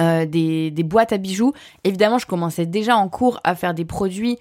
euh, 0.00 0.26
des, 0.26 0.70
boîtes 0.82 1.12
à 1.12 1.18
bijoux. 1.18 1.52
Évidemment, 1.84 2.18
je 2.18 2.26
commençais 2.26 2.66
déjà 2.66 2.96
en 2.96 3.08
cours 3.08 3.40
à 3.44 3.54
faire 3.54 3.74
des 3.74 3.84
produits 3.84 4.38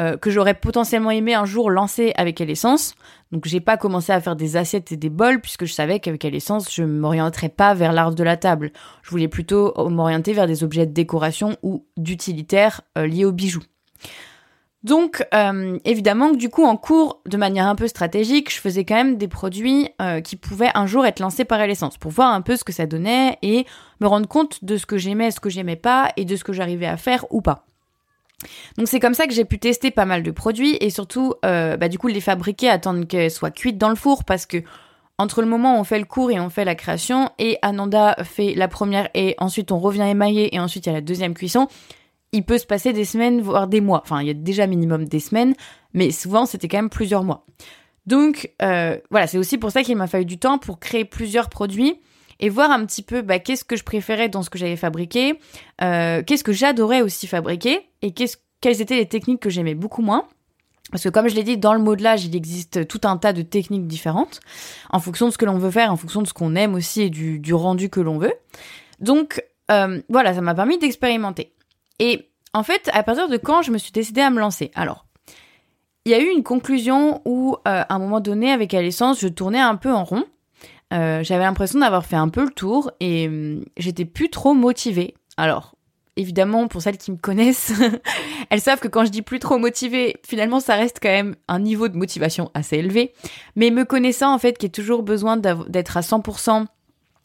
euh, 0.00 0.16
que 0.16 0.30
j'aurais 0.30 0.54
potentiellement 0.54 1.10
aimé 1.10 1.34
un 1.34 1.44
jour 1.44 1.70
lancer 1.70 2.12
avec 2.16 2.40
Essence. 2.40 2.94
Donc 3.30 3.46
j'ai 3.46 3.60
pas 3.60 3.76
commencé 3.76 4.12
à 4.12 4.20
faire 4.20 4.34
des 4.34 4.56
assiettes 4.56 4.92
et 4.92 4.96
des 4.96 5.10
bols 5.10 5.40
puisque 5.40 5.66
je 5.66 5.72
savais 5.72 6.00
qu'avec 6.00 6.24
Essence, 6.24 6.74
je 6.74 6.82
m'orienterais 6.82 7.48
pas 7.48 7.74
vers 7.74 7.92
l'art 7.92 8.14
de 8.14 8.24
la 8.24 8.36
table. 8.36 8.72
Je 9.02 9.10
voulais 9.10 9.28
plutôt 9.28 9.72
m'orienter 9.88 10.32
vers 10.32 10.46
des 10.46 10.64
objets 10.64 10.86
de 10.86 10.92
décoration 10.92 11.56
ou 11.62 11.84
d'utilitaire 11.96 12.80
euh, 12.98 13.06
liés 13.06 13.24
aux 13.24 13.32
bijoux. 13.32 13.62
Donc 14.84 15.26
euh, 15.34 15.78
évidemment 15.84 16.30
que 16.30 16.36
du 16.36 16.50
coup 16.50 16.64
en 16.64 16.76
cours, 16.76 17.20
de 17.26 17.36
manière 17.36 17.66
un 17.66 17.74
peu 17.74 17.88
stratégique, 17.88 18.52
je 18.54 18.60
faisais 18.60 18.84
quand 18.84 18.94
même 18.94 19.16
des 19.16 19.28
produits 19.28 19.88
qui 20.22 20.36
pouvaient 20.36 20.70
un 20.74 20.86
jour 20.86 21.06
être 21.06 21.20
lancés 21.20 21.44
par 21.44 21.60
Essence 21.62 21.96
pour 21.96 22.10
voir 22.10 22.32
un 22.32 22.42
peu 22.42 22.56
ce 22.56 22.64
que 22.64 22.72
ça 22.72 22.84
donnait 22.84 23.38
et 23.42 23.64
me 24.00 24.06
rendre 24.06 24.28
compte 24.28 24.62
de 24.62 24.76
ce 24.76 24.84
que 24.84 24.98
j'aimais, 24.98 25.30
ce 25.30 25.40
que 25.40 25.48
j'aimais 25.48 25.76
pas 25.76 26.10
et 26.16 26.26
de 26.26 26.36
ce 26.36 26.44
que 26.44 26.52
j'arrivais 26.52 26.86
à 26.86 26.98
faire 26.98 27.24
ou 27.30 27.40
pas. 27.40 27.64
Donc 28.76 28.88
c'est 28.88 29.00
comme 29.00 29.14
ça 29.14 29.26
que 29.26 29.32
j'ai 29.32 29.44
pu 29.44 29.58
tester 29.58 29.90
pas 29.90 30.04
mal 30.04 30.22
de 30.22 30.30
produits 30.30 30.76
et 30.80 30.90
surtout, 30.90 31.34
euh, 31.44 31.76
bah, 31.76 31.88
du 31.88 31.98
coup, 31.98 32.08
les 32.08 32.20
fabriquer, 32.20 32.68
attendre 32.68 33.06
qu'elles 33.06 33.30
soient 33.30 33.50
cuites 33.50 33.78
dans 33.78 33.88
le 33.88 33.94
four 33.94 34.24
parce 34.24 34.46
que 34.46 34.58
entre 35.16 35.42
le 35.42 35.48
moment 35.48 35.76
où 35.76 35.80
on 35.80 35.84
fait 35.84 35.98
le 35.98 36.04
cours 36.04 36.30
et 36.32 36.40
on 36.40 36.50
fait 36.50 36.64
la 36.64 36.74
création 36.74 37.30
et 37.38 37.58
Ananda 37.62 38.16
fait 38.24 38.54
la 38.54 38.66
première 38.66 39.08
et 39.14 39.36
ensuite 39.38 39.70
on 39.70 39.78
revient 39.78 40.02
émailler 40.02 40.54
et 40.54 40.58
ensuite 40.58 40.86
il 40.86 40.88
y 40.88 40.92
a 40.92 40.94
la 40.94 41.00
deuxième 41.00 41.34
cuisson, 41.34 41.68
il 42.34 42.44
peut 42.44 42.58
se 42.58 42.66
passer 42.66 42.92
des 42.92 43.04
semaines 43.04 43.40
voire 43.40 43.68
des 43.68 43.80
mois. 43.80 44.02
Enfin, 44.02 44.20
il 44.20 44.26
y 44.26 44.30
a 44.30 44.34
déjà 44.34 44.66
minimum 44.66 45.04
des 45.04 45.20
semaines, 45.20 45.54
mais 45.92 46.10
souvent 46.10 46.46
c'était 46.46 46.68
quand 46.68 46.78
même 46.78 46.90
plusieurs 46.90 47.24
mois. 47.24 47.46
Donc 48.06 48.52
euh, 48.60 48.98
voilà, 49.10 49.26
c'est 49.26 49.38
aussi 49.38 49.56
pour 49.56 49.70
ça 49.70 49.82
qu'il 49.82 49.96
m'a 49.96 50.08
fallu 50.08 50.24
du 50.24 50.38
temps 50.38 50.58
pour 50.58 50.78
créer 50.78 51.04
plusieurs 51.04 51.48
produits 51.48 52.00
et 52.40 52.48
voir 52.48 52.70
un 52.72 52.84
petit 52.84 53.02
peu 53.02 53.22
bah, 53.22 53.38
qu'est-ce 53.38 53.64
que 53.64 53.76
je 53.76 53.84
préférais 53.84 54.28
dans 54.28 54.42
ce 54.42 54.50
que 54.50 54.58
j'avais 54.58 54.76
fabriqué, 54.76 55.38
euh, 55.80 56.22
qu'est-ce 56.26 56.44
que 56.44 56.52
j'adorais 56.52 57.02
aussi 57.02 57.26
fabriquer 57.26 57.88
et 58.02 58.12
quelles 58.12 58.80
étaient 58.82 58.96
les 58.96 59.08
techniques 59.08 59.40
que 59.40 59.50
j'aimais 59.50 59.74
beaucoup 59.74 60.02
moins. 60.02 60.26
Parce 60.90 61.04
que 61.04 61.08
comme 61.08 61.28
je 61.28 61.34
l'ai 61.34 61.44
dit, 61.44 61.56
dans 61.56 61.72
le 61.72 61.80
modelage, 61.80 62.26
il 62.26 62.36
existe 62.36 62.86
tout 62.86 63.00
un 63.04 63.16
tas 63.16 63.32
de 63.32 63.42
techniques 63.42 63.86
différentes, 63.86 64.40
en 64.90 65.00
fonction 65.00 65.26
de 65.26 65.32
ce 65.32 65.38
que 65.38 65.46
l'on 65.46 65.58
veut 65.58 65.70
faire, 65.70 65.90
en 65.90 65.96
fonction 65.96 66.20
de 66.20 66.26
ce 66.26 66.34
qu'on 66.34 66.54
aime 66.56 66.74
aussi 66.74 67.02
et 67.02 67.10
du, 67.10 67.54
rendu 67.54 67.88
que 67.88 68.00
l'on 68.00 68.18
veut. 68.18 68.34
Donc 69.00 69.42
euh, 69.70 70.02
voilà, 70.10 70.34
ça 70.34 70.42
m'a 70.42 70.54
permis 70.54 70.78
d'expérimenter. 70.78 71.53
Et 71.98 72.30
en 72.52 72.62
fait, 72.62 72.90
à 72.92 73.02
partir 73.02 73.28
de 73.28 73.36
quand 73.36 73.62
je 73.62 73.70
me 73.70 73.78
suis 73.78 73.92
décidée 73.92 74.20
à 74.20 74.30
me 74.30 74.40
lancer? 74.40 74.70
Alors, 74.74 75.06
il 76.04 76.12
y 76.12 76.14
a 76.14 76.20
eu 76.20 76.28
une 76.28 76.42
conclusion 76.42 77.22
où, 77.24 77.56
euh, 77.66 77.82
à 77.88 77.94
un 77.94 77.98
moment 77.98 78.20
donné, 78.20 78.52
avec 78.52 78.74
Alessence, 78.74 79.20
je 79.20 79.28
tournais 79.28 79.60
un 79.60 79.76
peu 79.76 79.92
en 79.92 80.04
rond. 80.04 80.24
Euh, 80.92 81.22
j'avais 81.22 81.44
l'impression 81.44 81.78
d'avoir 81.78 82.04
fait 82.04 82.16
un 82.16 82.28
peu 82.28 82.44
le 82.44 82.50
tour 82.50 82.90
et 83.00 83.26
hum, 83.26 83.64
j'étais 83.76 84.04
plus 84.04 84.28
trop 84.28 84.54
motivée. 84.54 85.14
Alors, 85.36 85.74
évidemment, 86.16 86.68
pour 86.68 86.82
celles 86.82 86.98
qui 86.98 87.10
me 87.10 87.16
connaissent, 87.16 87.72
elles 88.50 88.60
savent 88.60 88.80
que 88.80 88.88
quand 88.88 89.04
je 89.04 89.10
dis 89.10 89.22
plus 89.22 89.38
trop 89.38 89.58
motivée, 89.58 90.16
finalement, 90.26 90.60
ça 90.60 90.74
reste 90.74 90.98
quand 91.02 91.08
même 91.08 91.36
un 91.48 91.58
niveau 91.58 91.88
de 91.88 91.96
motivation 91.96 92.50
assez 92.54 92.76
élevé. 92.76 93.12
Mais 93.56 93.70
me 93.70 93.84
connaissant, 93.84 94.32
en 94.32 94.38
fait, 94.38 94.58
qui 94.58 94.66
est 94.66 94.74
toujours 94.74 95.02
besoin 95.02 95.36
d'être 95.36 95.96
à 95.96 96.00
100%, 96.00 96.66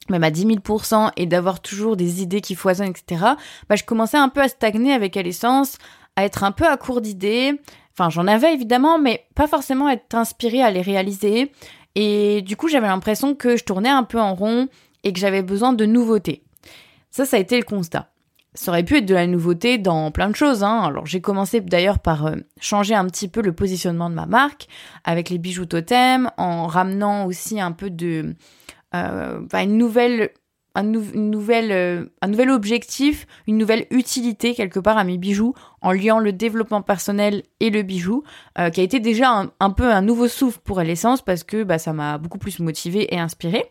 même 0.09 0.23
à 0.23 0.31
10 0.31 0.45
000%, 0.45 1.11
et 1.15 1.25
d'avoir 1.25 1.61
toujours 1.61 1.95
des 1.95 2.21
idées 2.21 2.41
qui 2.41 2.55
foisonnent, 2.55 2.89
etc., 2.89 3.23
bah, 3.69 3.75
je 3.75 3.83
commençais 3.83 4.17
un 4.17 4.29
peu 4.29 4.41
à 4.41 4.47
stagner 4.47 4.93
avec 4.93 5.15
l'essence, 5.15 5.77
à 6.15 6.25
être 6.25 6.43
un 6.43 6.51
peu 6.51 6.67
à 6.67 6.77
court 6.77 7.01
d'idées. 7.01 7.59
Enfin, 7.93 8.09
j'en 8.09 8.27
avais 8.27 8.53
évidemment, 8.53 8.97
mais 8.97 9.25
pas 9.35 9.47
forcément 9.47 9.89
être 9.89 10.15
inspirée 10.15 10.61
à 10.61 10.71
les 10.71 10.81
réaliser. 10.81 11.51
Et 11.95 12.41
du 12.41 12.55
coup, 12.55 12.67
j'avais 12.67 12.87
l'impression 12.87 13.35
que 13.35 13.57
je 13.57 13.63
tournais 13.63 13.89
un 13.89 14.03
peu 14.03 14.19
en 14.19 14.35
rond 14.35 14.67
et 15.03 15.13
que 15.13 15.19
j'avais 15.19 15.41
besoin 15.41 15.73
de 15.73 15.85
nouveautés. 15.85 16.43
Ça, 17.11 17.25
ça 17.25 17.37
a 17.37 17.39
été 17.39 17.57
le 17.57 17.63
constat. 17.63 18.09
Ça 18.53 18.71
aurait 18.71 18.83
pu 18.83 18.97
être 18.97 19.05
de 19.05 19.13
la 19.13 19.27
nouveauté 19.27 19.77
dans 19.77 20.11
plein 20.11 20.29
de 20.29 20.35
choses. 20.35 20.63
Hein. 20.63 20.81
Alors 20.81 21.05
j'ai 21.05 21.21
commencé 21.21 21.61
d'ailleurs 21.61 21.99
par 21.99 22.25
euh, 22.25 22.35
changer 22.59 22.95
un 22.95 23.05
petit 23.05 23.27
peu 23.27 23.41
le 23.41 23.53
positionnement 23.53 24.09
de 24.09 24.15
ma 24.15 24.25
marque 24.25 24.67
avec 25.03 25.29
les 25.29 25.37
bijoux 25.37 25.65
totem, 25.65 26.31
en 26.37 26.65
ramenant 26.65 27.25
aussi 27.25 27.61
un 27.61 27.71
peu 27.71 27.89
de 27.89 28.35
euh, 28.95 29.41
une 29.53 29.77
nouvelle 29.77 30.31
un, 30.75 30.83
nouvelle, 30.83 31.71
euh, 31.71 32.05
un 32.21 32.27
nouvel 32.27 32.51
objectif, 32.51 33.25
une 33.47 33.57
nouvelle 33.57 33.87
utilité 33.89 34.53
quelque 34.53 34.79
part 34.79 34.97
à 34.97 35.03
mes 35.03 35.17
bijoux 35.17 35.53
en 35.81 35.91
liant 35.91 36.19
le 36.19 36.31
développement 36.31 36.81
personnel 36.81 37.43
et 37.59 37.69
le 37.69 37.81
bijou, 37.81 38.23
euh, 38.57 38.69
qui 38.69 38.79
a 38.79 38.83
été 38.83 38.99
déjà 38.99 39.49
un, 39.59 39.69
peu 39.71 39.91
un 39.91 40.01
nouveau 40.01 40.27
souffle 40.27 40.59
pour 40.63 40.79
l'essence 40.81 41.21
parce 41.21 41.43
que 41.43 41.63
bah, 41.63 41.79
ça 41.79 41.91
m'a 41.91 42.17
beaucoup 42.17 42.37
plus 42.37 42.59
motivé 42.59 43.13
et 43.13 43.19
inspiré. 43.19 43.65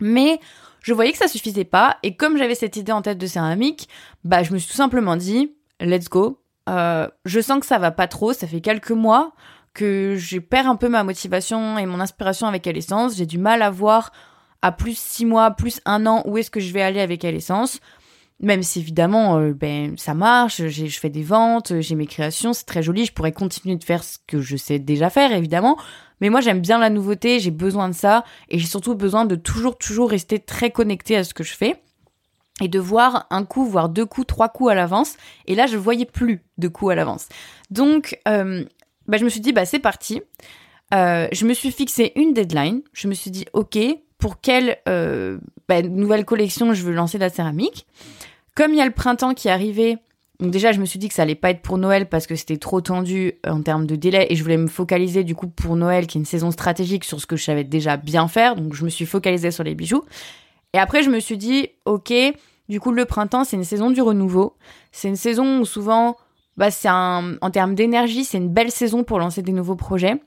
Mais 0.00 0.40
je 0.82 0.92
voyais 0.92 1.12
que 1.12 1.18
ça 1.18 1.28
suffisait 1.28 1.64
pas 1.64 1.96
et 2.02 2.16
comme 2.16 2.36
j'avais 2.36 2.54
cette 2.54 2.76
idée 2.76 2.92
en 2.92 3.02
tête 3.02 3.18
de 3.18 3.26
céramique, 3.26 3.88
bah 4.24 4.42
je 4.42 4.52
me 4.52 4.58
suis 4.58 4.68
tout 4.68 4.76
simplement 4.76 5.16
dit 5.16 5.54
let's 5.80 6.08
go. 6.08 6.40
Je 6.68 7.40
sens 7.40 7.60
que 7.60 7.66
ça 7.66 7.78
va 7.78 7.92
pas 7.92 8.08
trop, 8.08 8.32
ça 8.32 8.46
fait 8.46 8.60
quelques 8.60 8.90
mois 8.90 9.32
que 9.76 10.16
je 10.16 10.38
perds 10.38 10.68
un 10.68 10.76
peu 10.76 10.88
ma 10.88 11.04
motivation 11.04 11.78
et 11.78 11.86
mon 11.86 12.00
inspiration 12.00 12.46
avec 12.48 12.66
l'essence, 12.66 13.16
j'ai 13.16 13.26
du 13.26 13.38
mal 13.38 13.62
à 13.62 13.70
voir 13.70 14.10
à 14.62 14.72
plus 14.72 14.98
six 14.98 15.24
mois, 15.24 15.50
plus 15.52 15.80
un 15.84 16.06
an, 16.06 16.22
où 16.26 16.38
est-ce 16.38 16.50
que 16.50 16.60
je 16.60 16.72
vais 16.72 16.82
aller 16.82 17.00
avec 17.00 17.22
l'essence 17.22 17.80
même 18.38 18.62
si 18.62 18.80
évidemment, 18.80 19.38
euh, 19.38 19.54
ben 19.54 19.96
ça 19.96 20.12
marche, 20.12 20.66
je 20.66 20.98
fais 20.98 21.08
des 21.08 21.22
ventes, 21.22 21.80
j'ai 21.80 21.94
mes 21.94 22.06
créations, 22.06 22.52
c'est 22.52 22.66
très 22.66 22.82
joli, 22.82 23.06
je 23.06 23.12
pourrais 23.14 23.32
continuer 23.32 23.76
de 23.76 23.84
faire 23.84 24.04
ce 24.04 24.18
que 24.26 24.42
je 24.42 24.58
sais 24.58 24.78
déjà 24.78 25.08
faire 25.08 25.32
évidemment, 25.32 25.78
mais 26.20 26.28
moi 26.28 26.42
j'aime 26.42 26.60
bien 26.60 26.78
la 26.78 26.90
nouveauté, 26.90 27.40
j'ai 27.40 27.50
besoin 27.50 27.88
de 27.88 27.94
ça 27.94 28.24
et 28.50 28.58
j'ai 28.58 28.66
surtout 28.66 28.94
besoin 28.94 29.24
de 29.24 29.36
toujours 29.36 29.78
toujours 29.78 30.10
rester 30.10 30.38
très 30.38 30.70
connecté 30.70 31.16
à 31.16 31.24
ce 31.24 31.32
que 31.32 31.44
je 31.44 31.54
fais 31.54 31.80
et 32.60 32.68
de 32.68 32.78
voir 32.78 33.26
un 33.30 33.44
coup, 33.44 33.64
voire 33.64 33.88
deux 33.88 34.06
coups, 34.06 34.26
trois 34.26 34.48
coups 34.48 34.70
à 34.70 34.74
l'avance. 34.74 35.16
Et 35.46 35.54
là, 35.54 35.66
je 35.66 35.76
voyais 35.76 36.06
plus 36.06 36.42
de 36.58 36.68
coups 36.68 36.92
à 36.92 36.94
l'avance. 36.94 37.28
Donc, 37.70 38.18
euh, 38.28 38.64
ben, 39.06 39.18
je 39.18 39.24
me 39.24 39.28
suis 39.28 39.40
dit, 39.40 39.52
bah 39.52 39.66
c'est 39.66 39.78
parti. 39.78 40.22
Euh, 40.94 41.28
je 41.32 41.44
me 41.44 41.52
suis 41.52 41.70
fixé 41.70 42.12
une 42.16 42.32
deadline. 42.32 42.80
Je 42.92 43.08
me 43.08 43.14
suis 43.14 43.30
dit, 43.30 43.44
ok, 43.52 43.78
pour 44.18 44.40
quelle 44.40 44.78
euh, 44.88 45.38
bah, 45.68 45.82
nouvelle 45.82 46.24
collection 46.24 46.74
je 46.74 46.82
veux 46.82 46.92
lancer 46.92 47.18
de 47.18 47.24
la 47.24 47.30
céramique. 47.30 47.86
Comme 48.54 48.72
il 48.72 48.78
y 48.78 48.80
a 48.80 48.86
le 48.86 48.92
printemps 48.92 49.34
qui 49.34 49.48
arrivait, 49.48 49.98
donc 50.40 50.50
déjà 50.50 50.72
je 50.72 50.80
me 50.80 50.84
suis 50.84 50.98
dit 50.98 51.08
que 51.08 51.14
ça 51.14 51.22
allait 51.22 51.34
pas 51.34 51.50
être 51.50 51.62
pour 51.62 51.78
Noël 51.78 52.08
parce 52.08 52.26
que 52.26 52.34
c'était 52.36 52.56
trop 52.56 52.80
tendu 52.80 53.34
euh, 53.46 53.50
en 53.50 53.62
termes 53.62 53.86
de 53.86 53.96
délai 53.96 54.26
et 54.30 54.36
je 54.36 54.42
voulais 54.42 54.56
me 54.56 54.66
focaliser 54.66 55.24
du 55.24 55.34
coup 55.34 55.48
pour 55.48 55.76
Noël 55.76 56.06
qui 56.06 56.18
est 56.18 56.20
une 56.20 56.26
saison 56.26 56.50
stratégique 56.50 57.04
sur 57.04 57.20
ce 57.20 57.26
que 57.26 57.36
je 57.36 57.44
savais 57.44 57.64
déjà 57.64 57.96
bien 57.96 58.28
faire. 58.28 58.56
Donc 58.56 58.74
je 58.74 58.84
me 58.84 58.90
suis 58.90 59.06
focalisée 59.06 59.50
sur 59.50 59.64
les 59.64 59.74
bijoux. 59.74 60.04
Et 60.72 60.78
après 60.78 61.02
je 61.02 61.10
me 61.10 61.20
suis 61.20 61.38
dit 61.38 61.68
ok, 61.84 62.12
du 62.68 62.80
coup 62.80 62.92
le 62.92 63.04
printemps 63.04 63.44
c'est 63.44 63.56
une 63.56 63.64
saison 63.64 63.90
du 63.90 64.02
renouveau. 64.02 64.56
C'est 64.92 65.08
une 65.08 65.16
saison 65.16 65.60
où 65.60 65.64
souvent 65.64 66.16
bah, 66.56 66.70
c'est 66.70 66.88
en 66.88 67.50
termes 67.50 67.74
d'énergie 67.74 68.24
c'est 68.24 68.38
une 68.38 68.48
belle 68.48 68.70
saison 68.70 69.04
pour 69.04 69.18
lancer 69.18 69.42
des 69.42 69.52
nouveaux 69.52 69.76
projets. 69.76 70.20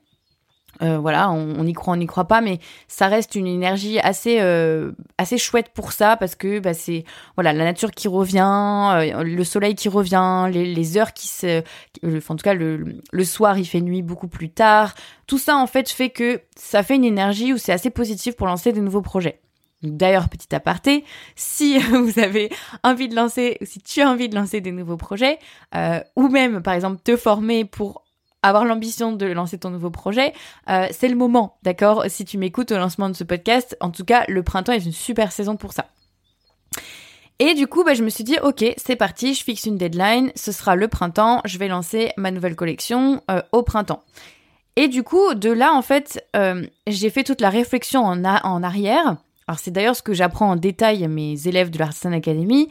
Euh, 0.82 0.98
voilà, 0.98 1.30
on, 1.30 1.66
y 1.66 1.74
croit, 1.74 1.94
on 1.94 1.98
n'y 1.98 2.06
croit 2.06 2.26
pas, 2.26 2.40
mais 2.40 2.60
ça 2.88 3.08
reste 3.08 3.36
une 3.36 3.48
énergie 3.48 4.00
assez 4.00 4.38
euh, 4.40 4.94
assez 5.18 5.38
chouette 5.38 5.72
pour 5.74 5.92
ça 5.92 6.16
parce 6.16 6.36
que 6.36 6.60
bah, 6.60 6.74
c'est 6.74 7.04
voilà 7.36 7.52
la 7.52 7.66
nature 7.66 7.92
qui 7.92 8.08
revient, 8.08 8.92
euh, 8.96 9.24
le 9.24 9.44
soleil 9.44 9.76
qui 9.76 9.90
revient, 9.90 10.50
les, 10.52 10.98
heures 10.98 11.14
qui 11.14 11.28
se, 11.28 11.62
en 12.04 12.36
tout 12.36 12.44
cas 12.44 12.54
le, 12.54 13.02
le 13.12 13.24
soir 13.26 13.58
il 13.58 13.66
fait 13.66 13.82
nuit 13.82 14.02
beaucoup 14.02 14.30
plus 14.30 14.50
tard. 14.50 14.96
Tout 15.28 15.38
ça 15.38 15.58
en 15.58 15.68
fait 15.68 15.90
fait 15.90 16.12
que 16.12 16.42
ça 16.56 16.82
fait 16.82 16.96
une 16.96 17.04
énergie 17.04 17.52
où 17.52 17.58
c'est 17.58 17.74
assez 17.74 17.90
positif 17.90 18.38
pour 18.38 18.48
lancer 18.48 18.72
des 18.72 18.82
nouveaux 18.82 19.02
projets. 19.02 19.42
D'ailleurs, 19.82 20.28
petit 20.28 20.54
aparté, 20.54 21.06
si 21.36 21.78
vous 21.92 22.20
avez 22.20 22.50
envie 22.84 23.10
de 23.10 23.16
lancer, 23.16 23.58
si 23.62 23.82
tu 23.82 24.02
as 24.02 24.10
envie 24.10 24.30
de 24.30 24.36
lancer 24.36 24.62
des 24.62 24.72
nouveaux 24.72 24.98
projets, 24.98 25.40
ou 26.16 26.28
même 26.30 26.62
par 26.62 26.74
exemple 26.74 27.02
te 27.04 27.16
former 27.16 27.66
pour 27.66 28.04
avoir 28.42 28.66
l'ambition 28.66 29.12
de 29.12 29.26
lancer 29.26 29.58
ton 29.58 29.70
nouveau 29.70 29.90
projet, 29.90 30.34
euh, 30.70 30.88
c'est 30.92 31.10
le 31.10 31.16
moment, 31.16 31.58
d'accord? 31.64 32.06
Si 32.08 32.26
tu 32.26 32.38
m'écoutes 32.38 32.72
au 32.72 32.78
lancement 32.78 33.10
de 33.10 33.16
ce 33.16 33.24
podcast, 33.24 33.76
en 33.82 33.92
tout 33.92 34.06
cas, 34.06 34.26
le 34.28 34.44
printemps 34.44 34.74
est 34.74 34.86
une 34.86 34.92
super 34.92 35.32
saison 35.32 35.58
pour 35.58 35.74
ça. 35.74 35.88
Et 37.40 37.54
du 37.54 37.68
coup, 37.68 37.84
bah, 37.86 37.94
je 37.94 38.04
me 38.04 38.10
suis 38.10 38.26
dit, 38.26 38.38
ok, 38.44 38.66
c'est 38.78 38.98
parti, 38.98 39.34
je 39.34 39.44
fixe 39.44 39.66
une 39.66 39.78
deadline, 39.78 40.32
ce 40.36 40.52
sera 40.52 40.76
le 40.76 40.90
printemps, 40.90 41.42
je 41.46 41.58
vais 41.58 41.70
lancer 41.70 42.12
ma 42.18 42.32
nouvelle 42.32 42.56
collection 42.56 43.22
euh, 43.32 43.42
au 43.54 43.64
printemps. 43.64 44.04
Et 44.76 44.88
du 44.88 45.04
coup, 45.04 45.34
de 45.34 45.50
là, 45.50 45.74
en 45.74 45.82
fait, 45.82 46.26
euh, 46.36 46.66
j'ai 46.88 47.10
fait 47.10 47.24
toute 47.24 47.42
la 47.42 47.50
réflexion 47.50 48.02
en, 48.02 48.24
en 48.24 48.64
arrière. 48.64 49.18
Alors 49.48 49.58
c'est 49.58 49.72
d'ailleurs 49.72 49.96
ce 49.96 50.04
que 50.04 50.14
j'apprends 50.14 50.52
en 50.52 50.56
détail 50.56 51.04
à 51.04 51.08
mes 51.08 51.48
élèves 51.48 51.72
de 51.72 51.80
l'Artisan 51.80 52.12
Academy. 52.12 52.70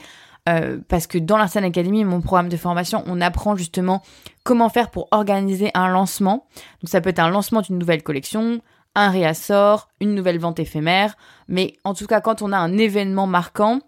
Euh, 0.48 0.78
parce 0.88 1.06
que 1.06 1.18
dans 1.18 1.36
l'Artisan 1.36 1.64
Academy, 1.64 2.04
mon 2.04 2.20
programme 2.20 2.48
de 2.48 2.56
formation, 2.56 3.02
on 3.06 3.20
apprend 3.20 3.54
justement 3.54 4.02
comment 4.44 4.68
faire 4.68 4.90
pour 4.90 5.08
organiser 5.10 5.70
un 5.74 5.88
lancement. 5.88 6.46
Donc 6.80 6.88
ça 6.88 7.00
peut 7.00 7.10
être 7.10 7.18
un 7.18 7.28
lancement 7.28 7.60
d'une 7.60 7.78
nouvelle 7.78 8.02
collection, 8.02 8.60
un 8.94 9.10
réassort, 9.10 9.88
une 10.00 10.14
nouvelle 10.14 10.38
vente 10.38 10.58
éphémère, 10.58 11.16
mais 11.48 11.74
en 11.84 11.92
tout 11.92 12.06
cas 12.06 12.20
quand 12.20 12.40
on 12.40 12.52
a 12.52 12.56
un 12.56 12.78
événement 12.78 13.26
marquant, 13.26 13.80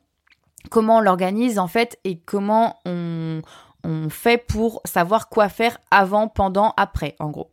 comment 0.71 0.99
on 0.99 1.01
l'organise 1.01 1.59
en 1.59 1.69
fait 1.69 1.99
et 2.05 2.19
comment 2.19 2.77
on, 2.85 3.41
on 3.85 4.11
fait 4.11 4.39
pour 4.39 4.83
savoir 4.85 5.29
quoi 5.29 5.49
faire 5.49 5.79
avant, 5.91 6.29
pendant, 6.29 6.75
après, 6.77 7.17
en 7.21 7.31
gros. 7.31 7.51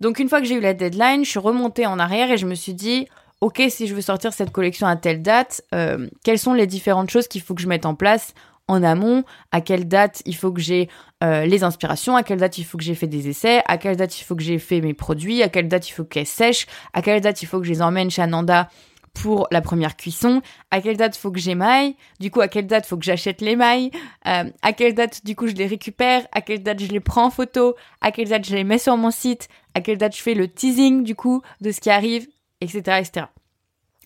Donc 0.00 0.18
une 0.18 0.28
fois 0.28 0.40
que 0.40 0.46
j'ai 0.46 0.56
eu 0.56 0.60
la 0.60 0.74
deadline, 0.74 1.24
je 1.24 1.30
suis 1.30 1.38
remontée 1.38 1.86
en 1.86 1.98
arrière 1.98 2.30
et 2.30 2.36
je 2.36 2.46
me 2.46 2.54
suis 2.54 2.74
dit, 2.74 3.06
ok, 3.42 3.60
si 3.68 3.88
je 3.88 3.94
veux 3.94 4.00
sortir 4.00 4.32
cette 4.32 4.52
collection 4.52 4.86
à 4.86 4.94
telle 4.94 5.20
date, 5.20 5.62
euh, 5.74 6.08
quelles 6.22 6.38
sont 6.38 6.54
les 6.54 6.68
différentes 6.68 7.10
choses 7.10 7.26
qu'il 7.26 7.42
faut 7.42 7.54
que 7.54 7.60
je 7.60 7.66
mette 7.66 7.84
en 7.84 7.96
place 7.96 8.34
en 8.68 8.84
amont, 8.84 9.24
à 9.50 9.60
quelle 9.60 9.88
date 9.88 10.22
il 10.26 10.36
faut 10.36 10.52
que 10.52 10.60
j'ai 10.60 10.88
euh, 11.24 11.44
les 11.44 11.64
inspirations, 11.64 12.14
à 12.14 12.22
quelle 12.22 12.38
date 12.38 12.58
il 12.58 12.64
faut 12.64 12.78
que 12.78 12.84
j'ai 12.84 12.94
fait 12.94 13.08
des 13.08 13.28
essais, 13.28 13.60
à 13.66 13.78
quelle 13.78 13.96
date 13.96 14.20
il 14.20 14.22
faut 14.22 14.36
que 14.36 14.44
j'ai 14.44 14.60
fait 14.60 14.80
mes 14.80 14.94
produits, 14.94 15.42
à 15.42 15.48
quelle 15.48 15.66
date 15.66 15.88
il 15.88 15.92
faut 15.92 16.04
qu'elles 16.04 16.24
sèchent, 16.24 16.66
à 16.92 17.02
quelle 17.02 17.20
date 17.20 17.42
il 17.42 17.46
faut 17.46 17.58
que 17.58 17.66
je 17.66 17.72
les 17.72 17.82
emmène 17.82 18.12
chez 18.12 18.22
Ananda 18.22 18.68
pour 19.12 19.48
la 19.50 19.60
première 19.60 19.96
cuisson, 19.96 20.40
à 20.70 20.80
quelle 20.80 20.96
date 20.96 21.16
faut 21.16 21.32
que 21.32 21.40
j'émaille, 21.40 21.96
du 22.20 22.30
coup 22.30 22.40
à 22.40 22.46
quelle 22.46 22.68
date 22.68 22.86
faut 22.86 22.96
que 22.96 23.04
j'achète 23.04 23.40
les 23.40 23.56
mailles, 23.56 23.90
euh, 24.28 24.44
à 24.62 24.72
quelle 24.72 24.94
date 24.94 25.24
du 25.24 25.34
coup 25.34 25.48
je 25.48 25.54
les 25.54 25.66
récupère, 25.66 26.22
à 26.30 26.42
quelle 26.42 26.62
date 26.62 26.78
je 26.78 26.86
les 26.86 27.00
prends 27.00 27.26
en 27.26 27.30
photo, 27.30 27.74
à 28.00 28.12
quelle 28.12 28.28
date 28.28 28.46
je 28.46 28.54
les 28.54 28.62
mets 28.62 28.78
sur 28.78 28.96
mon 28.96 29.10
site, 29.10 29.48
à 29.74 29.80
quelle 29.80 29.98
date 29.98 30.16
je 30.16 30.22
fais 30.22 30.34
le 30.34 30.46
teasing 30.46 31.02
du 31.02 31.16
coup 31.16 31.42
de 31.60 31.72
ce 31.72 31.80
qui 31.80 31.90
arrive, 31.90 32.28
etc. 32.62 32.98
etc. 33.00 33.26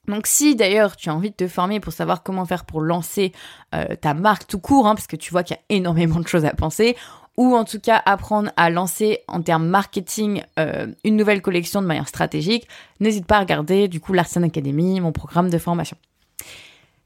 Donc 0.08 0.26
si 0.26 0.54
d'ailleurs 0.54 0.96
tu 0.96 1.08
as 1.08 1.14
envie 1.14 1.30
de 1.30 1.36
te 1.36 1.48
former 1.48 1.80
pour 1.80 1.92
savoir 1.92 2.22
comment 2.22 2.44
faire 2.44 2.64
pour 2.64 2.80
lancer 2.80 3.32
euh, 3.74 3.96
ta 3.96 4.14
marque 4.14 4.46
tout 4.46 4.60
court, 4.60 4.86
hein, 4.86 4.94
parce 4.94 5.06
que 5.06 5.16
tu 5.16 5.32
vois 5.32 5.42
qu'il 5.42 5.56
y 5.56 5.58
a 5.58 5.76
énormément 5.76 6.20
de 6.20 6.28
choses 6.28 6.44
à 6.44 6.50
penser, 6.50 6.96
ou 7.36 7.54
en 7.54 7.64
tout 7.64 7.80
cas 7.80 8.02
apprendre 8.06 8.50
à 8.56 8.70
lancer 8.70 9.20
en 9.28 9.42
termes 9.42 9.66
marketing 9.66 10.42
euh, 10.58 10.86
une 11.04 11.16
nouvelle 11.16 11.42
collection 11.42 11.82
de 11.82 11.86
manière 11.86 12.08
stratégique, 12.08 12.66
n'hésite 13.00 13.26
pas 13.26 13.36
à 13.36 13.40
regarder 13.40 13.88
du 13.88 14.00
coup 14.00 14.12
l'Arsen 14.12 14.44
Academy, 14.44 15.00
mon 15.00 15.12
programme 15.12 15.50
de 15.50 15.58
formation. 15.58 15.96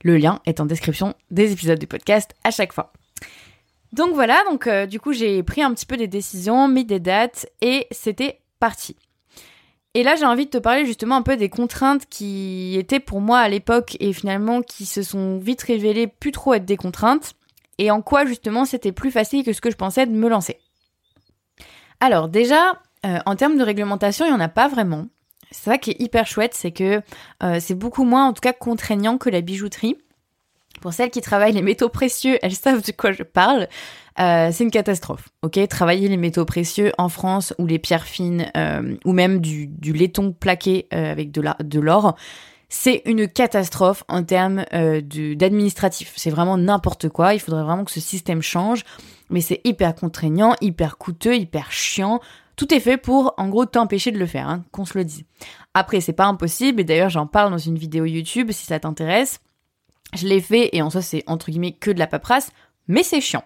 Le 0.03 0.17
lien 0.17 0.41
est 0.47 0.61
en 0.61 0.67
description 0.67 1.15
des 1.31 1.53
épisodes 1.53 1.79
du 1.79 1.87
podcast 1.87 2.35
à 2.45 2.51
chaque 2.51 2.73
fois. 2.73 2.93
Donc 3.93 4.15
voilà, 4.15 4.43
donc 4.49 4.67
euh, 4.67 4.87
du 4.87 5.01
coup 5.01 5.13
j'ai 5.13 5.43
pris 5.43 5.63
un 5.63 5.75
petit 5.75 5.87
peu 5.87 5.97
des 5.97 6.07
décisions, 6.07 6.69
mis 6.69 6.85
des 6.85 7.01
dates 7.01 7.47
et 7.61 7.87
c'était 7.91 8.41
parti. 8.61 8.97
Et 9.95 10.03
là 10.03 10.15
j'ai 10.17 10.25
envie 10.25 10.47
de 10.47 10.51
te 10.51 10.59
parler 10.59 10.87
justement 10.87 11.17
un 11.17 11.23
peu 11.23 11.37
des 11.37 11.49
contraintes 11.49 12.07
qui 12.09 12.77
étaient 12.79 13.01
pour 13.01 13.21
moi 13.21 13.41
à 13.41 13.49
l'époque 13.49 13.97
et 13.99 14.13
finalement 14.13 14.63
qui 14.63 14.87
se 14.87 15.03
sont 15.03 15.39
vite 15.39 15.63
révélées 15.63 16.07
plus 16.07 16.31
trop 16.33 16.55
être 16.55 16.65
des 16.65 16.77
contraintes 16.77 17.35
et 17.79 17.91
en 17.91 18.03
quoi 18.03 18.25
justement 18.25 18.65
c'était 18.65 18.93
plus 18.93 19.11
facile 19.11 19.45
que 19.45 19.53
ce 19.53 19.61
que 19.61 19.71
je 19.71 19.77
pensais 19.77 20.07
de 20.07 20.13
me 20.13 20.29
lancer. 20.29 20.59
Alors 21.99 22.29
déjà, 22.29 22.81
euh, 23.05 23.19
en 23.27 23.37
termes 23.37 23.59
de 23.59 23.65
réglementation, 23.65 24.27
il 24.27 24.29
n'y 24.29 24.35
en 24.35 24.41
a 24.41 24.49
pas 24.49 24.69
vraiment. 24.69 25.07
C'est 25.51 25.71
ça 25.71 25.79
qui 25.79 25.91
est 25.91 26.01
hyper 26.01 26.27
chouette, 26.27 26.55
c'est 26.55 26.71
que 26.71 27.03
euh, 27.43 27.59
c'est 27.61 27.75
beaucoup 27.75 28.05
moins 28.05 28.29
en 28.29 28.33
tout 28.33 28.41
cas 28.41 28.53
contraignant 28.53 29.19
que 29.19 29.29
la 29.31 29.41
bijouterie. 29.41 29.99
Pour 30.81 30.93
celles 30.93 31.11
qui 31.11 31.21
travaillent 31.21 31.53
les 31.53 31.63
métaux 31.63 31.89
précieux, 31.89 32.39
elles 32.43 32.55
savent 32.55 32.83
de 32.83 32.93
quoi 32.93 33.13
je 33.13 33.23
parle. 33.23 33.69
Euh, 34.19 34.51
c'est 34.53 34.65
une 34.65 34.71
catastrophe, 34.71 35.29
ok? 35.43 35.67
Travailler 35.69 36.09
les 36.09 36.17
métaux 36.17 36.45
précieux 36.45 36.93
en 36.99 37.09
France 37.09 37.55
ou 37.59 37.67
les 37.67 37.79
pierres 37.79 38.05
fines 38.05 38.51
ou 39.05 39.13
même 39.13 39.41
du, 39.41 39.93
laiton 39.93 40.33
plaqué 40.33 40.87
avec 40.91 41.31
de 41.31 41.81
l'or, 41.81 42.17
c'est 42.73 43.03
une 43.05 43.29
catastrophe 43.29 44.05
en 44.09 44.23
termes 44.23 44.65
euh, 44.73 45.03
d'administratif. 45.03 46.13
C'est 46.17 46.31
vraiment 46.31 46.57
n'importe 46.57 47.09
quoi. 47.09 47.35
Il 47.35 47.41
faudrait 47.41 47.65
vraiment 47.65 47.85
que 47.85 47.91
ce 47.91 48.01
système 48.01 48.43
change. 48.43 48.85
Mais 49.29 49.41
c'est 49.41 49.61
hyper 49.65 49.95
contraignant, 49.95 50.55
hyper 50.61 50.97
coûteux, 50.97 51.35
hyper 51.35 51.73
chiant. 51.73 52.21
Tout 52.55 52.73
est 52.73 52.81
fait 52.81 52.97
pour, 52.97 53.35
en 53.39 53.49
gros, 53.49 53.67
t'empêcher 53.67 54.13
de 54.13 54.19
le 54.19 54.27
faire, 54.27 54.49
hein, 54.49 54.65
qu'on 54.71 54.85
se 54.85 54.97
le 54.97 55.05
dise. 55.05 55.25
Après, 55.75 56.01
c'est 56.01 56.13
pas 56.13 56.27
impossible, 56.27 56.81
et 56.81 56.85
d'ailleurs, 56.85 57.09
j'en 57.09 57.27
parle 57.27 57.51
dans 57.51 57.59
une 57.59 57.79
vidéo 57.79 58.05
YouTube 58.05 58.51
si 58.53 58.67
ça 58.67 58.79
t'intéresse. 58.79 59.41
Je 60.15 60.27
l'ai 60.27 60.41
fait, 60.41 60.71
et 60.73 60.83
en 60.83 60.91
soi, 60.91 61.03
c'est 61.03 61.23
entre 61.27 61.51
guillemets 61.51 61.73
que 61.73 61.91
de 61.91 61.99
la 61.99 62.07
paperasse, 62.07 62.51
mais 62.89 63.03
c'est 63.03 63.21
chiant. 63.21 63.45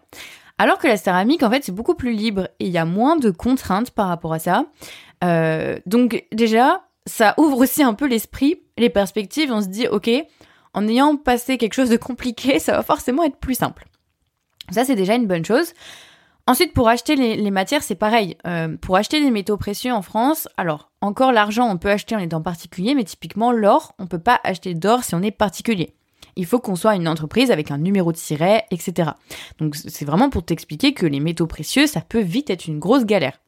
Alors 0.58 0.78
que 0.78 0.86
la 0.86 0.96
céramique, 0.96 1.42
en 1.42 1.50
fait, 1.50 1.64
c'est 1.64 1.72
beaucoup 1.72 1.94
plus 1.94 2.12
libre 2.12 2.48
et 2.60 2.66
il 2.66 2.72
y 2.72 2.78
a 2.78 2.84
moins 2.84 3.16
de 3.16 3.30
contraintes 3.30 3.90
par 3.90 4.08
rapport 4.08 4.32
à 4.32 4.38
ça. 4.38 4.66
Euh, 5.24 5.78
donc 5.86 6.24
déjà, 6.32 6.84
ça 7.06 7.34
ouvre 7.38 7.58
aussi 7.58 7.82
un 7.82 7.94
peu 7.94 8.06
l'esprit, 8.06 8.62
les 8.78 8.90
perspectives. 8.90 9.50
On 9.52 9.60
se 9.60 9.68
dit, 9.68 9.88
ok, 9.88 10.10
en 10.72 10.88
ayant 10.88 11.16
passé 11.16 11.58
quelque 11.58 11.74
chose 11.74 11.90
de 11.90 11.96
compliqué, 11.96 12.58
ça 12.60 12.72
va 12.72 12.82
forcément 12.82 13.24
être 13.24 13.36
plus 13.36 13.54
simple. 13.54 13.86
Ça, 14.70 14.84
c'est 14.84 14.94
déjà 14.94 15.14
une 15.14 15.26
bonne 15.26 15.44
chose. 15.44 15.72
Ensuite, 16.46 16.74
pour 16.74 16.88
acheter 16.88 17.16
les, 17.16 17.50
matières, 17.50 17.82
c'est 17.82 17.94
pareil. 17.94 18.36
Euh, 18.46 18.76
pour 18.76 18.96
acheter 18.96 19.20
des 19.20 19.30
métaux 19.30 19.56
précieux 19.56 19.92
en 19.92 20.02
France, 20.02 20.46
alors 20.58 20.90
encore 21.00 21.32
l'argent, 21.32 21.68
on 21.70 21.78
peut 21.78 21.90
acheter 21.90 22.14
en 22.14 22.18
étant 22.18 22.42
particulier, 22.42 22.94
mais 22.94 23.04
typiquement 23.04 23.50
l'or, 23.50 23.94
on 23.98 24.06
peut 24.06 24.18
pas 24.18 24.40
acheter 24.44 24.74
d'or 24.74 25.04
si 25.04 25.14
on 25.14 25.22
est 25.22 25.30
particulier. 25.30 25.94
Il 26.36 26.46
faut 26.46 26.58
qu'on 26.58 26.76
soit 26.76 26.94
une 26.94 27.08
entreprise 27.08 27.50
avec 27.50 27.70
un 27.70 27.78
numéro 27.78 28.12
de 28.12 28.16
siret, 28.16 28.64
etc. 28.70 29.10
Donc 29.58 29.76
c'est 29.76 30.04
vraiment 30.04 30.30
pour 30.30 30.44
t'expliquer 30.44 30.94
que 30.94 31.06
les 31.06 31.20
métaux 31.20 31.46
précieux, 31.46 31.86
ça 31.86 32.00
peut 32.00 32.20
vite 32.20 32.50
être 32.50 32.66
une 32.66 32.78
grosse 32.78 33.04
galère. 33.04 33.38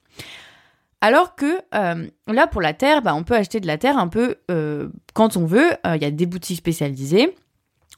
Alors 1.00 1.34
que 1.36 1.60
euh, 1.74 2.06
là, 2.26 2.46
pour 2.46 2.60
la 2.60 2.72
terre, 2.72 3.02
bah, 3.02 3.14
on 3.14 3.22
peut 3.22 3.34
acheter 3.34 3.60
de 3.60 3.66
la 3.66 3.78
terre 3.78 3.98
un 3.98 4.08
peu 4.08 4.36
euh, 4.50 4.88
quand 5.14 5.36
on 5.36 5.44
veut. 5.44 5.72
Euh, 5.86 5.96
il 5.96 6.02
y 6.02 6.06
a 6.06 6.10
des 6.10 6.26
boutiques 6.26 6.58
spécialisées. 6.58 7.36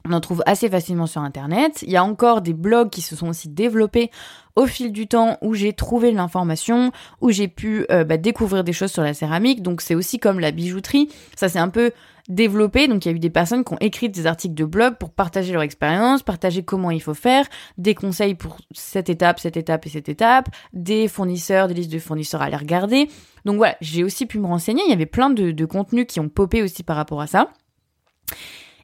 On 0.05 0.13
en 0.13 0.21
trouve 0.21 0.43
assez 0.45 0.69
facilement 0.69 1.07
sur 1.07 1.21
Internet. 1.21 1.81
Il 1.81 1.89
y 1.89 1.97
a 1.97 2.03
encore 2.03 2.41
des 2.41 2.53
blogs 2.53 2.89
qui 2.89 3.01
se 3.01 3.15
sont 3.15 3.27
aussi 3.27 3.49
développés 3.49 4.11
au 4.55 4.65
fil 4.65 4.91
du 4.91 5.07
temps 5.07 5.37
où 5.41 5.55
j'ai 5.55 5.73
trouvé 5.73 6.11
l'information, 6.11 6.91
où 7.19 7.31
j'ai 7.31 7.49
pu 7.49 7.85
bah, 7.89 8.17
découvrir 8.17 8.63
des 8.63 8.71
choses 8.71 8.91
sur 8.91 9.03
la 9.03 9.13
céramique. 9.13 9.61
Donc 9.61 9.81
c'est 9.81 9.95
aussi 9.95 10.17
comme 10.17 10.39
la 10.39 10.51
bijouterie. 10.51 11.09
Ça 11.35 11.49
c'est 11.49 11.59
un 11.59 11.67
peu 11.67 11.91
développé. 12.29 12.87
Donc 12.87 13.05
il 13.05 13.09
y 13.09 13.11
a 13.11 13.15
eu 13.15 13.19
des 13.19 13.29
personnes 13.29 13.63
qui 13.63 13.73
ont 13.73 13.79
écrit 13.81 14.09
des 14.09 14.27
articles 14.27 14.55
de 14.55 14.65
blog 14.65 14.95
pour 14.97 15.11
partager 15.11 15.51
leur 15.51 15.63
expérience, 15.63 16.23
partager 16.23 16.63
comment 16.63 16.91
il 16.91 17.01
faut 17.01 17.13
faire, 17.13 17.45
des 17.77 17.95
conseils 17.95 18.35
pour 18.35 18.57
cette 18.71 19.09
étape, 19.09 19.39
cette 19.39 19.57
étape 19.57 19.85
et 19.85 19.89
cette 19.89 20.09
étape, 20.09 20.49
des 20.71 21.07
fournisseurs, 21.07 21.67
des 21.67 21.73
listes 21.73 21.91
de 21.91 21.99
fournisseurs 21.99 22.41
à 22.41 22.45
aller 22.45 22.55
regarder. 22.55 23.09
Donc 23.45 23.57
voilà, 23.57 23.75
j'ai 23.81 24.03
aussi 24.03 24.25
pu 24.25 24.39
me 24.39 24.47
renseigner. 24.47 24.83
Il 24.85 24.89
y 24.89 24.93
avait 24.93 25.05
plein 25.05 25.29
de, 25.29 25.51
de 25.51 25.65
contenus 25.65 26.05
qui 26.07 26.19
ont 26.19 26.29
popé 26.29 26.61
aussi 26.61 26.83
par 26.83 26.95
rapport 26.95 27.21
à 27.21 27.27
ça. 27.27 27.51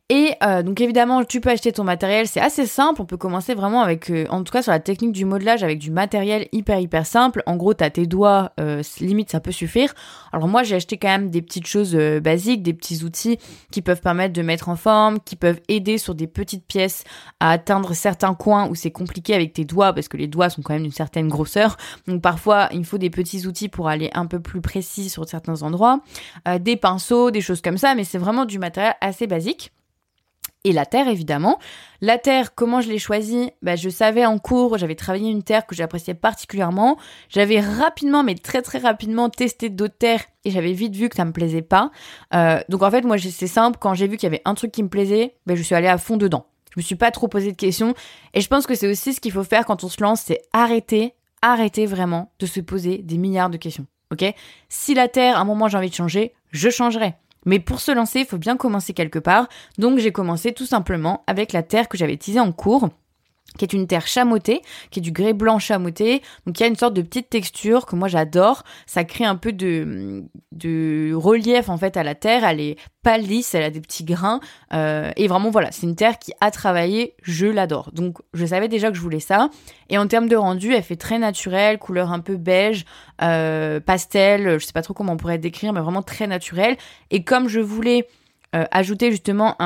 Et 0.10 0.36
euh, 0.44 0.62
donc 0.62 0.82
évidemment, 0.82 1.24
tu 1.24 1.41
peux 1.41 1.50
acheter 1.50 1.72
ton 1.72 1.84
matériel, 1.84 2.28
c'est 2.28 2.39
assez 2.39 2.68
simple. 2.68 3.02
On 3.02 3.06
peut 3.06 3.18
commencer 3.18 3.56
vraiment 3.56 3.82
avec, 3.82 4.12
euh, 4.12 4.28
en 4.30 4.44
tout 4.44 4.54
cas 4.54 4.62
sur 4.62 4.72
la 4.72 4.80
technique 4.80 5.13
du 5.13 5.26
modelage, 5.26 5.63
avec 5.63 5.80
du 5.80 5.89
matériel 5.89 6.48
hyper 6.52 6.80
hyper 6.80 7.08
simple. 7.08 7.41
En 7.48 7.56
gros, 7.56 7.74
t'as 7.74 7.89
tes 7.89 8.06
doigts, 8.06 8.52
euh, 8.60 8.84
limite 9.00 9.32
ça 9.32 9.39
peut 9.39 9.52
suffire. 9.52 9.96
Alors 10.32 10.48
moi, 10.48 10.62
j'ai 10.62 10.76
acheté 10.76 10.98
quand 10.98 11.08
même 11.08 11.32
des 11.32 11.41
petites 11.41 11.65
choses 11.65 11.96
basiques, 11.96 12.62
des 12.62 12.76
petits 12.76 13.04
outils 13.04 13.39
qui 13.72 13.82
peuvent 13.82 14.02
permettre 14.02 14.34
de 14.34 14.44
mettre 14.44 14.70
en 14.70 14.76
forme, 14.76 15.20
qui 15.20 15.36
peuvent 15.36 15.60
aider 15.70 15.98
sur 15.98 16.13
des 16.13 16.28
petites 16.28 16.68
pièces 16.68 17.04
à 17.39 17.50
atteindre 17.50 17.96
certains 17.96 18.36
coins 18.36 18.70
où 18.70 18.76
c'est 18.76 18.91
compliqué 18.91 19.34
avec 19.34 19.54
tes 19.54 19.65
doigts 19.65 19.91
parce 19.91 20.08
que 20.08 20.18
les 20.18 20.28
doigts 20.28 20.52
sont 20.52 20.62
quand 20.62 20.74
même 20.74 20.84
d'une 20.84 20.91
certaine 20.91 21.30
grosseur. 21.30 21.78
Donc 22.08 22.22
parfois, 22.22 22.70
il 22.72 22.86
faut 22.86 23.00
des 23.00 23.10
petits 23.10 23.48
outils 23.48 23.70
pour 23.70 23.88
aller 23.88 24.12
un 24.13 24.28
peu 24.28 24.39
plus 24.39 24.62
précis 24.62 25.10
sur 25.10 25.28
certains 25.28 25.63
endroits, 25.63 26.02
des 26.60 26.76
pinceaux, 26.76 27.32
des 27.32 27.41
choses 27.41 27.62
comme 27.62 27.80
ça. 27.80 27.96
Mais 27.96 28.04
c'est 28.04 28.20
vraiment 28.20 28.46
du 28.46 28.60
matériel 28.60 28.94
assez 29.02 29.26
basique 29.26 29.72
et 30.65 30.73
la 30.73 30.86
terre 30.86 31.08
évidemment. 31.08 31.60
La 32.01 32.17
terre, 32.17 32.56
comment 32.56 32.82
je 32.82 32.89
l'ai 32.89 32.97
choisie? 32.99 33.51
Bah, 33.62 33.78
Je 33.78 33.88
savais 33.88 34.25
en 34.25 34.38
cours, 34.38 34.78
j'avais 34.78 34.95
travaillé 34.95 35.30
une 35.30 35.43
terre 35.43 35.65
que 35.65 35.75
j'appréciais 35.75 36.15
particulièrement. 36.15 36.97
J'avais 37.30 37.62
rapidement, 37.62 38.23
mais 38.23 38.36
très 38.36 38.62
très 38.62 38.80
rapidement, 38.80 39.30
testé 39.30 39.69
d'autres 39.69 39.97
terres 39.97 40.23
et 40.43 40.51
j'avais 40.51 40.73
vite 40.73 40.95
vu 40.95 41.08
que 41.08 41.15
ça 41.15 41.23
me 41.23 41.32
plaisait 41.32 41.62
pas. 41.62 41.91
Euh, 42.34 42.60
donc 42.67 42.82
en 42.82 42.91
fait, 42.91 43.04
moi 43.04 43.17
c'est 43.17 43.47
simple, 43.47 43.78
quand 43.80 43.93
j'ai 43.93 44.08
vu 44.08 44.17
qu'il 44.17 44.28
y 44.28 44.32
avait 44.34 44.41
un 44.43 44.56
truc 44.56 44.71
qui 44.71 44.84
me 44.84 44.89
plaisait, 44.89 45.36
bah, 45.45 45.56
je 45.56 45.62
suis 45.62 45.75
allée 45.75 45.88
à 45.88 45.97
fond 45.97 46.17
dedans. 46.17 46.47
Je 46.75 46.80
me 46.80 46.84
suis 46.84 46.95
pas 46.95 47.12
trop 47.12 47.30
posé 47.30 47.51
de 47.51 47.58
questions 47.58 47.93
et 48.34 48.41
je 48.41 48.47
pense 48.49 48.67
que 48.67 48.75
c'est 48.75 48.89
aussi 48.89 49.13
ce 49.13 49.21
qu'il 49.21 49.32
faut 49.32 49.43
faire 49.45 49.65
quand 49.65 49.84
on 49.86 49.88
se 49.88 50.01
lance, 50.04 50.21
c'est 50.21 50.41
arrêter, 50.51 51.13
arrêter 51.41 51.86
vraiment 51.86 52.32
de 52.39 52.47
se 52.47 52.60
poser 52.60 52.97
des 52.97 53.17
milliards 53.17 53.49
de 53.49 53.58
questions. 53.58 53.86
Ok? 54.12 54.25
Si 54.67 54.93
la 54.93 55.08
terre, 55.08 55.38
à 55.38 55.41
un 55.41 55.45
moment 55.45 55.67
j'ai 55.67 55.78
envie 55.78 55.89
de 55.89 55.95
changer, 55.95 56.34
je 56.51 56.69
changerai. 56.69 57.15
Mais 57.46 57.60
pour 57.60 57.80
se 57.80 57.92
lancer, 57.92 58.22
il 58.22 58.26
faut 58.26 58.38
bien 58.38 58.58
commencer 58.58 58.94
quelque 58.94 59.20
part. 59.20 59.48
Donc 59.78 60.00
j'ai 60.00 60.12
commencé 60.12 60.52
tout 60.54 60.66
simplement 60.66 61.24
avec 61.28 61.54
la 61.54 61.64
terre 61.64 61.88
que 61.88 61.98
j'avais 61.98 62.18
teasée 62.18 62.40
en 62.40 62.52
cours 62.52 62.90
qui 63.58 63.66
est 63.66 63.74
une 63.74 63.88
terre 63.88 64.08
chamottée, 64.08 64.62
qui 64.92 65.00
est 65.00 65.02
du 65.02 65.12
grès 65.12 65.34
blanc 65.34 65.60
chamoté. 65.60 66.22
Donc 66.46 66.60
il 66.60 66.64
y 66.64 66.66
a 66.66 66.68
une 66.68 66.76
sorte 66.76 66.94
de 66.94 67.02
petite 67.02 67.30
texture 67.30 67.86
que 67.86 67.96
moi 67.96 68.08
j'adore. 68.08 68.64
Ça 68.86 69.04
crée 69.04 69.26
un 69.26 69.36
peu 69.36 69.54
de, 69.54 70.24
de 70.52 71.14
relief 71.14 71.70
en 71.70 71.78
fait 71.78 71.98
à 71.98 72.04
la 72.04 72.16
terre. 72.16 72.44
Elle 72.44 72.60
est 72.60 72.78
pas 73.04 73.18
lisse, 73.18 73.56
elle 73.56 73.64
a 73.64 73.70
des 73.70 73.82
petits 73.82 74.04
grains. 74.04 74.40
Euh, 74.74 75.12
et 75.16 75.28
vraiment 75.28 75.52
voilà, 75.52 75.72
c'est 75.72 75.84
une 75.84 75.96
terre 75.96 76.20
qui 76.20 76.34
a 76.42 76.52
travaillé, 76.52 77.16
je 77.22 77.48
l'adore. 77.48 77.92
Donc 77.94 78.18
je 78.34 78.46
savais 78.46 78.68
déjà 78.68 78.90
que 78.90 78.98
je 78.98 79.02
voulais 79.02 79.20
ça. 79.20 79.50
Et 79.90 79.98
en 79.98 80.08
termes 80.08 80.28
de 80.28 80.36
rendu, 80.36 80.74
elle 80.74 80.84
fait 80.84 80.96
très 80.96 81.20
naturelle, 81.20 81.78
couleur 81.78 82.12
un 82.12 82.20
peu 82.20 82.36
beige, 82.36 82.86
euh, 83.22 83.80
pastel, 83.80 84.60
je 84.60 84.66
sais 84.66 84.74
pas 84.74 84.82
trop 84.82 84.94
comment 84.94 85.14
on 85.14 85.18
pourrait 85.18 85.38
décrire, 85.38 85.72
mais 85.74 85.82
vraiment 85.82 86.02
très 86.02 86.28
naturelle. 86.28 86.78
Et 87.12 87.24
comme 87.24 87.48
je 87.48 87.60
voulais 87.60 88.08
euh, 88.56 88.63
ajouter 88.72 89.12
justement 89.12 89.58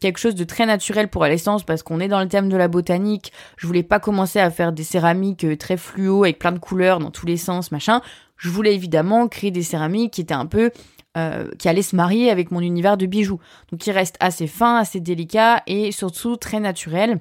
quelque 0.00 0.18
chose 0.18 0.36
de 0.36 0.44
très 0.44 0.64
naturel 0.64 1.08
pour 1.08 1.24
l'essence 1.24 1.64
parce 1.64 1.82
qu'on 1.82 1.98
est 1.98 2.06
dans 2.06 2.20
le 2.20 2.28
thème 2.28 2.48
de 2.48 2.56
la 2.56 2.68
botanique. 2.68 3.32
Je 3.56 3.66
voulais 3.66 3.82
pas 3.82 3.98
commencer 3.98 4.38
à 4.38 4.50
faire 4.50 4.72
des 4.72 4.84
céramiques 4.84 5.44
euh, 5.44 5.56
très 5.56 5.76
fluo 5.76 6.22
avec 6.22 6.38
plein 6.38 6.52
de 6.52 6.58
couleurs 6.58 7.00
dans 7.00 7.10
tous 7.10 7.26
les 7.26 7.36
sens, 7.36 7.72
machin. 7.72 8.00
Je 8.36 8.48
voulais 8.50 8.74
évidemment 8.74 9.26
créer 9.26 9.50
des 9.50 9.64
céramiques 9.64 10.12
qui 10.12 10.20
étaient 10.20 10.34
un 10.34 10.46
peu 10.46 10.70
euh, 11.16 11.50
qui 11.58 11.68
allaient 11.68 11.82
se 11.82 11.96
marier 11.96 12.30
avec 12.30 12.52
mon 12.52 12.60
univers 12.60 12.96
de 12.96 13.06
bijoux. 13.06 13.40
Donc 13.72 13.80
qui 13.80 13.90
reste 13.90 14.16
assez 14.20 14.46
fin, 14.46 14.76
assez 14.76 15.00
délicat 15.00 15.62
et 15.66 15.90
surtout 15.90 16.36
très 16.36 16.60
naturel. 16.60 17.18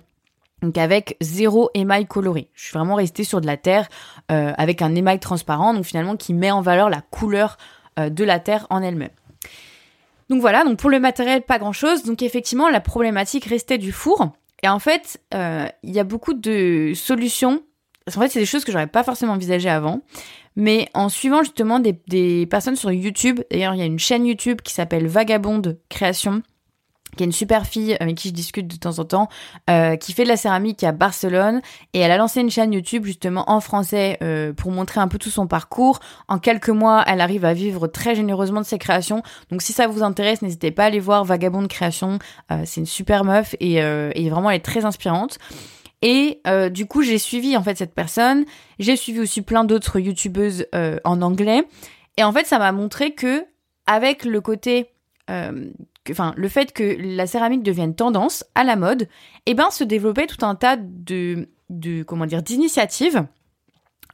donc 0.61 0.77
avec 0.77 1.17
zéro 1.19 1.71
émail 1.73 2.05
coloré. 2.05 2.49
Je 2.53 2.65
suis 2.65 2.73
vraiment 2.73 2.95
restée 2.95 3.23
sur 3.23 3.41
de 3.41 3.47
la 3.47 3.57
terre 3.57 3.87
avec 4.27 4.83
un 4.83 4.93
émail 4.93 5.19
transparent, 5.19 5.73
donc 5.73 5.85
finalement 5.85 6.15
qui 6.15 6.35
met 6.35 6.51
en 6.51 6.61
valeur 6.61 6.89
la 6.91 7.01
couleur 7.01 7.57
de 7.97 8.23
la 8.23 8.39
terre 8.39 8.67
en 8.69 8.83
elle-même. 8.83 9.09
Donc 10.29 10.41
voilà, 10.41 10.63
donc 10.63 10.77
pour 10.77 10.89
le 10.89 10.99
matériel, 10.99 11.41
pas 11.41 11.59
grand-chose. 11.59 12.03
Donc 12.03 12.21
effectivement, 12.21 12.69
la 12.69 12.81
problématique 12.81 13.45
restait 13.45 13.77
du 13.77 13.91
four. 13.91 14.31
Et 14.63 14.67
en 14.67 14.79
fait, 14.79 15.21
euh, 15.33 15.67
il 15.83 15.93
y 15.93 15.99
a 15.99 16.03
beaucoup 16.03 16.33
de 16.33 16.93
solutions. 16.95 17.63
En 18.07 18.19
fait, 18.19 18.29
c'est 18.29 18.39
des 18.39 18.45
choses 18.45 18.65
que 18.65 18.71
j'aurais 18.71 18.87
pas 18.87 19.03
forcément 19.03 19.33
envisagées 19.33 19.69
avant. 19.69 20.01
Mais 20.55 20.89
en 20.93 21.09
suivant 21.09 21.43
justement 21.43 21.79
des, 21.79 22.01
des 22.07 22.47
personnes 22.47 22.75
sur 22.75 22.91
YouTube, 22.91 23.41
d'ailleurs, 23.51 23.75
il 23.75 23.79
y 23.79 23.83
a 23.83 23.85
une 23.85 23.99
chaîne 23.99 24.25
YouTube 24.25 24.61
qui 24.61 24.73
s'appelle 24.73 25.07
Vagabonde 25.07 25.79
Création, 25.89 26.41
qui 27.17 27.23
est 27.23 27.25
une 27.25 27.33
super 27.33 27.65
fille 27.65 27.97
avec 27.99 28.15
qui 28.15 28.29
je 28.29 28.33
discute 28.33 28.67
de 28.67 28.75
temps 28.77 28.99
en 28.99 29.05
temps, 29.05 29.29
euh, 29.69 29.97
qui 29.97 30.13
fait 30.13 30.23
de 30.23 30.29
la 30.29 30.37
céramique 30.37 30.83
à 30.83 30.91
Barcelone 30.91 31.61
et 31.93 31.99
elle 31.99 32.11
a 32.11 32.17
lancé 32.17 32.39
une 32.39 32.49
chaîne 32.49 32.71
YouTube 32.71 33.05
justement 33.05 33.43
en 33.51 33.59
français 33.59 34.17
euh, 34.21 34.53
pour 34.53 34.71
montrer 34.71 35.01
un 35.01 35.07
peu 35.07 35.17
tout 35.17 35.29
son 35.29 35.47
parcours. 35.47 35.99
En 36.27 36.39
quelques 36.39 36.69
mois, 36.69 37.03
elle 37.07 37.19
arrive 37.19 37.43
à 37.43 37.53
vivre 37.53 37.87
très 37.87 38.15
généreusement 38.15 38.61
de 38.61 38.65
ses 38.65 38.77
créations. 38.77 39.23
Donc 39.51 39.61
si 39.61 39.73
ça 39.73 39.87
vous 39.87 40.03
intéresse, 40.03 40.41
n'hésitez 40.41 40.71
pas 40.71 40.83
à 40.83 40.85
aller 40.87 40.99
voir 40.99 41.25
Vagabond 41.25 41.61
de 41.61 41.67
création. 41.67 42.19
Euh, 42.51 42.61
c'est 42.65 42.79
une 42.79 42.85
super 42.85 43.25
meuf 43.25 43.55
et, 43.59 43.75
et, 43.75 44.29
vraiment 44.29 44.49
elle 44.49 44.57
est 44.57 44.65
très 44.65 44.85
inspirante. 44.85 45.39
Et 46.03 46.41
du 46.71 46.85
coup, 46.85 47.01
j'ai 47.01 47.17
suivi 47.17 47.57
en 47.57 47.63
fait 47.63 47.77
cette 47.77 47.95
personne. 47.95 48.45
J'ai 48.77 48.95
suivi 48.95 49.19
aussi 49.19 49.41
plein 49.41 49.63
d'autres 49.63 49.99
youtubeuses 49.99 50.67
en 51.03 51.21
anglais. 51.23 51.63
Et 52.17 52.23
en 52.23 52.31
fait, 52.31 52.45
ça 52.45 52.59
m'a 52.59 52.71
montré 52.71 53.11
que 53.15 53.45
avec 53.87 54.23
le 54.23 54.39
côté 54.39 54.91
enfin, 56.11 56.33
le 56.35 56.47
fait 56.49 56.73
que 56.73 56.97
la 56.99 57.27
céramique 57.27 57.63
devienne 57.63 57.95
tendance 57.95 58.43
à 58.55 58.63
la 58.63 58.75
mode, 58.75 59.07
eh 59.45 59.53
ben, 59.53 59.69
se 59.69 59.83
développait 59.83 60.27
tout 60.27 60.45
un 60.45 60.55
tas 60.55 60.77
de, 60.77 61.47
comment 62.05 62.25
d'initiatives. 62.25 63.25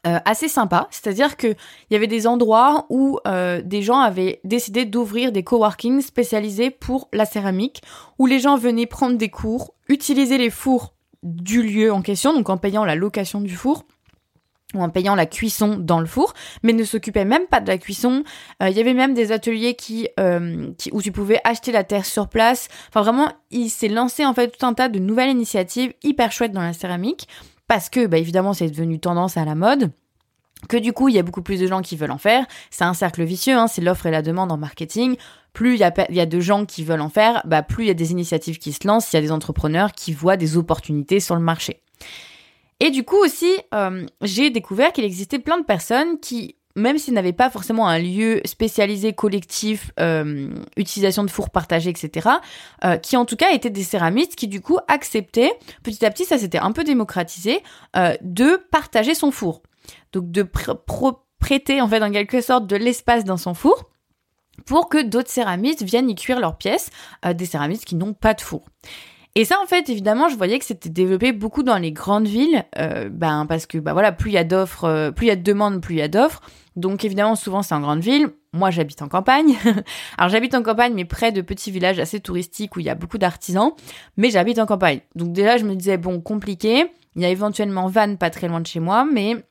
Euh, 0.05 0.19
assez 0.25 0.49
sympas, 0.49 0.87
c'est-à-dire 0.91 1.37
qu'il 1.37 1.55
y 1.89 1.95
avait 1.95 2.07
des 2.07 2.27
endroits 2.27 2.87
où 2.89 3.19
euh, 3.25 3.61
des 3.63 3.81
gens 3.81 3.99
avaient 3.99 4.41
décidé 4.43 4.83
d'ouvrir 4.83 5.31
des 5.31 5.43
coworking 5.43 6.01
spécialisés 6.01 6.71
pour 6.71 7.07
la 7.13 7.23
céramique, 7.23 7.81
où 8.19 8.25
les 8.25 8.39
gens 8.39 8.57
venaient 8.57 8.85
prendre 8.85 9.17
des 9.17 9.29
cours, 9.29 9.75
utiliser 9.87 10.37
les 10.37 10.49
fours 10.49 10.93
du 11.23 11.63
lieu 11.63 11.93
en 11.93 12.01
question, 12.01 12.33
donc 12.33 12.49
en 12.49 12.57
payant 12.57 12.83
la 12.83 12.95
location 12.95 13.39
du 13.39 13.55
four, 13.55 13.85
ou 14.73 14.81
en 14.81 14.89
payant 14.89 15.15
la 15.15 15.25
cuisson 15.25 15.77
dans 15.79 15.99
le 15.99 16.05
four, 16.05 16.33
mais 16.63 16.73
ne 16.73 16.83
s'occupait 16.83 17.25
même 17.25 17.47
pas 17.47 17.61
de 17.61 17.67
la 17.67 17.77
cuisson. 17.77 18.23
Euh, 18.61 18.69
il 18.69 18.77
y 18.77 18.79
avait 18.79 18.93
même 18.93 19.13
des 19.13 19.31
ateliers 19.31 19.75
qui, 19.75 20.07
euh, 20.19 20.71
qui, 20.77 20.89
où 20.91 21.01
tu 21.01 21.11
pouvais 21.11 21.39
acheter 21.43 21.71
la 21.71 21.83
terre 21.83 22.05
sur 22.05 22.27
place. 22.27 22.67
Enfin 22.89 23.01
vraiment, 23.01 23.31
il 23.51 23.69
s'est 23.69 23.87
lancé 23.87 24.25
en 24.25 24.33
fait 24.33 24.57
tout 24.57 24.65
un 24.65 24.73
tas 24.73 24.89
de 24.89 24.99
nouvelles 24.99 25.29
initiatives 25.29 25.93
hyper 26.03 26.31
chouettes 26.31 26.51
dans 26.51 26.61
la 26.61 26.73
céramike 26.73 27.27
parce 27.67 27.89
que 27.89 28.05
bah 28.05 28.17
évidemment 28.17 28.53
c'est 28.53 28.69
devenu 28.69 28.99
tendance 28.99 29.37
à 29.37 29.45
la 29.45 29.55
mode. 29.55 29.91
Que 30.69 30.77
du 30.77 30.93
coup, 30.93 31.09
il 31.09 31.15
y 31.15 31.19
a 31.19 31.23
beaucoup 31.23 31.41
plus 31.41 31.59
de 31.59 31.67
gens 31.67 31.81
qui 31.81 31.97
veulent 31.97 32.11
en 32.11 32.17
faire. 32.17 32.45
C'est 32.69 32.85
un 32.85 32.93
cercle 32.93 33.23
vicieux, 33.23 33.55
hein, 33.55 33.67
c'est 33.67 33.81
l'offre 33.81 34.05
et 34.05 34.11
la 34.11 34.21
demande 34.21 34.49
en 34.49 34.57
marketing. 34.57 35.17
Plus 35.51 35.73
il 35.73 35.79
y, 35.79 35.83
a, 35.83 35.93
y 36.09 36.21
a 36.21 36.25
de 36.25 36.39
gens 36.39 36.65
qui 36.65 36.83
veulent 36.83 37.01
en 37.01 37.09
faire, 37.09 37.41
bah 37.45 37.61
plus 37.61 37.83
il 37.83 37.87
y 37.87 37.91
a 37.91 37.95
des 37.95 38.11
initiatives 38.11 38.57
qui 38.57 38.71
se 38.71 38.87
lancent, 38.87 39.11
il 39.11 39.17
y 39.17 39.19
a 39.19 39.21
des 39.21 39.31
entrepreneurs 39.31 39.91
qui 39.91 40.13
voient 40.13 40.37
des 40.37 40.57
opportunités 40.57 41.19
sur 41.19 41.35
le 41.35 41.41
marché. 41.41 41.81
Et 42.79 42.91
du 42.91 43.03
coup 43.03 43.17
aussi, 43.17 43.51
euh, 43.73 44.05
j'ai 44.21 44.49
découvert 44.49 44.91
qu'il 44.91 45.03
existait 45.03 45.39
plein 45.39 45.57
de 45.57 45.65
personnes 45.65 46.19
qui, 46.19 46.57
même 46.75 46.97
s'ils 46.97 47.13
n'avaient 47.13 47.33
pas 47.33 47.49
forcément 47.49 47.87
un 47.87 47.99
lieu 47.99 48.41
spécialisé, 48.45 49.13
collectif, 49.13 49.91
euh, 49.99 50.49
utilisation 50.77 51.23
de 51.23 51.31
fours 51.31 51.49
partagés, 51.49 51.89
etc., 51.89 52.29
euh, 52.83 52.97
qui 52.97 53.15
en 53.15 53.25
tout 53.25 53.35
cas 53.35 53.51
étaient 53.51 53.69
des 53.69 53.83
céramistes 53.83 54.35
qui 54.35 54.47
du 54.47 54.61
coup 54.61 54.79
acceptaient, 54.87 55.51
petit 55.83 56.05
à 56.05 56.11
petit, 56.11 56.25
ça 56.25 56.37
s'était 56.37 56.57
un 56.57 56.71
peu 56.71 56.83
démocratisé, 56.83 57.61
de 58.21 58.57
partager 58.71 59.13
son 59.13 59.31
four. 59.31 59.61
Donc 60.11 60.31
de 60.31 60.47
prêter 61.39 61.81
en 61.81 61.87
fait 61.87 62.01
en 62.01 62.11
quelque 62.11 62.41
sorte 62.41 62.67
de 62.67 62.75
l'espace 62.75 63.23
dans 63.23 63.37
son 63.37 63.53
four 63.53 63.89
pour 64.65 64.87
que 64.87 65.01
d'autres 65.01 65.29
céramistes 65.29 65.83
viennent 65.83 66.09
y 66.09 66.15
cuire 66.15 66.39
leurs 66.39 66.57
pièces, 66.57 66.89
des 67.35 67.45
céramistes 67.45 67.85
qui 67.85 67.95
n'ont 67.95 68.13
pas 68.13 68.33
de 68.33 68.41
four. 68.41 68.65
Et 69.35 69.45
ça, 69.45 69.55
en 69.63 69.65
fait, 69.65 69.89
évidemment, 69.89 70.29
je 70.29 70.35
voyais 70.35 70.59
que 70.59 70.65
c'était 70.65 70.89
développé 70.89 71.31
beaucoup 71.31 71.63
dans 71.63 71.77
les 71.77 71.91
grandes 71.91 72.27
villes, 72.27 72.65
euh, 72.77 73.09
ben 73.09 73.47
parce 73.47 73.65
que 73.65 73.79
bah 73.79 73.93
voilà, 73.93 74.11
plus 74.11 74.29
il 74.29 74.33
y 74.35 74.37
a 74.37 74.43
d'offres, 74.43 74.83
euh, 74.83 75.11
plus 75.11 75.25
il 75.25 75.29
y 75.29 75.31
a 75.31 75.35
de 75.35 75.41
demandes, 75.41 75.81
plus 75.81 75.95
il 75.95 75.99
y 75.99 76.03
a 76.03 76.07
d'offres. 76.07 76.41
Donc 76.75 77.03
évidemment, 77.03 77.35
souvent 77.35 77.63
c'est 77.63 77.73
en 77.73 77.81
grande 77.81 78.01
ville. 78.01 78.29
Moi, 78.53 78.69
j'habite 78.69 79.01
en 79.01 79.07
campagne. 79.07 79.55
Alors 80.19 80.29
j'habite 80.29 80.53
en 80.53 80.61
campagne, 80.61 80.93
mais 80.93 81.05
près 81.05 81.31
de 81.31 81.41
petits 81.41 81.71
villages 81.71 81.97
assez 81.97 82.19
touristiques 82.19 82.75
où 82.75 82.79
il 82.79 82.85
y 82.85 82.89
a 82.89 82.95
beaucoup 82.95 83.17
d'artisans. 83.17 83.71
Mais 84.17 84.29
j'habite 84.29 84.59
en 84.59 84.67
campagne. 84.67 84.99
Donc 85.15 85.33
déjà, 85.33 85.57
je 85.57 85.65
me 85.65 85.75
disais 85.75 85.97
bon, 85.97 86.21
compliqué. 86.21 86.91
Il 87.15 87.21
y 87.23 87.25
a 87.25 87.29
éventuellement 87.29 87.87
Vannes 87.87 88.17
pas 88.17 88.29
très 88.29 88.47
loin 88.47 88.61
de 88.61 88.67
chez 88.67 88.79
moi, 88.79 89.05
mais 89.11 89.43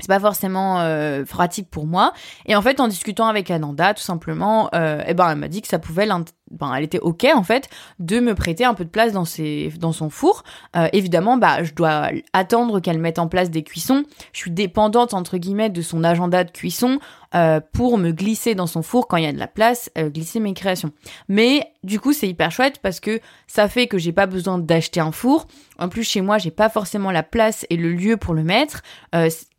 c'est 0.00 0.08
pas 0.08 0.20
forcément 0.20 0.80
euh, 0.80 1.24
pratique 1.24 1.70
pour 1.70 1.86
moi. 1.86 2.12
Et 2.46 2.54
en 2.54 2.62
fait, 2.62 2.78
en 2.78 2.86
discutant 2.86 3.26
avec 3.26 3.50
Ananda, 3.50 3.94
tout 3.94 4.02
simplement, 4.02 4.70
euh, 4.74 5.02
eh 5.06 5.14
ben, 5.14 5.30
elle 5.30 5.38
m'a 5.38 5.48
dit 5.48 5.60
que 5.60 5.68
ça 5.68 5.80
pouvait, 5.80 6.06
ben, 6.50 6.72
elle 6.74 6.84
était 6.84 7.00
ok 7.00 7.26
en 7.34 7.42
fait 7.42 7.68
de 7.98 8.20
me 8.20 8.34
prêter 8.34 8.64
un 8.64 8.74
peu 8.74 8.84
de 8.84 8.90
place 8.90 9.12
dans 9.12 9.24
ses, 9.24 9.72
dans 9.78 9.92
son 9.92 10.10
four. 10.10 10.44
Euh, 10.76 10.88
évidemment, 10.92 11.36
bah, 11.36 11.62
je 11.62 11.74
dois 11.74 12.10
attendre 12.32 12.80
qu'elle 12.80 12.98
mette 12.98 13.18
en 13.18 13.28
place 13.28 13.50
des 13.50 13.62
cuissons. 13.62 14.04
Je 14.32 14.38
suis 14.38 14.50
dépendante 14.50 15.14
entre 15.14 15.36
guillemets 15.36 15.70
de 15.70 15.82
son 15.82 16.04
agenda 16.04 16.44
de 16.44 16.50
cuisson 16.50 16.98
euh, 17.34 17.60
pour 17.72 17.98
me 17.98 18.10
glisser 18.10 18.54
dans 18.54 18.66
son 18.66 18.82
four 18.82 19.06
quand 19.06 19.18
il 19.18 19.24
y 19.24 19.26
a 19.26 19.32
de 19.32 19.38
la 19.38 19.46
place, 19.46 19.90
euh, 19.98 20.08
glisser 20.08 20.40
mes 20.40 20.54
créations. 20.54 20.92
Mais 21.28 21.72
du 21.82 22.00
coup, 22.00 22.12
c'est 22.12 22.28
hyper 22.28 22.50
chouette 22.50 22.78
parce 22.82 23.00
que 23.00 23.20
ça 23.46 23.68
fait 23.68 23.86
que 23.86 23.98
j'ai 23.98 24.12
pas 24.12 24.26
besoin 24.26 24.58
d'acheter 24.58 25.00
un 25.00 25.12
four. 25.12 25.46
En 25.78 25.88
plus, 25.88 26.04
chez 26.04 26.22
moi, 26.22 26.38
j'ai 26.38 26.50
pas 26.50 26.68
forcément 26.68 27.10
la 27.10 27.22
place 27.22 27.66
et 27.70 27.76
le 27.76 27.92
lieu 27.92 28.16
pour 28.16 28.34
le 28.34 28.42
mettre. 28.42 28.82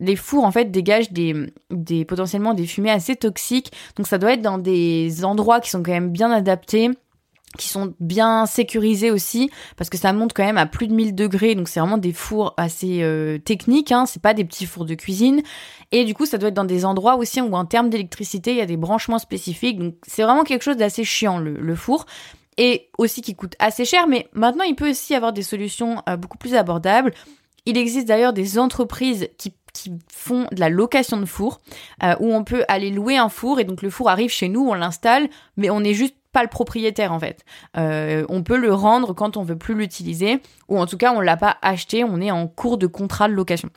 Les 0.02 0.16
fours, 0.18 0.44
en 0.44 0.52
fait, 0.52 0.66
dégagent 0.66 1.14
des 1.14 2.06
potentiellement 2.06 2.54
des 2.54 2.66
fumées 2.66 2.92
assez 2.92 3.16
toxiques. 3.16 3.72
Donc, 3.96 4.06
ça 4.06 4.18
doit 4.18 4.34
être 4.34 4.42
dans 4.42 4.58
des 4.58 5.24
endroits 5.24 5.62
qui 5.62 5.70
sont 5.70 5.82
quand 5.82 5.92
même 5.92 6.12
bien 6.12 6.30
adaptés 6.30 6.79
qui 7.58 7.68
sont 7.68 7.94
bien 8.00 8.46
sécurisés 8.46 9.10
aussi 9.10 9.50
parce 9.76 9.90
que 9.90 9.98
ça 9.98 10.14
monte 10.14 10.34
quand 10.34 10.44
même 10.44 10.58
à 10.58 10.68
plus 10.68 10.88
de 10.88 10.94
1000 10.94 11.16
degrés 11.16 11.56
donc 11.56 11.68
c'est 11.68 11.80
vraiment 11.80 11.98
des 11.98 12.14
fours 12.14 12.54
assez 12.58 13.02
euh, 13.02 13.40
techniques 13.40 13.92
hein, 13.92 14.06
c'est 14.06 14.22
pas 14.22 14.36
des 14.36 14.46
petits 14.46 14.68
fours 14.68 14.86
de 14.86 14.94
cuisine. 14.94 15.42
Et 15.92 16.06
du 16.06 16.14
coup 16.14 16.28
ça 16.28 16.38
doit 16.38 16.50
être 16.50 16.56
dans 16.56 16.66
des 16.66 16.86
endroits 16.86 17.16
aussi 17.16 17.42
où 17.42 17.54
en 17.54 17.66
termes 17.66 17.90
d'électricité 17.90 18.52
il 18.52 18.58
y 18.58 18.62
a 18.62 18.68
des 18.68 18.78
branchements 18.78 19.18
spécifiques. 19.18 19.80
Donc 19.80 19.96
c'est 20.06 20.24
vraiment 20.24 20.44
quelque 20.44 20.62
chose 20.62 20.78
d'assez 20.78 21.04
chiant 21.04 21.40
le, 21.40 21.76
four. 21.76 22.06
Et 22.58 22.90
aussi 22.98 23.22
qui 23.22 23.36
coûte 23.36 23.56
assez 23.58 23.86
cher 23.86 24.08
mais 24.08 24.28
maintenant 24.34 24.64
il 24.64 24.76
peut 24.76 24.92
aussi 24.92 25.16
avoir 25.16 25.34
des 25.34 25.44
solutions 25.44 26.04
euh, 26.08 26.18
beaucoup 26.18 26.38
plus 26.38 26.54
abordables. 26.54 27.14
Il 27.66 27.78
existe 27.78 28.08
d'ailleurs 28.08 28.34
des 28.34 28.60
entreprises 28.60 29.30
qui 29.38 29.54
qui 29.72 29.92
font 30.12 30.48
de 30.52 30.60
la 30.60 30.70
location 30.70 31.18
de 31.18 31.26
four, 31.26 31.62
euh, 32.04 32.16
où 32.20 32.34
on 32.34 32.44
peut 32.44 32.66
aller 32.68 32.90
louer 32.90 33.18
un 33.18 33.30
four 33.30 33.60
et 33.60 33.66
donc 33.66 33.84
le 33.84 33.92
four 33.92 34.10
arrive 34.10 34.32
chez 34.32 34.50
nous, 34.50 34.68
on 34.68 34.74
l'installe, 34.74 35.30
mais 35.58 35.70
on 35.70 35.84
est 35.84 35.94
juste 35.94 36.16
pas 36.32 36.44
le 36.44 36.50
propriétaire 36.50 37.12
en 37.12 37.20
fait. 37.20 37.44
Euh, 37.78 38.26
on 38.30 38.44
peut 38.44 38.58
le 38.58 38.74
rendre 38.74 39.14
quand 39.14 39.38
on 39.38 39.44
veut 39.44 39.58
plus 39.58 39.76
l'utiliser, 39.76 40.42
ou 40.68 40.80
en 40.80 40.86
tout 40.86 40.98
cas 40.98 41.14
on 41.14 41.22
l'a 41.22 41.38
pas 41.38 41.58
acheté, 41.62 42.04
on 42.04 42.22
est 42.22 42.32
en 42.32 42.48
cours 42.48 42.78
de 42.78 42.88
contrat 42.88 43.28
de 43.28 43.34
location. 43.34 43.70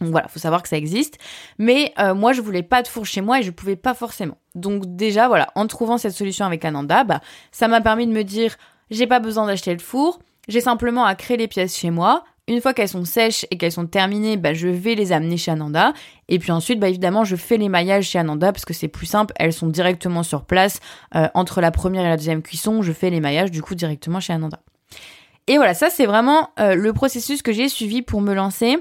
Donc 0.00 0.10
voilà, 0.10 0.28
faut 0.28 0.38
savoir 0.38 0.62
que 0.62 0.68
ça 0.68 0.76
existe. 0.76 1.18
Mais 1.58 1.92
euh, 1.98 2.14
moi, 2.14 2.32
je 2.32 2.40
voulais 2.40 2.62
pas 2.62 2.82
de 2.82 2.88
four 2.88 3.04
chez 3.04 3.20
moi 3.20 3.40
et 3.40 3.42
je 3.42 3.50
pouvais 3.50 3.76
pas 3.76 3.94
forcément. 3.94 4.38
Donc 4.54 4.84
déjà, 4.96 5.28
voilà, 5.28 5.48
en 5.54 5.66
trouvant 5.66 5.98
cette 5.98 6.12
solution 6.12 6.46
avec 6.46 6.64
Ananda, 6.64 7.04
bah, 7.04 7.20
ça 7.50 7.68
m'a 7.68 7.80
permis 7.80 8.06
de 8.06 8.12
me 8.12 8.22
dire, 8.22 8.56
j'ai 8.90 9.06
pas 9.06 9.20
besoin 9.20 9.46
d'acheter 9.46 9.72
le 9.72 9.80
four, 9.80 10.20
j'ai 10.46 10.60
simplement 10.60 11.04
à 11.04 11.14
créer 11.14 11.36
les 11.36 11.48
pièces 11.48 11.76
chez 11.76 11.90
moi, 11.90 12.24
une 12.48 12.60
fois 12.60 12.74
qu'elles 12.74 12.88
sont 12.88 13.04
sèches 13.04 13.46
et 13.50 13.58
qu'elles 13.58 13.72
sont 13.72 13.86
terminées, 13.86 14.36
bah, 14.36 14.54
je 14.54 14.68
vais 14.68 14.94
les 14.94 15.12
amener 15.12 15.36
chez 15.36 15.50
Ananda. 15.50 15.92
Et 16.28 16.38
puis 16.38 16.50
ensuite, 16.50 16.80
bah, 16.80 16.88
évidemment, 16.88 17.24
je 17.24 17.36
fais 17.36 17.58
les 17.58 17.68
maillages 17.68 18.06
chez 18.06 18.18
Ananda 18.18 18.52
parce 18.52 18.64
que 18.64 18.74
c'est 18.74 18.88
plus 18.88 19.06
simple. 19.06 19.32
Elles 19.36 19.52
sont 19.52 19.68
directement 19.68 20.22
sur 20.22 20.44
place. 20.44 20.80
Euh, 21.14 21.28
entre 21.34 21.60
la 21.60 21.70
première 21.70 22.04
et 22.04 22.08
la 22.08 22.16
deuxième 22.16 22.42
cuisson, 22.42 22.82
je 22.82 22.92
fais 22.92 23.10
les 23.10 23.20
maillages 23.20 23.50
du 23.50 23.62
coup 23.62 23.74
directement 23.74 24.18
chez 24.18 24.32
Ananda. 24.32 24.60
Et 25.46 25.56
voilà, 25.56 25.74
ça 25.74 25.90
c'est 25.90 26.06
vraiment 26.06 26.50
euh, 26.58 26.74
le 26.74 26.92
processus 26.92 27.42
que 27.42 27.52
j'ai 27.52 27.68
suivi 27.68 28.02
pour 28.02 28.20
me 28.20 28.34
lancer 28.34 28.78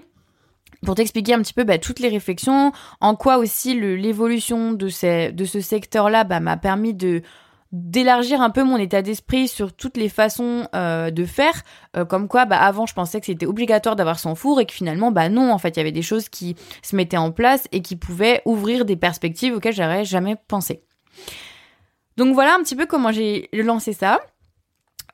pour 0.86 0.96
t'expliquer 0.96 1.34
un 1.34 1.42
petit 1.42 1.54
peu 1.54 1.64
bah, 1.64 1.78
toutes 1.80 2.00
les 2.00 2.10
réflexions, 2.10 2.72
en 3.02 3.16
quoi 3.16 3.38
aussi 3.38 3.74
l'évolution 3.80 4.74
de, 4.74 4.90
ce 4.90 5.60
secteur-là 5.60 6.24
bah, 6.24 6.40
m'a 6.40 6.58
permis 6.58 6.94
de 6.94 7.24
d'élargir 7.72 8.42
un 8.42 8.50
peu 8.50 8.64
mon 8.64 8.78
état 8.78 9.02
d'esprit 9.02 9.48
sur 9.48 9.74
toutes 9.74 9.98
les 9.98 10.10
façons 10.10 10.68
euh, 10.76 11.12
de 11.12 11.26
faire. 11.26 11.64
Euh, 11.96 12.06
comme 12.06 12.28
quoi 12.28 12.46
bah 12.46 12.60
avant 12.60 12.86
je 12.86 12.94
pensais 12.94 13.20
que 13.20 13.26
c'était 13.26 13.46
obligatoire 13.46 13.96
d'avoir 13.96 14.20
son 14.20 14.36
four 14.36 14.60
et 14.62 14.66
que 14.66 14.74
finalement 14.74 15.12
bah 15.12 15.30
non 15.30 15.52
en 15.52 15.58
fait 15.58 15.70
il 15.70 15.78
y 15.78 15.82
avait 15.82 15.92
des 15.92 16.02
choses 16.02 16.30
qui 16.30 16.56
se 16.82 16.96
mettaient 16.96 17.18
en 17.18 17.32
place 17.32 17.68
et 17.72 17.82
qui 17.82 17.96
pouvaient 17.96 18.42
ouvrir 18.46 18.86
des 18.86 18.96
perspectives 18.96 19.54
auxquelles 19.54 19.76
j'aurais 19.76 20.06
jamais 20.06 20.36
pensé. 20.48 20.84
Donc 22.16 22.34
voilà 22.34 22.56
un 22.56 22.64
petit 22.64 22.76
peu 22.76 22.86
comment 22.86 23.12
j'ai 23.12 23.50
lancé 23.54 23.94
ça 23.94 24.20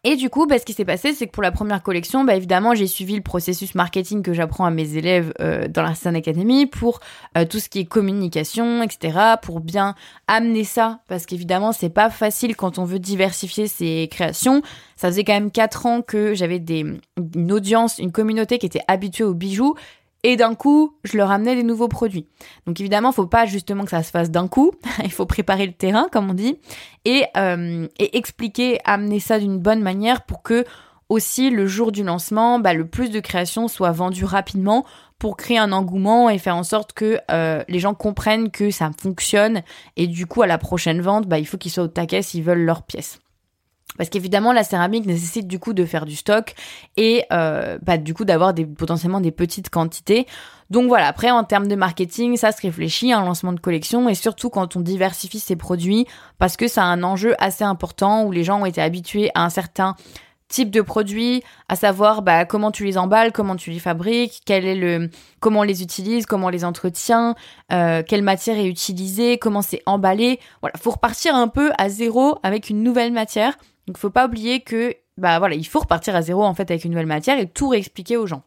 Et 0.06 0.18
du 0.18 0.30
coup, 0.30 0.46
bah, 0.48 0.60
ce 0.60 0.66
qui 0.66 0.74
s'est 0.74 0.84
passé, 0.84 1.14
c'est 1.14 1.28
que 1.28 1.32
pour 1.32 1.44
la 1.44 1.54
première 1.54 1.82
collection, 1.82 2.26
bah, 2.26 2.36
évidemment, 2.36 2.76
j'ai 2.76 2.88
suivi 2.88 3.16
le 3.16 3.22
processus 3.22 3.74
marketing 3.74 4.22
que 4.22 4.34
j'apprends 4.34 4.66
à 4.66 4.70
mes 4.70 4.98
élèves 4.98 5.34
euh, 5.40 5.70
dans 5.70 5.82
la 5.82 5.96
Scène 5.96 6.18
Academy 6.18 6.66
pour 6.66 7.00
euh, 7.38 7.46
tout 7.46 7.60
ce 7.60 7.70
qui 7.70 7.80
est 7.80 7.86
communication, 7.86 8.84
etc., 8.84 9.18
pour 9.42 9.62
bien 9.62 9.96
amener 10.28 10.66
ça, 10.66 11.00
parce 11.08 11.26
qu'évidemment, 11.26 11.72
c'est 11.72 11.90
pas 11.90 12.10
facile 12.10 12.58
quand 12.58 12.80
on 12.80 12.84
veut 12.84 13.00
diversifier 13.00 13.68
ses 13.68 14.10
créations. 14.12 14.62
Ça 14.98 15.08
faisait 15.08 15.24
quand 15.24 15.34
même 15.34 15.52
quatre 15.52 15.86
ans 15.86 16.02
que 16.02 16.34
j'avais 16.34 16.58
une 16.58 17.52
audience, 17.54 17.98
une 17.98 18.12
communauté 18.12 18.58
qui 18.58 18.66
était 18.66 18.84
habituée 18.90 19.24
aux 19.24 19.34
bijoux 19.34 19.76
et 20.24 20.38
d'un 20.38 20.56
coup, 20.56 20.96
je 21.04 21.18
leur 21.18 21.32
amenais 21.32 21.56
des 21.56 21.64
nouveaux 21.64 21.90
produits. 21.90 22.28
Donc 22.66 22.80
évidemment, 22.80 23.12
faut 23.12 23.28
pas 23.28 23.46
justement 23.46 23.84
que 23.84 23.92
ça 23.92 24.04
se 24.04 24.12
fasse 24.12 24.32
d'un 24.32 24.48
coup. 24.48 24.72
Il 25.04 25.12
faut 25.12 25.26
préparer 25.26 25.68
le 25.68 25.74
terrain, 25.74 26.08
comme 26.12 26.30
on 26.30 26.34
dit, 26.34 26.58
et, 27.06 27.26
euh, 27.38 27.88
et 28.00 28.18
expliquer, 28.18 28.80
amener 28.86 29.20
ça 29.20 29.40
d'une 29.40 29.60
bonne 29.60 29.82
manière 29.82 30.24
pour 30.24 30.42
que 30.42 30.66
aussi 31.10 31.50
le 31.50 31.68
jour 31.68 31.92
du 31.92 32.04
lancement, 32.04 32.60
bah, 32.60 32.74
le 32.74 32.88
plus 32.88 33.10
de 33.10 33.20
créations 33.20 33.68
soit 33.68 33.92
vendues 33.92 34.26
rapidement 34.26 34.86
pour 35.20 35.38
créer 35.38 35.58
un 35.58 35.72
engouement 35.72 36.30
et 36.30 36.38
faire 36.38 36.56
en 36.56 36.64
sorte 36.64 36.94
que 36.94 37.20
euh, 37.32 37.64
les 37.68 37.80
gens 37.80 37.94
comprennent 37.94 38.50
que 38.50 38.72
ça 38.72 38.92
fonctionne 39.00 39.62
et 39.96 40.08
du 40.08 40.26
coup 40.26 40.42
à 40.42 40.48
la 40.48 40.58
prochaine 40.58 41.02
vente, 41.02 41.28
bah, 41.28 41.40
il 41.40 41.46
faut 41.46 41.58
qu'ils 41.58 41.72
soient 41.72 41.84
au 41.84 41.88
taquet 41.88 42.22
s'ils 42.22 42.44
veulent 42.44 42.66
leur 42.66 42.84
pièce. 42.84 43.20
Parce 43.98 44.10
qu'évidemment, 44.10 44.54
la 44.54 44.64
céramique 44.64 45.06
nécessite 45.06 45.48
du 45.48 45.60
coup 45.60 45.74
de 45.74 45.86
faire 45.86 46.06
du 46.06 46.16
stock 46.16 46.54
et 46.98 47.26
euh, 47.32 47.78
bah, 47.82 47.98
du 47.98 48.14
coup 48.14 48.26
d'avoir 48.26 48.54
des, 48.54 48.66
potentiellement 48.66 49.22
des 49.22 49.32
petites 49.32 49.70
quantités. 49.70 50.28
Donc 50.70 50.88
voilà, 50.88 51.08
après 51.08 51.30
en 51.30 51.44
termes 51.44 51.68
de 51.68 51.76
marketing, 51.76 52.38
ça 52.38 52.52
se 52.52 52.62
réfléchit, 52.62 53.12
un 53.12 53.24
lancement 53.24 53.54
de 53.54 53.60
collection 53.60 54.10
et 54.10 54.16
surtout 54.16 54.50
quand 54.50 54.76
on 54.76 54.80
diversifie 54.80 55.40
ses 55.40 55.56
produits 55.56 56.08
parce 56.40 56.58
que 56.58 56.68
ça 56.68 56.84
a 56.84 56.86
un 56.86 57.04
enjeu 57.04 57.36
assez 57.38 57.64
important 57.64 58.24
où 58.24 58.32
les 58.32 58.44
gens 58.44 58.62
ont 58.62 58.66
été 58.66 58.82
habitués 58.82 59.30
à 59.36 59.44
un 59.44 59.50
certain 59.50 59.96
type 60.48 60.70
de 60.70 60.82
produit, 60.82 61.44
à 61.68 61.76
savoir 61.76 62.22
bah, 62.22 62.46
comment 62.46 62.72
tu 62.72 62.86
les 62.86 62.98
emballes, 62.98 63.32
comment 63.32 63.56
tu 63.56 63.72
les 63.72 63.80
fabriques, 63.80 64.42
quel 64.46 64.66
est 64.66 64.76
le, 64.76 65.10
comment 65.40 65.62
on 65.62 65.64
les 65.64 65.82
utilise, 65.82 66.28
comment 66.28 66.48
on 66.48 66.50
les 66.50 66.64
entretient, 66.64 67.36
euh, 67.72 68.04
quelle 68.08 68.22
matière 68.22 68.58
est 68.58 68.68
utilisée, 68.68 69.40
comment 69.40 69.64
c'est 69.64 69.82
emballé. 69.88 70.40
Voilà, 70.62 70.78
faut 70.78 70.92
repartir 70.92 71.36
un 71.36 71.48
peu 71.48 71.72
à 71.80 71.90
zéro 71.90 72.38
avec 72.44 72.70
une 72.70 72.84
nouvelle 72.84 73.12
matière 73.12 73.58
donc 73.88 73.98
faut 73.98 74.10
pas 74.10 74.26
oublier 74.26 74.62
que 74.62 74.96
bah 75.18 75.40
voilà, 75.40 75.56
il 75.56 75.66
faut 75.66 75.80
repartir 75.80 76.16
à 76.16 76.22
zéro 76.22 76.44
en 76.44 76.54
fait 76.54 76.72
avec 76.72 76.86
une 76.86 76.92
nouvelle 76.92 77.06
matière 77.06 77.38
et 77.40 77.48
tout 77.48 77.70
réexpliquer 77.70 78.18
aux 78.18 78.28
gens. 78.28 78.44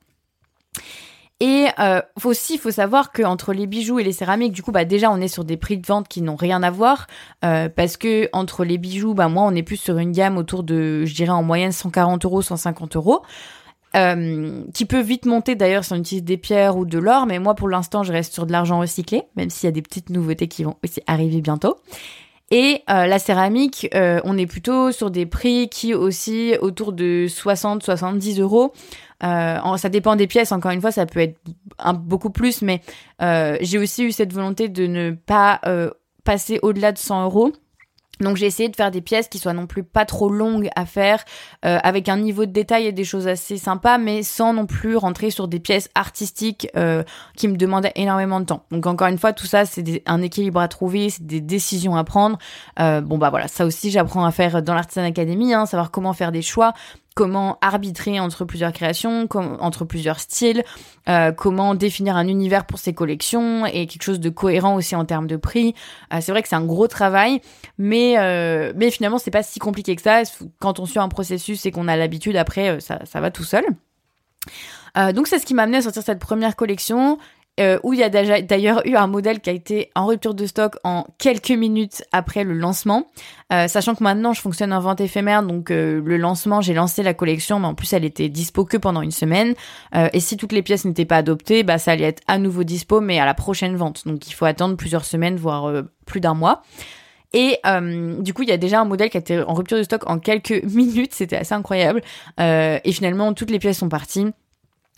Et 1.38 1.66
euh, 1.78 2.00
faut 2.18 2.30
aussi, 2.30 2.56
faut 2.56 2.70
savoir 2.70 3.12
que 3.12 3.22
entre 3.22 3.52
les 3.52 3.66
bijoux 3.66 3.98
et 3.98 4.04
les 4.04 4.12
céramiques, 4.12 4.52
du 4.52 4.62
coup, 4.62 4.72
bah 4.72 4.86
déjà 4.86 5.10
on 5.10 5.20
est 5.20 5.28
sur 5.28 5.44
des 5.44 5.58
prix 5.58 5.76
de 5.76 5.86
vente 5.86 6.08
qui 6.08 6.22
n'ont 6.22 6.36
rien 6.36 6.62
à 6.62 6.70
voir, 6.70 7.06
euh, 7.44 7.68
parce 7.68 7.98
que 7.98 8.30
entre 8.32 8.64
les 8.64 8.78
bijoux, 8.78 9.12
bah 9.12 9.28
moi 9.28 9.44
on 9.44 9.54
est 9.54 9.62
plus 9.62 9.76
sur 9.76 9.98
une 9.98 10.12
gamme 10.12 10.38
autour 10.38 10.62
de, 10.62 11.04
je 11.04 11.14
dirais 11.14 11.30
en 11.30 11.42
moyenne 11.42 11.72
140 11.72 12.24
euros, 12.24 12.40
150 12.42 12.96
euros. 12.96 13.22
Euh, 13.94 14.62
qui 14.74 14.84
peut 14.84 15.00
vite 15.00 15.24
monter 15.24 15.54
d'ailleurs 15.54 15.84
si 15.84 15.94
on 15.94 15.96
utilise 15.96 16.24
des 16.24 16.36
pierres 16.36 16.76
ou 16.76 16.84
de 16.84 16.98
l'or, 16.98 17.24
mais 17.24 17.38
moi 17.38 17.54
pour 17.54 17.68
l'instant 17.68 18.02
je 18.02 18.12
reste 18.12 18.34
sur 18.34 18.44
de 18.44 18.52
l'argent 18.52 18.78
recyclé, 18.78 19.22
même 19.36 19.48
s'il 19.48 19.66
y 19.66 19.68
a 19.68 19.72
des 19.72 19.80
petites 19.80 20.10
nouveautés 20.10 20.48
qui 20.48 20.64
vont 20.64 20.76
aussi 20.84 21.00
arriver 21.06 21.40
bientôt. 21.40 21.76
Et 22.50 22.82
euh, 22.88 23.06
la 23.06 23.18
céramique, 23.18 23.88
euh, 23.94 24.20
on 24.24 24.38
est 24.38 24.46
plutôt 24.46 24.92
sur 24.92 25.10
des 25.10 25.26
prix 25.26 25.68
qui 25.68 25.94
aussi 25.94 26.54
autour 26.60 26.92
de 26.92 27.26
60-70 27.28 28.40
euros. 28.40 28.72
Euh, 29.24 29.76
ça 29.76 29.88
dépend 29.88 30.14
des 30.14 30.28
pièces, 30.28 30.52
encore 30.52 30.70
une 30.70 30.80
fois, 30.80 30.92
ça 30.92 31.06
peut 31.06 31.20
être 31.20 31.38
beaucoup 31.94 32.30
plus, 32.30 32.62
mais 32.62 32.82
j'ai 33.60 33.78
aussi 33.78 34.04
eu 34.04 34.12
cette 34.12 34.32
volonté 34.32 34.68
de 34.68 34.86
ne 34.86 35.10
pas 35.10 35.60
passer 36.24 36.58
au-delà 36.62 36.92
de 36.92 36.98
100 36.98 37.24
euros. 37.24 37.52
Donc 38.20 38.36
j'ai 38.36 38.46
essayé 38.46 38.68
de 38.68 38.76
faire 38.76 38.90
des 38.90 39.00
pièces 39.00 39.28
qui 39.28 39.38
soient 39.38 39.52
non 39.52 39.66
plus 39.66 39.82
pas 39.82 40.04
trop 40.04 40.28
longues 40.28 40.68
à 40.74 40.86
faire, 40.86 41.24
euh, 41.64 41.78
avec 41.82 42.08
un 42.08 42.16
niveau 42.16 42.46
de 42.46 42.52
détail 42.52 42.86
et 42.86 42.92
des 42.92 43.04
choses 43.04 43.28
assez 43.28 43.58
sympas, 43.58 43.98
mais 43.98 44.22
sans 44.22 44.52
non 44.52 44.66
plus 44.66 44.96
rentrer 44.96 45.30
sur 45.30 45.48
des 45.48 45.60
pièces 45.60 45.90
artistiques 45.94 46.68
euh, 46.76 47.02
qui 47.36 47.48
me 47.48 47.56
demandaient 47.56 47.92
énormément 47.94 48.40
de 48.40 48.46
temps. 48.46 48.64
Donc 48.70 48.86
encore 48.86 49.08
une 49.08 49.18
fois, 49.18 49.32
tout 49.32 49.46
ça 49.46 49.64
c'est 49.66 50.02
un 50.06 50.22
équilibre 50.22 50.60
à 50.60 50.68
trouver, 50.68 51.10
c'est 51.10 51.26
des 51.26 51.40
décisions 51.40 51.96
à 51.96 52.04
prendre. 52.04 52.38
Euh, 52.80 53.00
bon 53.00 53.18
bah 53.18 53.30
voilà, 53.30 53.48
ça 53.48 53.66
aussi 53.66 53.90
j'apprends 53.90 54.24
à 54.24 54.30
faire 54.30 54.62
dans 54.62 54.74
l'Artisan 54.74 55.04
Academy, 55.04 55.52
hein, 55.52 55.66
savoir 55.66 55.90
comment 55.90 56.12
faire 56.12 56.32
des 56.32 56.42
choix, 56.42 56.72
comment 57.16 57.56
arbitrer 57.62 58.20
entre 58.20 58.44
plusieurs 58.44 58.72
créations, 58.74 59.26
entre 59.32 59.86
plusieurs 59.86 60.20
styles, 60.20 60.62
euh, 61.08 61.32
comment 61.32 61.74
définir 61.74 62.14
un 62.14 62.28
univers 62.28 62.66
pour 62.66 62.78
ses 62.78 62.92
collections 62.92 63.64
et 63.64 63.86
quelque 63.86 64.02
chose 64.02 64.20
de 64.20 64.28
cohérent 64.28 64.74
aussi 64.76 64.94
en 64.94 65.06
termes 65.06 65.26
de 65.26 65.36
prix. 65.36 65.74
Euh, 66.12 66.18
c'est 66.20 66.30
vrai 66.30 66.42
que 66.42 66.48
c'est 66.48 66.56
un 66.56 66.64
gros 66.66 66.88
travail, 66.88 67.40
mais 67.78 68.18
euh, 68.18 68.74
mais 68.76 68.90
finalement 68.90 69.16
c'est 69.16 69.30
pas 69.30 69.42
si 69.42 69.58
compliqué 69.58 69.96
que 69.96 70.02
ça. 70.02 70.24
Quand 70.60 70.78
on 70.78 70.84
suit 70.84 70.98
un 70.98 71.08
processus 71.08 71.64
et 71.64 71.70
qu'on 71.70 71.88
a 71.88 71.96
l'habitude, 71.96 72.36
après 72.36 72.80
ça, 72.80 73.00
ça 73.06 73.20
va 73.22 73.30
tout 73.30 73.44
seul. 73.44 73.64
donc 75.14 75.26
c'est 75.26 75.38
ce 75.38 75.46
qui 75.46 75.54
m'a 75.54 75.62
amené 75.62 75.78
à 75.78 75.82
sortir 75.82 76.02
cette 76.02 76.18
première 76.18 76.54
collection 76.54 77.18
euh, 77.60 77.78
où 77.82 77.92
il 77.92 78.00
y 78.00 78.02
a 78.02 78.08
d'ailleurs 78.10 78.86
eu 78.86 78.96
un 78.96 79.06
modèle 79.06 79.40
qui 79.40 79.50
a 79.50 79.52
été 79.52 79.90
en 79.94 80.06
rupture 80.06 80.34
de 80.34 80.46
stock 80.46 80.76
en 80.84 81.06
quelques 81.18 81.50
minutes 81.50 82.04
après 82.12 82.44
le 82.44 82.54
lancement. 82.54 83.06
Euh, 83.52 83.68
sachant 83.68 83.94
que 83.94 84.02
maintenant 84.02 84.32
je 84.32 84.40
fonctionne 84.40 84.72
en 84.72 84.80
vente 84.80 85.00
éphémère, 85.00 85.42
donc 85.42 85.70
euh, 85.70 86.02
le 86.04 86.16
lancement, 86.16 86.60
j'ai 86.60 86.74
lancé 86.74 87.02
la 87.02 87.14
collection, 87.14 87.60
mais 87.60 87.66
en 87.66 87.74
plus 87.74 87.92
elle 87.92 88.04
était 88.04 88.28
dispo 88.28 88.64
que 88.64 88.76
pendant 88.76 89.02
une 89.02 89.12
semaine. 89.12 89.54
Euh, 89.94 90.08
et 90.12 90.20
si 90.20 90.36
toutes 90.36 90.52
les 90.52 90.62
pièces 90.62 90.84
n'étaient 90.84 91.04
pas 91.04 91.18
adoptées, 91.18 91.62
bah 91.62 91.78
ça 91.78 91.92
allait 91.92 92.04
être 92.04 92.22
à 92.26 92.38
nouveau 92.38 92.64
dispo, 92.64 93.00
mais 93.00 93.20
à 93.20 93.24
la 93.24 93.34
prochaine 93.34 93.76
vente. 93.76 94.06
Donc 94.06 94.28
il 94.28 94.32
faut 94.32 94.44
attendre 94.44 94.76
plusieurs 94.76 95.04
semaines, 95.04 95.36
voire 95.36 95.84
plus 96.06 96.20
d'un 96.20 96.34
mois. 96.34 96.62
Et 97.32 97.58
du 98.20 98.32
coup, 98.32 98.42
il 98.42 98.48
y 98.48 98.52
a 98.52 98.56
déjà 98.56 98.80
un 98.80 98.84
modèle 98.86 99.10
qui 99.10 99.18
a 99.18 99.20
été 99.20 99.42
en 99.42 99.52
rupture 99.52 99.76
de 99.76 99.82
stock 99.82 100.08
en 100.08 100.18
quelques 100.18 100.62
minutes, 100.74 101.12
c'était 101.12 101.36
assez 101.36 101.54
incroyable. 101.54 102.02
et 102.38 102.92
finalement, 102.92 103.32
toutes 103.34 103.50
les 103.50 103.58
pièces 103.58 103.78
sont 103.78 103.88
parties. 103.88 104.26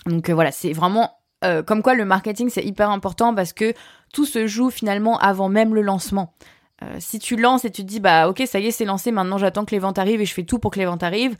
Donc 0.06 0.30
voilà, 0.30 0.52
c'est 0.52 0.72
vraiment 0.72 1.17
euh, 1.44 1.62
comme 1.62 1.82
quoi 1.82 1.94
le 1.94 2.04
marketing 2.04 2.48
c'est 2.50 2.64
hyper 2.64 2.90
important 2.90 3.34
parce 3.34 3.52
que 3.52 3.74
tout 4.12 4.24
se 4.24 4.46
joue 4.46 4.70
finalement 4.70 5.18
avant 5.18 5.48
même 5.48 5.74
le 5.74 5.82
lancement. 5.82 6.34
Euh, 6.82 6.96
si 6.98 7.18
tu 7.18 7.36
lances 7.36 7.64
et 7.64 7.70
tu 7.70 7.82
te 7.82 7.88
dis 7.88 8.00
bah 8.00 8.28
ok 8.28 8.42
ça 8.46 8.60
y 8.60 8.66
est 8.66 8.70
c'est 8.70 8.84
lancé 8.84 9.10
maintenant 9.10 9.38
j'attends 9.38 9.64
que 9.64 9.72
les 9.72 9.80
ventes 9.80 9.98
arrivent 9.98 10.20
et 10.20 10.26
je 10.26 10.34
fais 10.34 10.44
tout 10.44 10.58
pour 10.58 10.70
que 10.70 10.78
les 10.78 10.86
ventes 10.86 11.02
arrivent, 11.02 11.36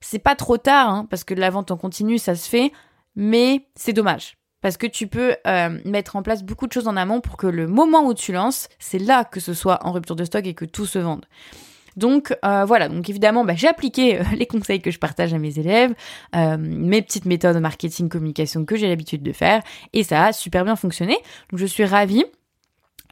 c'est 0.00 0.18
pas 0.18 0.34
trop 0.34 0.56
tard 0.56 0.88
hein, 0.88 1.06
parce 1.10 1.24
que 1.24 1.34
la 1.34 1.50
vente 1.50 1.70
en 1.70 1.76
continu 1.76 2.18
ça 2.18 2.34
se 2.34 2.48
fait, 2.48 2.72
mais 3.14 3.66
c'est 3.74 3.92
dommage 3.92 4.36
parce 4.60 4.76
que 4.76 4.86
tu 4.86 5.06
peux 5.06 5.36
euh, 5.46 5.78
mettre 5.84 6.16
en 6.16 6.22
place 6.22 6.42
beaucoup 6.42 6.66
de 6.66 6.72
choses 6.72 6.88
en 6.88 6.96
amont 6.96 7.20
pour 7.20 7.36
que 7.36 7.46
le 7.46 7.66
moment 7.66 8.04
où 8.04 8.14
tu 8.14 8.32
lances, 8.32 8.68
c'est 8.78 8.98
là 8.98 9.24
que 9.24 9.40
ce 9.40 9.54
soit 9.54 9.84
en 9.86 9.92
rupture 9.92 10.16
de 10.16 10.24
stock 10.24 10.46
et 10.46 10.54
que 10.54 10.64
tout 10.64 10.86
se 10.86 10.98
vende. 10.98 11.24
Donc 11.96 12.36
euh, 12.44 12.64
voilà, 12.64 12.88
donc 12.88 13.08
évidemment, 13.08 13.44
bah, 13.44 13.54
j'ai 13.56 13.68
appliqué 13.68 14.20
euh, 14.20 14.24
les 14.36 14.46
conseils 14.46 14.80
que 14.80 14.90
je 14.90 14.98
partage 14.98 15.34
à 15.34 15.38
mes 15.38 15.58
élèves, 15.58 15.94
euh, 16.36 16.56
mes 16.58 17.02
petites 17.02 17.24
méthodes 17.24 17.54
de 17.54 17.60
marketing, 17.60 18.08
communication 18.08 18.64
que 18.64 18.76
j'ai 18.76 18.88
l'habitude 18.88 19.22
de 19.22 19.32
faire, 19.32 19.62
et 19.92 20.02
ça 20.02 20.26
a 20.26 20.32
super 20.32 20.64
bien 20.64 20.76
fonctionné. 20.76 21.16
Donc 21.50 21.60
je 21.60 21.66
suis 21.66 21.84
ravie. 21.84 22.24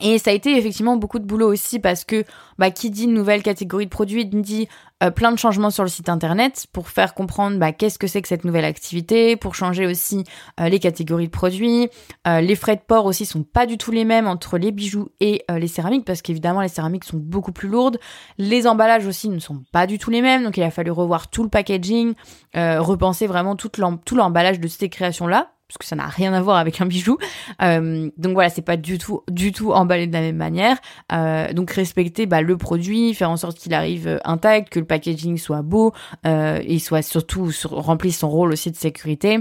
Et 0.00 0.18
ça 0.18 0.30
a 0.30 0.32
été 0.32 0.56
effectivement 0.56 0.96
beaucoup 0.96 1.18
de 1.18 1.24
boulot 1.24 1.50
aussi 1.50 1.78
parce 1.78 2.04
que 2.04 2.24
bah, 2.58 2.70
qui 2.70 2.90
dit 2.90 3.06
nouvelle 3.06 3.42
catégorie 3.42 3.86
de 3.86 3.90
produits 3.90 4.26
dit 4.26 4.68
euh, 5.02 5.10
plein 5.10 5.30
de 5.30 5.38
changements 5.38 5.70
sur 5.70 5.84
le 5.84 5.88
site 5.88 6.08
internet 6.08 6.66
pour 6.72 6.88
faire 6.88 7.14
comprendre 7.14 7.58
bah, 7.58 7.72
qu'est-ce 7.72 7.98
que 7.98 8.08
c'est 8.08 8.20
que 8.20 8.26
cette 8.26 8.44
nouvelle 8.44 8.64
activité, 8.64 9.36
pour 9.36 9.54
changer 9.54 9.86
aussi 9.86 10.24
euh, 10.60 10.68
les 10.68 10.80
catégories 10.80 11.26
de 11.26 11.32
produits. 11.32 11.88
Euh, 12.26 12.40
les 12.40 12.56
frais 12.56 12.74
de 12.74 12.80
port 12.80 13.06
aussi 13.06 13.24
sont 13.24 13.44
pas 13.44 13.66
du 13.66 13.78
tout 13.78 13.92
les 13.92 14.04
mêmes 14.04 14.26
entre 14.26 14.58
les 14.58 14.72
bijoux 14.72 15.08
et 15.20 15.44
les 15.48 15.68
céramiques 15.68 16.04
parce 16.04 16.22
qu'évidemment 16.22 16.60
les 16.60 16.68
céramiques 16.68 17.04
sont 17.04 17.16
beaucoup 17.16 17.52
plus 17.52 17.68
lourdes. 17.68 17.98
Les 18.38 18.66
emballages 18.66 19.06
aussi 19.06 19.28
ne 19.28 19.38
sont 19.38 19.62
pas 19.72 19.86
du 19.86 19.98
tout 19.98 20.10
les 20.10 20.22
mêmes 20.22 20.44
donc 20.44 20.56
il 20.56 20.62
a 20.62 20.70
fallu 20.70 20.90
revoir 20.90 21.28
tout 21.28 21.42
le 21.42 21.48
packaging, 21.48 22.14
repenser 22.54 23.26
vraiment 23.26 23.56
tout 23.56 23.70
l'emballage 24.16 24.60
de 24.60 24.68
ces 24.68 24.88
créations 24.88 25.26
là 25.26 25.52
parce 25.68 25.78
que 25.78 25.84
ça 25.84 25.96
n'a 25.96 26.06
rien 26.06 26.32
à 26.32 26.40
voir 26.40 26.56
avec 26.56 26.80
un 26.80 26.86
bijou. 26.86 27.18
Euh, 27.62 28.10
donc 28.16 28.32
voilà, 28.32 28.48
c'est 28.48 28.62
pas 28.62 28.78
du 28.78 28.96
tout, 28.96 29.22
du 29.30 29.52
tout 29.52 29.72
emballé 29.72 30.06
de 30.06 30.12
la 30.14 30.22
même 30.22 30.36
manière. 30.36 30.78
Euh, 31.12 31.52
donc 31.52 31.70
respecter 31.70 32.24
bah, 32.24 32.40
le 32.40 32.56
produit, 32.56 33.12
faire 33.12 33.30
en 33.30 33.36
sorte 33.36 33.58
qu'il 33.58 33.74
arrive 33.74 34.18
intact, 34.24 34.70
que 34.70 34.78
le 34.78 34.86
packaging 34.86 35.36
soit 35.36 35.60
beau 35.60 35.92
euh, 36.26 36.60
et 36.64 36.78
soit 36.78 37.02
surtout 37.02 37.52
sur, 37.52 37.72
remplisse 37.72 38.18
son 38.18 38.30
rôle 38.30 38.52
aussi 38.52 38.70
de 38.70 38.76
sécurité. 38.76 39.40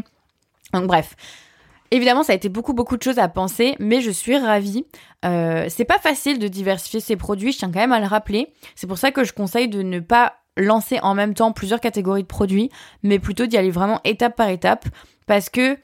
Donc 0.74 0.88
bref. 0.88 1.16
Évidemment, 1.90 2.24
ça 2.24 2.34
a 2.34 2.36
été 2.36 2.50
beaucoup 2.50 2.74
beaucoup 2.74 2.98
de 2.98 3.04
choses 3.04 3.18
à 3.18 3.30
penser, 3.30 3.78
mais 3.80 4.02
je 4.02 4.12
suis 4.12 4.38
ravie. 4.38 4.86
Euh, 5.24 5.68
c'est 5.70 5.86
pas 5.86 6.00
facile 6.00 6.38
de 6.38 6.50
diversifier 6.50 7.00
ses 7.00 7.16
produits, 7.16 7.54
je 7.54 7.60
tiens 7.60 7.72
quand 7.72 7.80
même 7.80 7.94
à 7.94 8.02
le 8.02 8.08
rappeler. 8.08 8.52
C'est 8.76 8.88
pour 8.88 8.98
ça 8.98 9.12
que 9.12 9.24
je 9.24 9.32
conseille 9.32 9.70
de 9.70 9.82
ne 9.82 10.02
pas 10.02 10.34
lancer 10.58 11.00
en 11.02 11.16
même 11.16 11.34
temps 11.34 11.54
plusieurs 11.54 11.80
catégories 11.80 12.24
de 12.24 12.28
produits, 12.28 12.70
mais 13.04 13.20
plutôt 13.20 13.46
d'y 13.46 13.56
aller 13.56 13.72
vraiment 13.72 14.02
étape 14.04 14.36
par 14.36 14.50
étape, 14.50 14.86
parce 15.28 15.50
que 15.50 15.78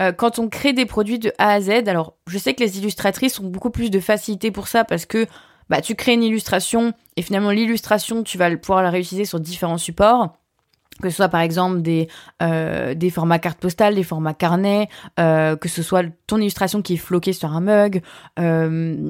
euh, 0.00 0.12
quand 0.12 0.38
on 0.38 0.48
crée 0.48 0.72
des 0.72 0.86
produits 0.86 1.18
de 1.18 1.32
A 1.38 1.52
à 1.52 1.60
Z, 1.60 1.88
alors 1.88 2.16
je 2.26 2.38
sais 2.38 2.54
que 2.54 2.62
les 2.62 2.78
illustratrices 2.78 3.38
ont 3.40 3.46
beaucoup 3.46 3.70
plus 3.70 3.90
de 3.90 4.00
facilité 4.00 4.50
pour 4.50 4.68
ça 4.68 4.84
parce 4.84 5.06
que 5.06 5.26
bah, 5.68 5.80
tu 5.80 5.94
crées 5.94 6.14
une 6.14 6.22
illustration 6.22 6.92
et 7.16 7.22
finalement 7.22 7.50
l'illustration, 7.50 8.22
tu 8.22 8.36
vas 8.38 8.54
pouvoir 8.56 8.82
la 8.82 8.90
réutiliser 8.90 9.24
sur 9.24 9.40
différents 9.40 9.78
supports 9.78 10.36
que 11.02 11.10
ce 11.10 11.16
soit 11.16 11.28
par 11.28 11.40
exemple 11.40 11.82
des, 11.82 12.06
euh, 12.40 12.94
des 12.94 13.10
formats 13.10 13.40
carte 13.40 13.58
postale, 13.58 13.96
des 13.96 14.04
formats 14.04 14.32
carnet, 14.32 14.88
euh, 15.18 15.56
que 15.56 15.68
ce 15.68 15.82
soit 15.82 16.04
ton 16.28 16.38
illustration 16.38 16.82
qui 16.82 16.94
est 16.94 16.98
floquée 16.98 17.32
sur 17.32 17.50
un 17.50 17.60
mug, 17.60 18.00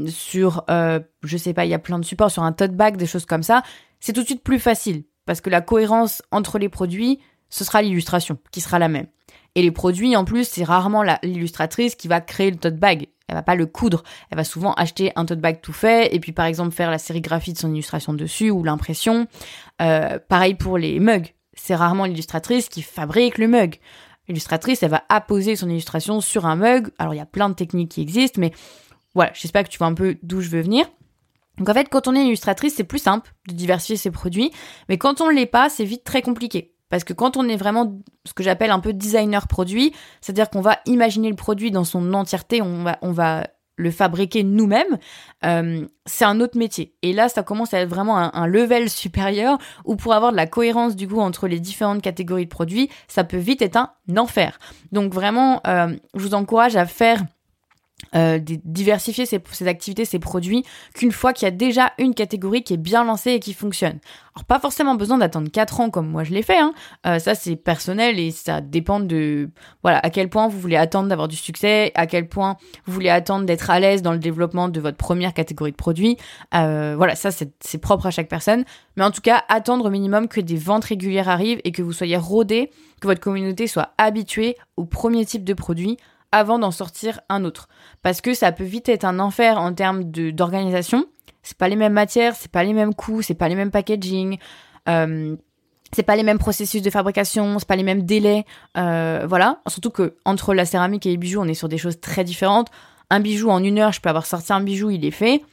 sur, 0.08 0.64
je 0.68 1.36
sais 1.36 1.52
pas, 1.52 1.66
il 1.66 1.68
y 1.68 1.74
a 1.74 1.78
plein 1.78 1.98
de 1.98 2.04
supports, 2.06 2.30
sur 2.30 2.42
un 2.42 2.52
tote 2.52 2.72
bag, 2.72 2.96
des 2.96 3.04
choses 3.04 3.26
comme 3.26 3.42
ça, 3.42 3.62
c'est 4.00 4.14
tout 4.14 4.22
de 4.22 4.26
suite 4.26 4.42
plus 4.42 4.58
facile 4.58 5.04
parce 5.26 5.42
que 5.42 5.50
la 5.50 5.60
cohérence 5.60 6.22
entre 6.30 6.58
les 6.58 6.70
produits, 6.70 7.20
ce 7.50 7.64
sera 7.64 7.82
l'illustration 7.82 8.38
qui 8.50 8.62
sera 8.62 8.78
la 8.78 8.88
même. 8.88 9.06
Et 9.54 9.62
les 9.62 9.70
produits, 9.70 10.16
en 10.16 10.24
plus, 10.24 10.48
c'est 10.48 10.64
rarement 10.64 11.04
l'illustratrice 11.22 11.94
qui 11.94 12.08
va 12.08 12.20
créer 12.20 12.50
le 12.50 12.56
tote 12.56 12.76
bag. 12.76 13.08
Elle 13.28 13.36
va 13.36 13.42
pas 13.42 13.54
le 13.54 13.66
coudre. 13.66 14.02
Elle 14.30 14.36
va 14.36 14.44
souvent 14.44 14.74
acheter 14.74 15.12
un 15.16 15.24
tote 15.24 15.40
bag 15.40 15.60
tout 15.62 15.72
fait 15.72 16.14
et 16.14 16.20
puis 16.20 16.32
par 16.32 16.46
exemple 16.46 16.74
faire 16.74 16.90
la 16.90 16.98
sérigraphie 16.98 17.52
de 17.52 17.58
son 17.58 17.72
illustration 17.72 18.12
dessus 18.12 18.50
ou 18.50 18.62
l'impression. 18.64 19.26
Euh, 19.80 20.18
pareil 20.28 20.54
pour 20.54 20.76
les 20.76 21.00
mugs. 21.00 21.34
C'est 21.54 21.74
rarement 21.74 22.04
l'illustratrice 22.04 22.68
qui 22.68 22.82
fabrique 22.82 23.38
le 23.38 23.48
mug. 23.48 23.76
L'illustratrice, 24.28 24.82
elle 24.82 24.90
va 24.90 25.04
apposer 25.08 25.56
son 25.56 25.70
illustration 25.70 26.20
sur 26.20 26.46
un 26.46 26.56
mug. 26.56 26.90
Alors 26.98 27.14
il 27.14 27.18
y 27.18 27.20
a 27.20 27.26
plein 27.26 27.48
de 27.48 27.54
techniques 27.54 27.92
qui 27.92 28.02
existent, 28.02 28.40
mais 28.40 28.52
voilà, 29.14 29.30
j'espère 29.34 29.64
que 29.64 29.68
tu 29.68 29.78
vois 29.78 29.86
un 29.86 29.94
peu 29.94 30.16
d'où 30.22 30.40
je 30.40 30.50
veux 30.50 30.62
venir. 30.62 30.86
Donc 31.58 31.68
en 31.68 31.74
fait, 31.74 31.88
quand 31.88 32.08
on 32.08 32.14
est 32.16 32.24
illustratrice, 32.24 32.74
c'est 32.74 32.84
plus 32.84 32.98
simple 32.98 33.32
de 33.48 33.54
diversifier 33.54 33.96
ses 33.96 34.10
produits, 34.10 34.50
mais 34.88 34.98
quand 34.98 35.20
on 35.20 35.28
ne 35.28 35.34
l'est 35.34 35.46
pas, 35.46 35.68
c'est 35.68 35.84
vite 35.84 36.02
très 36.02 36.20
compliqué. 36.20 36.73
Parce 36.90 37.04
que 37.04 37.12
quand 37.12 37.36
on 37.36 37.48
est 37.48 37.56
vraiment 37.56 37.98
ce 38.24 38.34
que 38.34 38.42
j'appelle 38.42 38.70
un 38.70 38.80
peu 38.80 38.92
designer 38.92 39.48
produit, 39.48 39.92
c'est-à-dire 40.20 40.50
qu'on 40.50 40.60
va 40.60 40.78
imaginer 40.86 41.28
le 41.28 41.36
produit 41.36 41.70
dans 41.70 41.84
son 41.84 42.12
entièreté, 42.14 42.62
on 42.62 42.84
va, 42.84 42.98
on 43.02 43.12
va 43.12 43.44
le 43.76 43.90
fabriquer 43.90 44.44
nous-mêmes, 44.44 44.98
euh, 45.44 45.86
c'est 46.06 46.24
un 46.24 46.40
autre 46.40 46.56
métier. 46.56 46.94
Et 47.02 47.12
là, 47.12 47.28
ça 47.28 47.42
commence 47.42 47.74
à 47.74 47.80
être 47.80 47.88
vraiment 47.88 48.16
un, 48.16 48.46
level 48.46 48.88
supérieur 48.88 49.58
où 49.84 49.96
pour 49.96 50.14
avoir 50.14 50.30
de 50.30 50.36
la 50.36 50.46
cohérence 50.46 50.94
du 50.94 51.08
coup 51.08 51.18
entre 51.18 51.48
les 51.48 51.58
différentes 51.58 52.02
catégories 52.02 52.44
de 52.44 52.50
produits, 52.50 52.88
ça 53.08 53.24
peut 53.24 53.36
vite 53.36 53.62
être 53.62 53.76
un 53.76 53.90
enfer. 54.16 54.58
Donc 54.92 55.12
vraiment, 55.12 55.60
euh, 55.66 55.96
je 56.14 56.22
vous 56.22 56.34
encourage 56.34 56.76
à 56.76 56.86
faire 56.86 57.24
euh, 58.14 58.38
diversifier 58.38 59.26
ses, 59.26 59.40
activités, 59.66 60.04
ses 60.04 60.18
produits, 60.18 60.64
qu'une 60.94 61.12
fois 61.12 61.32
qu'il 61.32 61.46
y 61.46 61.48
a 61.48 61.52
déjà 61.52 61.92
une 61.98 62.14
catégorie 62.14 62.62
qui 62.62 62.74
est 62.74 62.78
bien 62.78 63.04
lancée 63.04 63.32
et 63.32 63.40
qui 63.40 63.54
fonctionne. 63.54 63.98
Alors 64.36 64.44
pas 64.46 64.58
forcément 64.58 64.96
besoin 64.96 65.18
d'attendre 65.18 65.48
4 65.50 65.80
ans 65.80 65.90
comme 65.90 66.08
moi 66.08 66.24
je 66.24 66.32
l'ai 66.32 66.42
fait, 66.42 66.58
hein. 66.58 66.74
Euh, 67.06 67.20
ça 67.20 67.36
c'est 67.36 67.54
personnel 67.54 68.18
et 68.18 68.32
ça 68.32 68.60
dépend 68.60 68.98
de 68.98 69.50
voilà 69.82 69.98
à 69.98 70.10
quel 70.10 70.28
point 70.28 70.48
vous 70.48 70.58
voulez 70.58 70.76
attendre 70.76 71.08
d'avoir 71.08 71.28
du 71.28 71.36
succès, 71.36 71.92
à 71.94 72.06
quel 72.06 72.28
point 72.28 72.56
vous 72.84 72.92
voulez 72.92 73.10
attendre 73.10 73.46
d'être 73.46 73.70
à 73.70 73.78
l'aise 73.78 74.02
dans 74.02 74.12
le 74.12 74.18
développement 74.18 74.68
de 74.68 74.80
votre 74.80 74.96
première 74.96 75.34
catégorie 75.34 75.70
de 75.70 75.76
produits. 75.76 76.16
Euh, 76.54 76.94
voilà, 76.96 77.14
ça 77.14 77.30
c'est 77.30 77.78
propre 77.78 78.06
à 78.06 78.10
chaque 78.10 78.28
personne. 78.28 78.64
Mais 78.96 79.04
en 79.04 79.10
tout 79.10 79.20
cas, 79.20 79.44
attendre 79.48 79.86
au 79.86 79.90
minimum 79.90 80.28
que 80.28 80.40
des 80.40 80.56
ventes 80.56 80.84
régulières 80.84 81.28
arrivent 81.28 81.60
et 81.64 81.72
que 81.72 81.82
vous 81.82 81.92
soyez 81.92 82.16
rodé, 82.16 82.70
que 83.00 83.06
votre 83.06 83.20
communauté 83.20 83.66
soit 83.66 83.90
habituée 83.98 84.56
au 84.76 84.84
premier 84.84 85.24
type 85.24 85.44
de 85.44 85.54
produit 85.54 85.96
avant 86.34 86.58
d'en 86.58 86.72
sortir 86.72 87.20
un 87.28 87.44
autre. 87.44 87.68
Parce 88.02 88.20
que 88.20 88.34
ça 88.34 88.50
peut 88.50 88.64
vite 88.64 88.88
être 88.88 89.04
un 89.04 89.20
enfer 89.20 89.56
en 89.60 89.72
termes 89.72 90.02
d'organisation. 90.02 91.06
C'est 91.44 91.56
pas 91.56 91.68
les 91.68 91.76
mêmes 91.76 91.92
matières, 91.92 92.34
c'est 92.34 92.50
pas 92.50 92.64
les 92.64 92.72
mêmes 92.72 92.92
coûts, 92.92 93.22
c'est 93.22 93.34
pas 93.34 93.48
les 93.48 93.54
mêmes 93.54 93.70
packaging. 93.70 94.38
Euh, 94.88 95.36
c'est 95.92 96.02
pas 96.02 96.16
les 96.16 96.24
mêmes 96.24 96.38
processus 96.38 96.82
de 96.82 96.90
fabrication, 96.90 97.60
c'est 97.60 97.68
pas 97.68 97.76
les 97.76 97.84
mêmes 97.84 98.02
délais, 98.02 98.44
euh, 98.76 99.26
voilà. 99.28 99.60
Surtout 99.68 99.90
que 99.90 100.16
entre 100.24 100.52
la 100.54 100.64
céramique 100.64 101.06
et 101.06 101.10
les 101.10 101.16
bijoux, 101.16 101.40
on 101.40 101.46
est 101.46 101.54
sur 101.54 101.68
des 101.68 101.78
choses 101.78 102.00
très 102.00 102.24
différentes. 102.24 102.68
Un 103.10 103.20
bijou 103.20 103.48
en 103.50 103.62
une 103.62 103.78
heure, 103.78 103.92
je 103.92 104.00
peux 104.00 104.08
avoir 104.08 104.26
sorti 104.26 104.52
un 104.52 104.60
bijou, 104.60 104.90
il 104.90 105.04
est 105.04 105.12
fait 105.12 105.44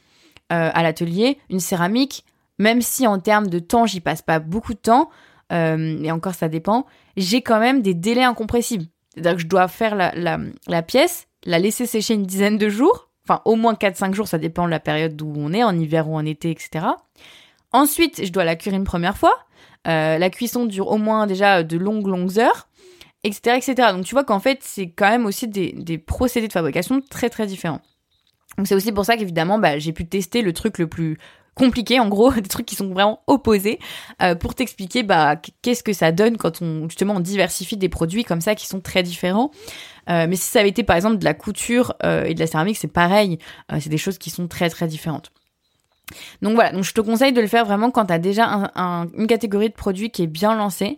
euh, 0.52 0.70
à 0.74 0.82
l'atelier. 0.82 1.38
Une 1.48 1.60
céramique, 1.60 2.24
même 2.58 2.82
si 2.82 3.06
en 3.06 3.20
termes 3.20 3.46
de 3.46 3.60
temps, 3.60 3.86
j'y 3.86 4.00
passe 4.00 4.22
pas 4.22 4.40
beaucoup 4.40 4.74
de 4.74 4.80
temps, 4.80 5.10
et 5.50 6.10
encore 6.10 6.34
ça 6.34 6.48
dépend, 6.48 6.86
j'ai 7.18 7.42
quand 7.42 7.60
même 7.60 7.82
des 7.82 7.92
délais 7.92 8.24
incompressibles. 8.24 8.86
C'est-à-dire 9.12 9.36
que 9.36 9.42
je 9.42 9.46
dois 9.46 9.68
faire 9.68 9.94
la, 9.94 10.12
la, 10.14 10.82
pièce, 10.82 11.28
la 11.44 11.58
laisser 11.58 11.86
sécher 11.86 12.14
une 12.14 12.24
dizaine 12.24 12.58
de 12.58 12.68
jours, 12.68 13.10
enfin 13.26 13.42
au 13.44 13.56
moins 13.56 13.74
4-5 13.74 14.14
jours, 14.14 14.28
ça 14.28 14.38
dépend 14.38 14.64
de 14.64 14.70
la 14.70 14.80
période 14.80 15.16
d'où 15.16 15.32
on 15.36 15.52
est, 15.52 15.62
en 15.62 15.78
hiver 15.78 16.08
ou 16.08 16.16
en 16.16 16.24
été, 16.24 16.50
etc. 16.50 16.86
Ensuite, 17.72 18.24
je 18.24 18.32
dois 18.32 18.44
la 18.44 18.56
cuire 18.56 18.74
une 18.74 18.84
première 18.84 19.16
fois. 19.16 19.34
Euh, 19.88 20.18
la 20.18 20.30
cuisson 20.30 20.64
dure 20.64 20.88
au 20.88 20.98
moins 20.98 21.26
déjà 21.26 21.62
de 21.62 21.76
longues, 21.76 22.06
longues 22.06 22.38
heures, 22.38 22.68
etc. 23.24 23.56
etc. 23.56 23.88
Donc 23.92 24.04
tu 24.04 24.14
vois 24.14 24.24
qu'en 24.24 24.40
fait, 24.40 24.58
c'est 24.62 24.90
quand 24.90 25.10
même 25.10 25.26
aussi 25.26 25.48
des, 25.48 25.72
des 25.72 25.98
procédés 25.98 26.48
de 26.48 26.52
fabrication 26.52 27.00
très, 27.10 27.28
très 27.28 27.46
différents. 27.46 27.80
Donc 28.56 28.66
c'est 28.66 28.74
aussi 28.74 28.92
pour 28.92 29.04
ça 29.04 29.16
qu'évidemment, 29.16 29.58
bah, 29.58 29.78
j'ai 29.78 29.92
pu 29.92 30.06
tester 30.06 30.42
le 30.42 30.52
truc 30.52 30.78
le 30.78 30.86
plus 30.86 31.18
compliqué 31.54 32.00
en 32.00 32.08
gros, 32.08 32.32
des 32.32 32.42
trucs 32.42 32.66
qui 32.66 32.76
sont 32.76 32.88
vraiment 32.88 33.20
opposés, 33.26 33.78
euh, 34.22 34.34
pour 34.34 34.54
t'expliquer 34.54 35.02
bah, 35.02 35.36
qu'est-ce 35.62 35.82
que 35.82 35.92
ça 35.92 36.12
donne 36.12 36.36
quand 36.36 36.62
on 36.62 36.88
justement 36.88 37.14
on 37.14 37.20
diversifie 37.20 37.76
des 37.76 37.88
produits 37.88 38.24
comme 38.24 38.40
ça 38.40 38.54
qui 38.54 38.66
sont 38.66 38.80
très 38.80 39.02
différents. 39.02 39.50
Euh, 40.10 40.26
mais 40.28 40.36
si 40.36 40.48
ça 40.50 40.60
avait 40.60 40.68
été 40.68 40.82
par 40.82 40.96
exemple 40.96 41.18
de 41.18 41.24
la 41.24 41.34
couture 41.34 41.94
euh, 42.04 42.24
et 42.24 42.34
de 42.34 42.40
la 42.40 42.46
céramique, 42.46 42.76
c'est 42.76 42.92
pareil, 42.92 43.38
c'est 43.78 43.88
des 43.88 43.98
choses 43.98 44.18
qui 44.18 44.30
sont 44.30 44.48
très 44.48 44.68
très 44.68 44.86
différentes. 44.86 45.30
Donc 46.42 46.54
voilà, 46.54 46.72
donc 46.72 46.84
je 46.84 46.92
te 46.92 47.00
conseille 47.00 47.32
de 47.32 47.40
le 47.40 47.46
faire 47.46 47.64
vraiment 47.64 47.90
quand 47.90 48.06
tu 48.06 48.12
as 48.12 48.18
déjà 48.18 48.44
une 48.44 49.26
catégorie 49.26 49.70
de 49.70 49.74
produits 49.74 50.10
qui 50.10 50.24
est 50.24 50.26
bien 50.26 50.54
lancée 50.54 50.96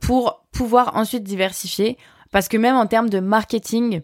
pour 0.00 0.46
pouvoir 0.50 0.96
ensuite 0.96 1.22
diversifier. 1.22 1.96
Parce 2.32 2.48
que 2.48 2.56
même 2.56 2.74
en 2.74 2.86
termes 2.86 3.08
de 3.08 3.20
marketing, 3.20 4.02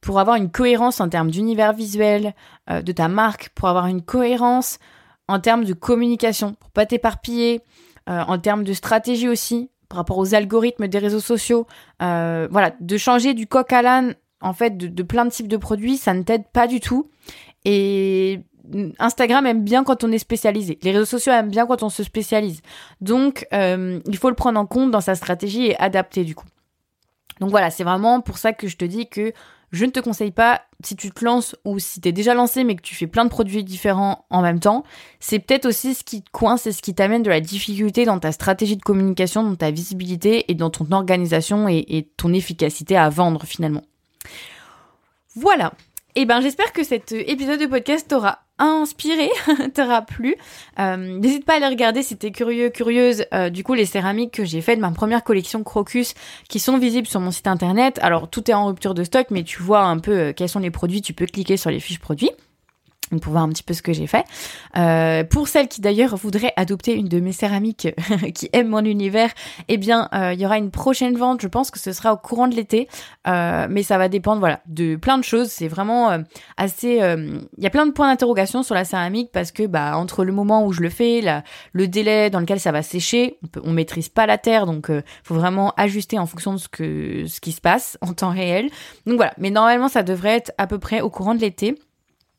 pour 0.00 0.20
avoir 0.20 0.36
une 0.36 0.50
cohérence 0.50 1.00
en 1.00 1.08
termes 1.08 1.30
d'univers 1.30 1.72
visuel 1.72 2.34
euh, 2.70 2.82
de 2.82 2.92
ta 2.92 3.08
marque, 3.08 3.50
pour 3.50 3.68
avoir 3.68 3.86
une 3.86 4.02
cohérence 4.02 4.78
en 5.26 5.40
termes 5.40 5.64
de 5.64 5.74
communication, 5.74 6.54
pour 6.54 6.70
pas 6.70 6.86
t'éparpiller, 6.86 7.60
euh, 8.08 8.22
en 8.26 8.38
termes 8.38 8.64
de 8.64 8.72
stratégie 8.72 9.28
aussi, 9.28 9.70
par 9.88 9.98
rapport 9.98 10.18
aux 10.18 10.34
algorithmes 10.34 10.88
des 10.88 10.98
réseaux 10.98 11.20
sociaux. 11.20 11.66
Euh, 12.02 12.48
voilà, 12.50 12.72
de 12.80 12.96
changer 12.96 13.34
du 13.34 13.46
coq 13.46 13.72
à 13.72 13.82
l'âne, 13.82 14.14
en 14.40 14.52
fait, 14.52 14.76
de, 14.76 14.86
de, 14.86 15.02
plein 15.02 15.24
de 15.24 15.30
types 15.30 15.48
de 15.48 15.56
produits, 15.56 15.96
ça 15.96 16.14
ne 16.14 16.22
t'aide 16.22 16.46
pas 16.52 16.66
du 16.66 16.80
tout. 16.80 17.10
Et 17.64 18.40
Instagram 18.98 19.46
aime 19.46 19.64
bien 19.64 19.82
quand 19.82 20.04
on 20.04 20.12
est 20.12 20.18
spécialisé. 20.18 20.78
Les 20.82 20.92
réseaux 20.92 21.04
sociaux 21.04 21.32
aiment 21.32 21.50
bien 21.50 21.66
quand 21.66 21.82
on 21.82 21.88
se 21.88 22.04
spécialise. 22.04 22.60
Donc, 23.00 23.46
il 23.52 24.18
faut 24.18 24.28
le 24.28 24.36
prendre 24.36 24.60
en 24.60 24.66
compte 24.66 24.90
dans 24.90 25.00
sa 25.00 25.14
stratégie 25.14 25.66
et 25.66 25.78
adapter 25.78 26.22
du 26.24 26.34
coup. 26.34 26.46
Donc 27.40 27.50
voilà, 27.50 27.70
c'est 27.70 27.84
vraiment 27.84 28.20
pour 28.20 28.38
ça 28.38 28.52
que 28.52 28.68
je 28.68 28.76
te 28.76 28.84
dis 28.84 29.08
que 29.08 29.32
je 29.70 29.84
ne 29.84 29.90
te 29.90 30.00
conseille 30.00 30.30
pas, 30.30 30.62
si 30.82 30.96
tu 30.96 31.10
te 31.10 31.24
lances 31.24 31.56
ou 31.64 31.78
si 31.78 32.00
tu 32.00 32.08
es 32.08 32.12
déjà 32.12 32.34
lancé 32.34 32.64
mais 32.64 32.76
que 32.76 32.82
tu 32.82 32.94
fais 32.94 33.06
plein 33.06 33.24
de 33.24 33.30
produits 33.30 33.64
différents 33.64 34.24
en 34.30 34.42
même 34.42 34.60
temps, 34.60 34.84
c'est 35.20 35.38
peut-être 35.38 35.66
aussi 35.66 35.94
ce 35.94 36.04
qui 36.04 36.22
te 36.22 36.30
coince 36.30 36.66
et 36.66 36.72
ce 36.72 36.82
qui 36.82 36.94
t'amène 36.94 37.22
de 37.22 37.28
la 37.28 37.40
difficulté 37.40 38.04
dans 38.04 38.18
ta 38.18 38.32
stratégie 38.32 38.76
de 38.76 38.82
communication, 38.82 39.42
dans 39.42 39.56
ta 39.56 39.70
visibilité 39.70 40.50
et 40.50 40.54
dans 40.54 40.70
ton 40.70 40.90
organisation 40.92 41.68
et, 41.68 42.08
ton 42.16 42.32
efficacité 42.32 42.96
à 42.96 43.08
vendre 43.08 43.44
finalement. 43.44 43.82
Voilà. 45.36 45.72
Eh 46.14 46.24
ben 46.24 46.40
j'espère 46.40 46.72
que 46.72 46.82
cet 46.82 47.12
épisode 47.12 47.60
de 47.60 47.66
podcast 47.66 48.08
t'aura 48.08 48.40
inspiré, 48.58 49.30
t'aura 49.74 50.02
plu. 50.02 50.36
Euh, 50.78 50.96
N'hésite 50.96 51.44
pas 51.44 51.54
à 51.54 51.56
aller 51.56 51.66
regarder 51.66 52.02
si 52.02 52.16
t'es 52.16 52.30
curieux, 52.30 52.70
curieuse, 52.70 53.24
euh, 53.32 53.50
du 53.50 53.64
coup 53.64 53.74
les 53.74 53.86
céramiques 53.86 54.32
que 54.32 54.44
j'ai 54.44 54.60
fait 54.60 54.76
de 54.76 54.80
ma 54.80 54.90
première 54.90 55.24
collection 55.24 55.62
Crocus 55.62 56.14
qui 56.48 56.58
sont 56.58 56.78
visibles 56.78 57.06
sur 57.06 57.20
mon 57.20 57.30
site 57.30 57.46
internet. 57.46 57.98
Alors 58.02 58.28
tout 58.28 58.50
est 58.50 58.54
en 58.54 58.66
rupture 58.66 58.94
de 58.94 59.04
stock, 59.04 59.28
mais 59.30 59.42
tu 59.44 59.62
vois 59.62 59.82
un 59.82 59.98
peu 59.98 60.12
euh, 60.12 60.32
quels 60.32 60.48
sont 60.48 60.60
les 60.60 60.70
produits, 60.70 61.02
tu 61.02 61.12
peux 61.12 61.26
cliquer 61.26 61.56
sur 61.56 61.70
les 61.70 61.80
fiches 61.80 62.00
produits 62.00 62.30
pour 63.16 63.32
voir 63.32 63.44
un 63.44 63.48
petit 63.48 63.62
peu 63.62 63.74
ce 63.74 63.82
que 63.82 63.92
j'ai 63.92 64.06
fait. 64.06 64.24
Euh, 64.76 65.24
pour 65.24 65.48
celles 65.48 65.68
qui 65.68 65.80
d'ailleurs 65.80 66.16
voudraient 66.16 66.52
adopter 66.56 66.94
une 66.94 67.08
de 67.08 67.20
mes 67.20 67.32
céramiques 67.32 67.88
qui 68.34 68.48
aiment 68.52 68.68
mon 68.68 68.84
univers, 68.84 69.30
eh 69.68 69.76
bien 69.76 70.08
euh, 70.14 70.32
il 70.34 70.40
y 70.40 70.46
aura 70.46 70.58
une 70.58 70.70
prochaine 70.70 71.16
vente. 71.16 71.40
Je 71.40 71.48
pense 71.48 71.70
que 71.70 71.78
ce 71.78 71.92
sera 71.92 72.12
au 72.12 72.16
courant 72.16 72.48
de 72.48 72.54
l'été, 72.54 72.88
euh, 73.26 73.66
mais 73.70 73.82
ça 73.82 73.98
va 73.98 74.08
dépendre 74.08 74.40
voilà 74.40 74.60
de 74.66 74.96
plein 74.96 75.18
de 75.18 75.24
choses. 75.24 75.48
C'est 75.48 75.68
vraiment 75.68 76.10
euh, 76.10 76.18
assez. 76.56 77.02
Euh, 77.02 77.38
il 77.56 77.64
y 77.64 77.66
a 77.66 77.70
plein 77.70 77.86
de 77.86 77.92
points 77.92 78.08
d'interrogation 78.08 78.62
sur 78.62 78.74
la 78.74 78.84
céramique 78.84 79.30
parce 79.32 79.52
que 79.52 79.66
bah 79.66 79.96
entre 79.96 80.24
le 80.24 80.32
moment 80.32 80.66
où 80.66 80.72
je 80.72 80.82
le 80.82 80.90
fais, 80.90 81.20
la, 81.20 81.42
le 81.72 81.88
délai 81.88 82.30
dans 82.30 82.40
lequel 82.40 82.60
ça 82.60 82.72
va 82.72 82.82
sécher, 82.82 83.38
on, 83.42 83.70
on 83.70 83.72
maîtrise 83.72 84.08
pas 84.08 84.26
la 84.26 84.38
terre, 84.38 84.66
donc 84.66 84.90
faut 85.24 85.34
vraiment 85.34 85.72
ajuster 85.76 86.18
en 86.18 86.26
fonction 86.26 86.52
de 86.52 86.58
ce 86.58 86.68
que 86.68 87.24
ce 87.26 87.40
qui 87.40 87.52
se 87.52 87.60
passe 87.60 87.98
en 88.00 88.12
temps 88.12 88.30
réel. 88.30 88.70
Donc 89.06 89.16
voilà, 89.16 89.32
mais 89.38 89.50
normalement 89.50 89.88
ça 89.88 90.02
devrait 90.02 90.36
être 90.36 90.52
à 90.58 90.66
peu 90.66 90.78
près 90.78 91.00
au 91.00 91.10
courant 91.10 91.34
de 91.34 91.40
l'été. 91.40 91.74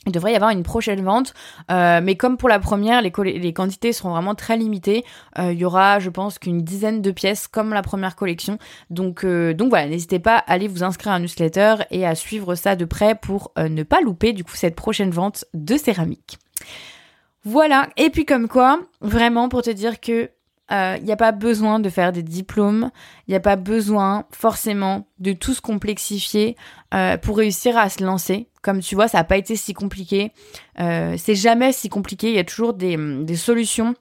Il 0.05 0.13
devrait 0.13 0.31
y 0.31 0.35
avoir 0.35 0.51
une 0.51 0.63
prochaine 0.63 1.03
vente, 1.03 1.33
euh, 1.69 1.99
mais 2.01 2.15
comme 2.15 2.37
pour 2.37 2.47
la 2.47 2.59
première, 2.59 3.01
les, 3.01 3.11
quantités 3.53 3.91
seront 3.91 4.11
vraiment 4.11 4.33
très 4.33 4.55
limitées. 4.55 5.03
Euh, 5.37 5.51
il 5.51 5.59
y 5.59 5.65
aura, 5.65 5.99
je 5.99 6.09
pense, 6.09 6.39
qu'une 6.39 6.61
dizaine 6.61 7.01
de 7.01 7.11
pièces 7.11 7.49
comme 7.49 7.73
la 7.73 7.81
première 7.81 8.15
collection. 8.15 8.57
Donc, 8.89 9.25
euh, 9.25 9.53
donc 9.53 9.69
voilà, 9.69 9.87
n'hésitez 9.89 10.19
pas 10.19 10.37
à 10.37 10.53
aller 10.53 10.69
vous 10.69 10.83
inscrire 10.83 11.11
à 11.11 11.15
un 11.15 11.19
newsletter 11.19 11.75
et 11.91 12.07
à 12.07 12.15
suivre 12.15 12.55
ça 12.55 12.77
de 12.77 12.85
près 12.85 13.13
pour 13.13 13.51
ne 13.57 13.83
pas 13.83 13.99
louper 13.99 14.31
du 14.31 14.45
coup 14.45 14.55
cette 14.55 14.75
prochaine 14.75 15.11
vente 15.11 15.43
de 15.53 15.75
céramique. 15.75 16.39
Voilà, 17.43 17.89
et 17.97 18.09
puis 18.09 18.25
comme 18.25 18.47
quoi, 18.47 18.79
vraiment 19.01 19.49
pour 19.49 19.63
te 19.63 19.69
dire 19.69 19.99
que 19.99 20.29
il 20.69 20.75
euh, 20.75 20.97
n'y 20.99 21.11
a 21.11 21.17
pas 21.17 21.31
besoin 21.31 21.79
de 21.79 21.89
faire 21.89 22.11
des 22.11 22.21
diplômes, 22.21 22.91
il 23.27 23.31
n'y 23.31 23.35
a 23.35 23.39
pas 23.39 23.55
besoin 23.55 24.25
forcément 24.31 25.07
de 25.17 25.33
tout 25.33 25.53
se 25.53 25.61
complexifier 25.61 26.55
euh, 26.93 27.17
pour 27.17 27.37
réussir 27.37 27.75
à 27.77 27.89
se 27.89 28.03
lancer. 28.03 28.47
Comme 28.61 28.79
tu 28.81 28.93
vois, 28.93 29.07
ça 29.07 29.17
n'a 29.17 29.23
pas 29.23 29.37
été 29.37 29.55
si 29.55 29.73
compliqué. 29.73 30.31
Euh, 30.79 31.15
c'est 31.17 31.33
jamais 31.33 31.71
si 31.71 31.89
compliqué, 31.89 32.29
il 32.29 32.35
y 32.35 32.39
a 32.39 32.43
toujours 32.43 32.73
des, 32.73 32.97
solutions 33.35 33.95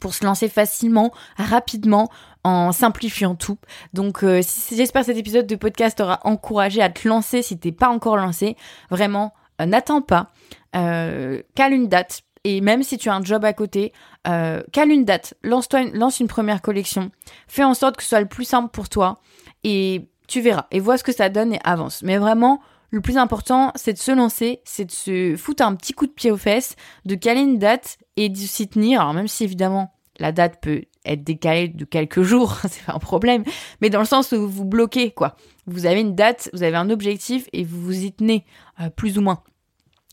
pour 0.00 0.14
se 0.14 0.24
lancer 0.24 0.48
facilement, 0.48 1.12
rapidement, 1.36 2.08
en 2.44 2.72
simplifiant 2.72 3.34
tout. 3.34 3.58
Donc 3.92 4.24
j'espère 4.24 5.02
que 5.02 5.06
cet 5.06 5.18
épisode 5.18 5.46
de 5.46 5.56
podcast 5.56 5.98
t'aura 5.98 6.20
encouragé 6.24 6.80
à 6.80 6.88
te 6.88 7.06
lancer 7.06 7.42
si 7.42 7.58
t'es 7.58 7.72
pas 7.72 7.88
encore 7.90 8.16
lancé. 8.16 8.56
Vraiment, 8.88 9.34
n'attends 9.58 10.00
pas. 10.00 10.32
cale 10.72 11.72
une 11.72 11.88
date 11.88 12.22
Et 12.44 12.60
même 12.60 12.82
si 12.82 12.96
tu 12.96 13.08
as 13.08 13.14
un 13.14 13.22
job 13.22 13.44
à 13.44 13.52
côté, 13.52 13.92
euh, 14.26 14.62
cale 14.72 14.90
une 14.90 15.04
date, 15.04 15.34
lance 15.42 16.20
une 16.20 16.28
première 16.28 16.62
collection, 16.62 17.10
fais 17.48 17.64
en 17.64 17.74
sorte 17.74 17.96
que 17.96 18.02
ce 18.02 18.10
soit 18.10 18.20
le 18.20 18.28
plus 18.28 18.44
simple 18.44 18.70
pour 18.70 18.88
toi 18.88 19.20
et 19.62 20.08
tu 20.26 20.40
verras 20.40 20.66
et 20.70 20.80
vois 20.80 20.96
ce 20.96 21.04
que 21.04 21.12
ça 21.12 21.28
donne 21.28 21.52
et 21.52 21.60
avance. 21.64 22.02
Mais 22.02 22.16
vraiment, 22.16 22.60
le 22.90 23.00
plus 23.00 23.18
important, 23.18 23.72
c'est 23.76 23.92
de 23.92 23.98
se 23.98 24.12
lancer, 24.12 24.60
c'est 24.64 24.86
de 24.86 24.90
se 24.90 25.36
foutre 25.36 25.62
un 25.62 25.74
petit 25.74 25.92
coup 25.92 26.06
de 26.06 26.12
pied 26.12 26.30
aux 26.30 26.36
fesses, 26.36 26.76
de 27.04 27.14
caler 27.14 27.40
une 27.40 27.58
date 27.58 27.98
et 28.16 28.28
de 28.28 28.36
s'y 28.36 28.68
tenir. 28.68 29.02
Alors 29.02 29.14
même 29.14 29.28
si 29.28 29.44
évidemment 29.44 29.92
la 30.18 30.32
date 30.32 30.60
peut 30.60 30.82
être 31.04 31.24
décalée 31.24 31.68
de 31.68 31.84
quelques 31.84 32.22
jours, 32.22 32.56
c'est 32.68 32.84
pas 32.84 32.94
un 32.94 32.98
problème, 32.98 33.44
mais 33.80 33.90
dans 33.90 34.00
le 34.00 34.06
sens 34.06 34.32
où 34.32 34.48
vous 34.48 34.64
bloquez 34.64 35.10
quoi. 35.10 35.36
Vous 35.66 35.86
avez 35.86 36.00
une 36.00 36.14
date, 36.14 36.50
vous 36.52 36.62
avez 36.62 36.76
un 36.76 36.90
objectif 36.90 37.48
et 37.52 37.64
vous 37.64 37.80
vous 37.80 38.04
y 38.04 38.12
tenez 38.12 38.44
euh, 38.80 38.90
plus 38.90 39.18
ou 39.18 39.20
moins. 39.20 39.42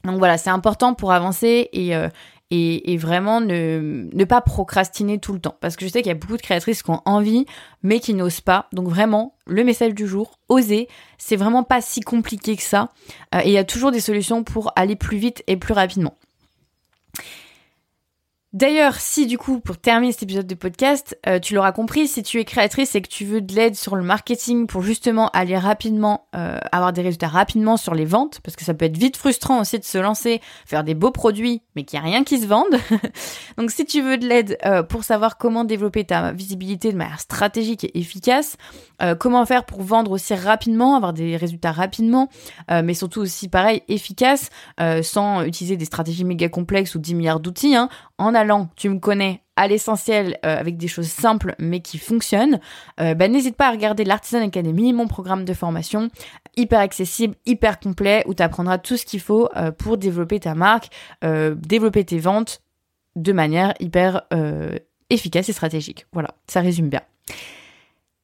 Donc 0.08 0.18
voilà, 0.18 0.38
c'est 0.38 0.50
important 0.50 0.94
pour 0.94 1.12
avancer 1.12 1.70
et, 1.74 1.96
euh, 1.96 2.08
vraiment 2.98 3.42
ne, 3.42 4.08
ne 4.12 4.24
pas 4.24 4.42
procrastiner 4.42 5.20
tout 5.20 5.34
le 5.34 5.40
temps. 5.40 5.56
Parce 5.60 5.76
que 5.76 5.86
je 5.86 5.92
sais 5.92 6.02
qu'il 6.02 6.10
y 6.10 6.16
a 6.16 6.18
beaucoup 6.18 6.38
de 6.38 6.42
créatrices 6.42 6.82
qui 6.82 6.90
ont 6.90 7.02
envie, 7.06 7.46
mais 7.84 8.00
qui 8.00 8.14
n'osent 8.14 8.42
pas. 8.42 8.68
Donc 8.72 8.88
vraiment, 8.88 9.36
le 9.46 9.64
message 9.64 9.94
du 9.94 10.08
jour, 10.08 10.40
oser, 10.50 10.88
c'est 11.18 11.36
vraiment 11.36 11.64
pas 11.64 11.82
si 11.82 12.00
compliqué 12.00 12.56
que 12.56 12.64
ça. 12.64 12.90
Euh, 13.36 13.42
et 13.44 13.50
il 13.50 13.54
y 13.54 13.58
a 13.58 13.66
toujours 13.66 13.92
des 13.92 14.00
solutions 14.00 14.44
pour 14.44 14.72
aller 14.76 14.96
plus 14.96 15.18
vite 15.18 15.44
et 15.48 15.58
plus 15.58 15.74
rapidement. 15.74 16.16
D'ailleurs, 18.58 18.96
si 18.96 19.28
du 19.28 19.38
coup, 19.38 19.60
pour 19.60 19.78
terminer 19.78 20.12
cet 20.12 20.24
épisode 20.24 20.48
de 20.48 20.56
podcast, 20.56 21.16
euh, 21.28 21.38
tu 21.38 21.54
l'auras 21.54 21.74
compris, 21.74 22.08
si 22.08 22.24
tu 22.24 22.40
es 22.40 22.44
créatrice 22.44 22.96
et 22.96 23.04
que 23.04 23.08
tu 23.08 23.24
veux 23.24 23.40
de 23.40 23.54
l'aide 23.54 23.76
sur 23.76 23.96
le 23.96 24.02
marketing 24.02 24.66
pour 24.66 24.82
justement 24.82 25.30
aller 25.30 25.56
rapidement, 25.56 26.26
euh, 26.36 26.58
avoir 26.72 26.92
des 26.92 27.04
résultats 27.04 27.28
rapidement 27.28 27.78
sur 27.78 27.94
les 27.94 28.06
ventes, 28.06 28.40
parce 28.44 28.56
que 28.56 28.66
ça 28.66 28.74
peut 28.74 28.86
être 28.86 28.98
vite 28.98 29.16
frustrant 29.16 29.62
aussi 29.62 29.78
de 29.78 29.84
se 29.84 30.00
lancer, 30.00 30.42
faire 30.66 30.84
des 30.84 30.96
beaux 30.96 31.12
produits, 31.12 31.62
mais 31.76 31.84
qu'il 31.84 32.00
n'y 32.00 32.08
a 32.08 32.10
rien 32.10 32.24
qui 32.24 32.40
se 32.40 32.48
vende. 32.48 32.80
Donc 33.60 33.70
si 33.70 33.86
tu 33.86 34.02
veux 34.02 34.18
de 34.18 34.26
l'aide 34.28 34.58
euh, 34.66 34.82
pour 34.82 35.04
savoir 35.04 35.38
comment 35.38 35.64
développer 35.64 36.04
ta 36.04 36.32
visibilité 36.32 36.92
de 36.92 36.98
manière 36.98 37.20
stratégique 37.20 37.84
et 37.84 38.00
efficace, 38.00 38.58
comment 39.20 39.46
faire 39.46 39.64
pour 39.66 39.84
vendre 39.84 40.10
aussi 40.10 40.34
rapidement, 40.34 40.96
avoir 40.96 41.14
des 41.14 41.38
résultats 41.38 41.72
rapidement, 41.72 42.30
mais 42.68 42.96
surtout 42.96 43.22
aussi 43.22 43.48
pareil, 43.48 43.84
efficace, 43.88 44.50
sans 45.04 45.44
utiliser 45.44 45.78
des 45.78 45.86
stratégies 45.86 46.26
méga 46.26 46.50
complexes 46.50 46.96
ou 46.96 47.00
10 47.00 47.14
milliards 47.14 47.40
d'outils, 47.40 47.76
hein, 47.76 47.90
en 48.18 48.34
allant, 48.34 48.70
tu 48.76 48.90
me 48.90 49.00
connais, 49.00 49.42
à 49.58 49.68
l'essentiel 49.68 50.38
euh, 50.46 50.58
avec 50.58 50.78
des 50.78 50.88
choses 50.88 51.08
simples 51.08 51.56
mais 51.60 51.82
qui 51.82 51.98
fonctionnent, 51.98 52.60
euh, 53.00 53.16
bah, 53.16 53.28
n'hésite 53.28 53.58
pas 53.58 53.68
à 53.68 53.72
regarder 53.72 54.06
l'Artisan 54.06 54.42
Academy, 54.42 54.94
mon 54.94 55.08
programme 55.08 55.44
de 55.44 55.54
formation 55.54 56.10
hyper 56.56 56.80
accessible, 56.80 57.36
hyper 57.46 57.80
complet, 57.80 58.24
où 58.28 58.34
tu 58.34 58.44
apprendras 58.44 58.78
tout 58.78 58.98
ce 58.98 59.06
qu'il 59.06 59.20
faut 59.20 59.50
euh, 59.56 59.72
pour 59.72 59.98
développer 59.98 60.40
ta 60.40 60.56
marque, 60.56 60.90
développer 61.22 62.06
tes 62.06 62.20
ventes 62.20 62.62
de 63.16 63.34
manière 63.34 63.74
hyper 63.80 64.24
efficace 65.10 65.50
et 65.50 65.54
stratégique. 65.54 66.06
Voilà, 66.14 66.30
ça 66.48 66.62
résume 66.62 66.90
bien. 66.90 67.02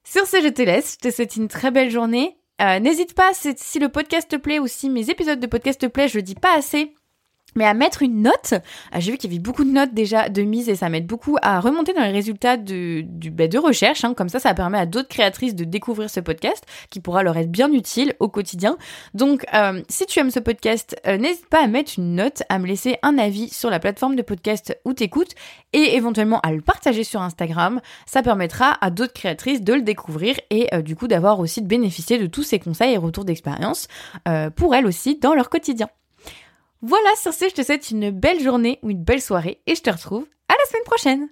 Sur 0.03 0.27
ce, 0.27 0.41
je 0.41 0.49
te 0.49 0.61
laisse. 0.61 0.97
Je 1.01 1.09
te 1.09 1.13
souhaite 1.13 1.35
une 1.35 1.47
très 1.47 1.71
belle 1.71 1.89
journée. 1.89 2.37
N'hésite 2.59 3.15
pas, 3.15 3.31
si 3.33 3.79
le 3.79 3.89
podcast 3.89 4.29
te 4.29 4.35
plaît 4.35 4.59
ou 4.59 4.67
si 4.67 4.89
mes 4.89 5.09
épisodes 5.09 5.39
de 5.39 5.47
podcast 5.47 5.81
te 5.81 5.87
plaisent, 5.87 6.11
je 6.11 6.17
le 6.17 6.23
dis 6.23 6.35
pas 6.35 6.55
assez, 6.55 6.93
mais 7.55 7.65
à 7.65 7.73
mettre 7.73 8.01
une 8.01 8.21
note. 8.21 8.53
Ah, 8.91 8.99
j'ai 8.99 9.11
vu 9.11 9.17
qu'il 9.17 9.31
y 9.31 9.33
avait 9.33 9.41
beaucoup 9.41 9.63
de 9.63 9.69
notes 9.71 9.93
déjà 9.93 10.29
de 10.29 10.41
mise 10.41 10.69
et 10.69 10.75
ça 10.75 10.89
m'aide 10.89 11.05
beaucoup 11.05 11.37
à 11.41 11.59
remonter 11.59 11.93
dans 11.93 12.03
les 12.03 12.11
résultats 12.11 12.57
de, 12.57 13.03
bah, 13.29 13.47
de 13.47 13.57
recherche. 13.57 14.03
Hein. 14.03 14.13
Comme 14.13 14.29
ça, 14.29 14.39
ça 14.39 14.53
permet 14.53 14.77
à 14.77 14.85
d'autres 14.85 15.09
créatrices 15.09 15.55
de 15.55 15.63
découvrir 15.63 16.09
ce 16.09 16.19
podcast 16.19 16.65
qui 16.89 16.99
pourra 16.99 17.23
leur 17.23 17.37
être 17.37 17.51
bien 17.51 17.71
utile 17.71 18.13
au 18.19 18.29
quotidien. 18.29 18.77
Donc, 19.13 19.45
euh, 19.53 19.81
si 19.89 20.05
tu 20.05 20.19
aimes 20.19 20.31
ce 20.31 20.39
podcast, 20.39 20.95
euh, 21.07 21.17
n'hésite 21.17 21.47
pas 21.47 21.63
à 21.63 21.67
mettre 21.67 21.93
une 21.97 22.15
note, 22.15 22.43
à 22.49 22.59
me 22.59 22.67
laisser 22.67 22.97
un 23.01 23.17
avis 23.17 23.49
sur 23.49 23.69
la 23.69 23.79
plateforme 23.79 24.15
de 24.15 24.21
podcast 24.21 24.77
où 24.85 24.93
t'écoutes 24.93 25.33
et 25.73 25.95
éventuellement 25.95 26.39
à 26.41 26.51
le 26.51 26.61
partager 26.61 27.03
sur 27.03 27.21
Instagram. 27.21 27.81
Ça 28.05 28.21
permettra 28.21 28.77
à 28.81 28.89
d'autres 28.89 29.13
créatrices 29.13 29.61
de 29.61 29.73
le 29.73 29.81
découvrir 29.81 30.35
et 30.49 30.73
euh, 30.73 30.81
du 30.81 30.95
coup 30.95 31.07
d'avoir 31.07 31.39
aussi 31.39 31.61
de 31.61 31.67
bénéficier 31.67 32.17
de 32.17 32.27
tous 32.27 32.43
ces 32.43 32.59
conseils 32.59 32.93
et 32.93 32.97
retours 32.97 33.25
d'expérience 33.25 33.87
pour 34.55 34.75
elles 34.75 34.85
aussi 34.85 35.17
dans 35.17 35.33
leur 35.33 35.49
quotidien. 35.49 35.89
Voilà, 36.85 37.15
sur 37.15 37.33
ce, 37.33 37.47
je 37.47 37.53
te 37.53 37.63
souhaite 37.63 37.91
une 37.91 38.11
belle 38.11 38.41
journée 38.41 38.79
ou 38.83 38.89
une 38.89 39.05
belle 39.05 39.21
soirée 39.21 39.61
et 39.67 39.73
je 39.73 39.81
te 39.81 39.89
retrouve 39.89 40.27
à 40.49 40.53
la 40.53 40.69
semaine 40.69 40.83
prochaine. 40.83 41.29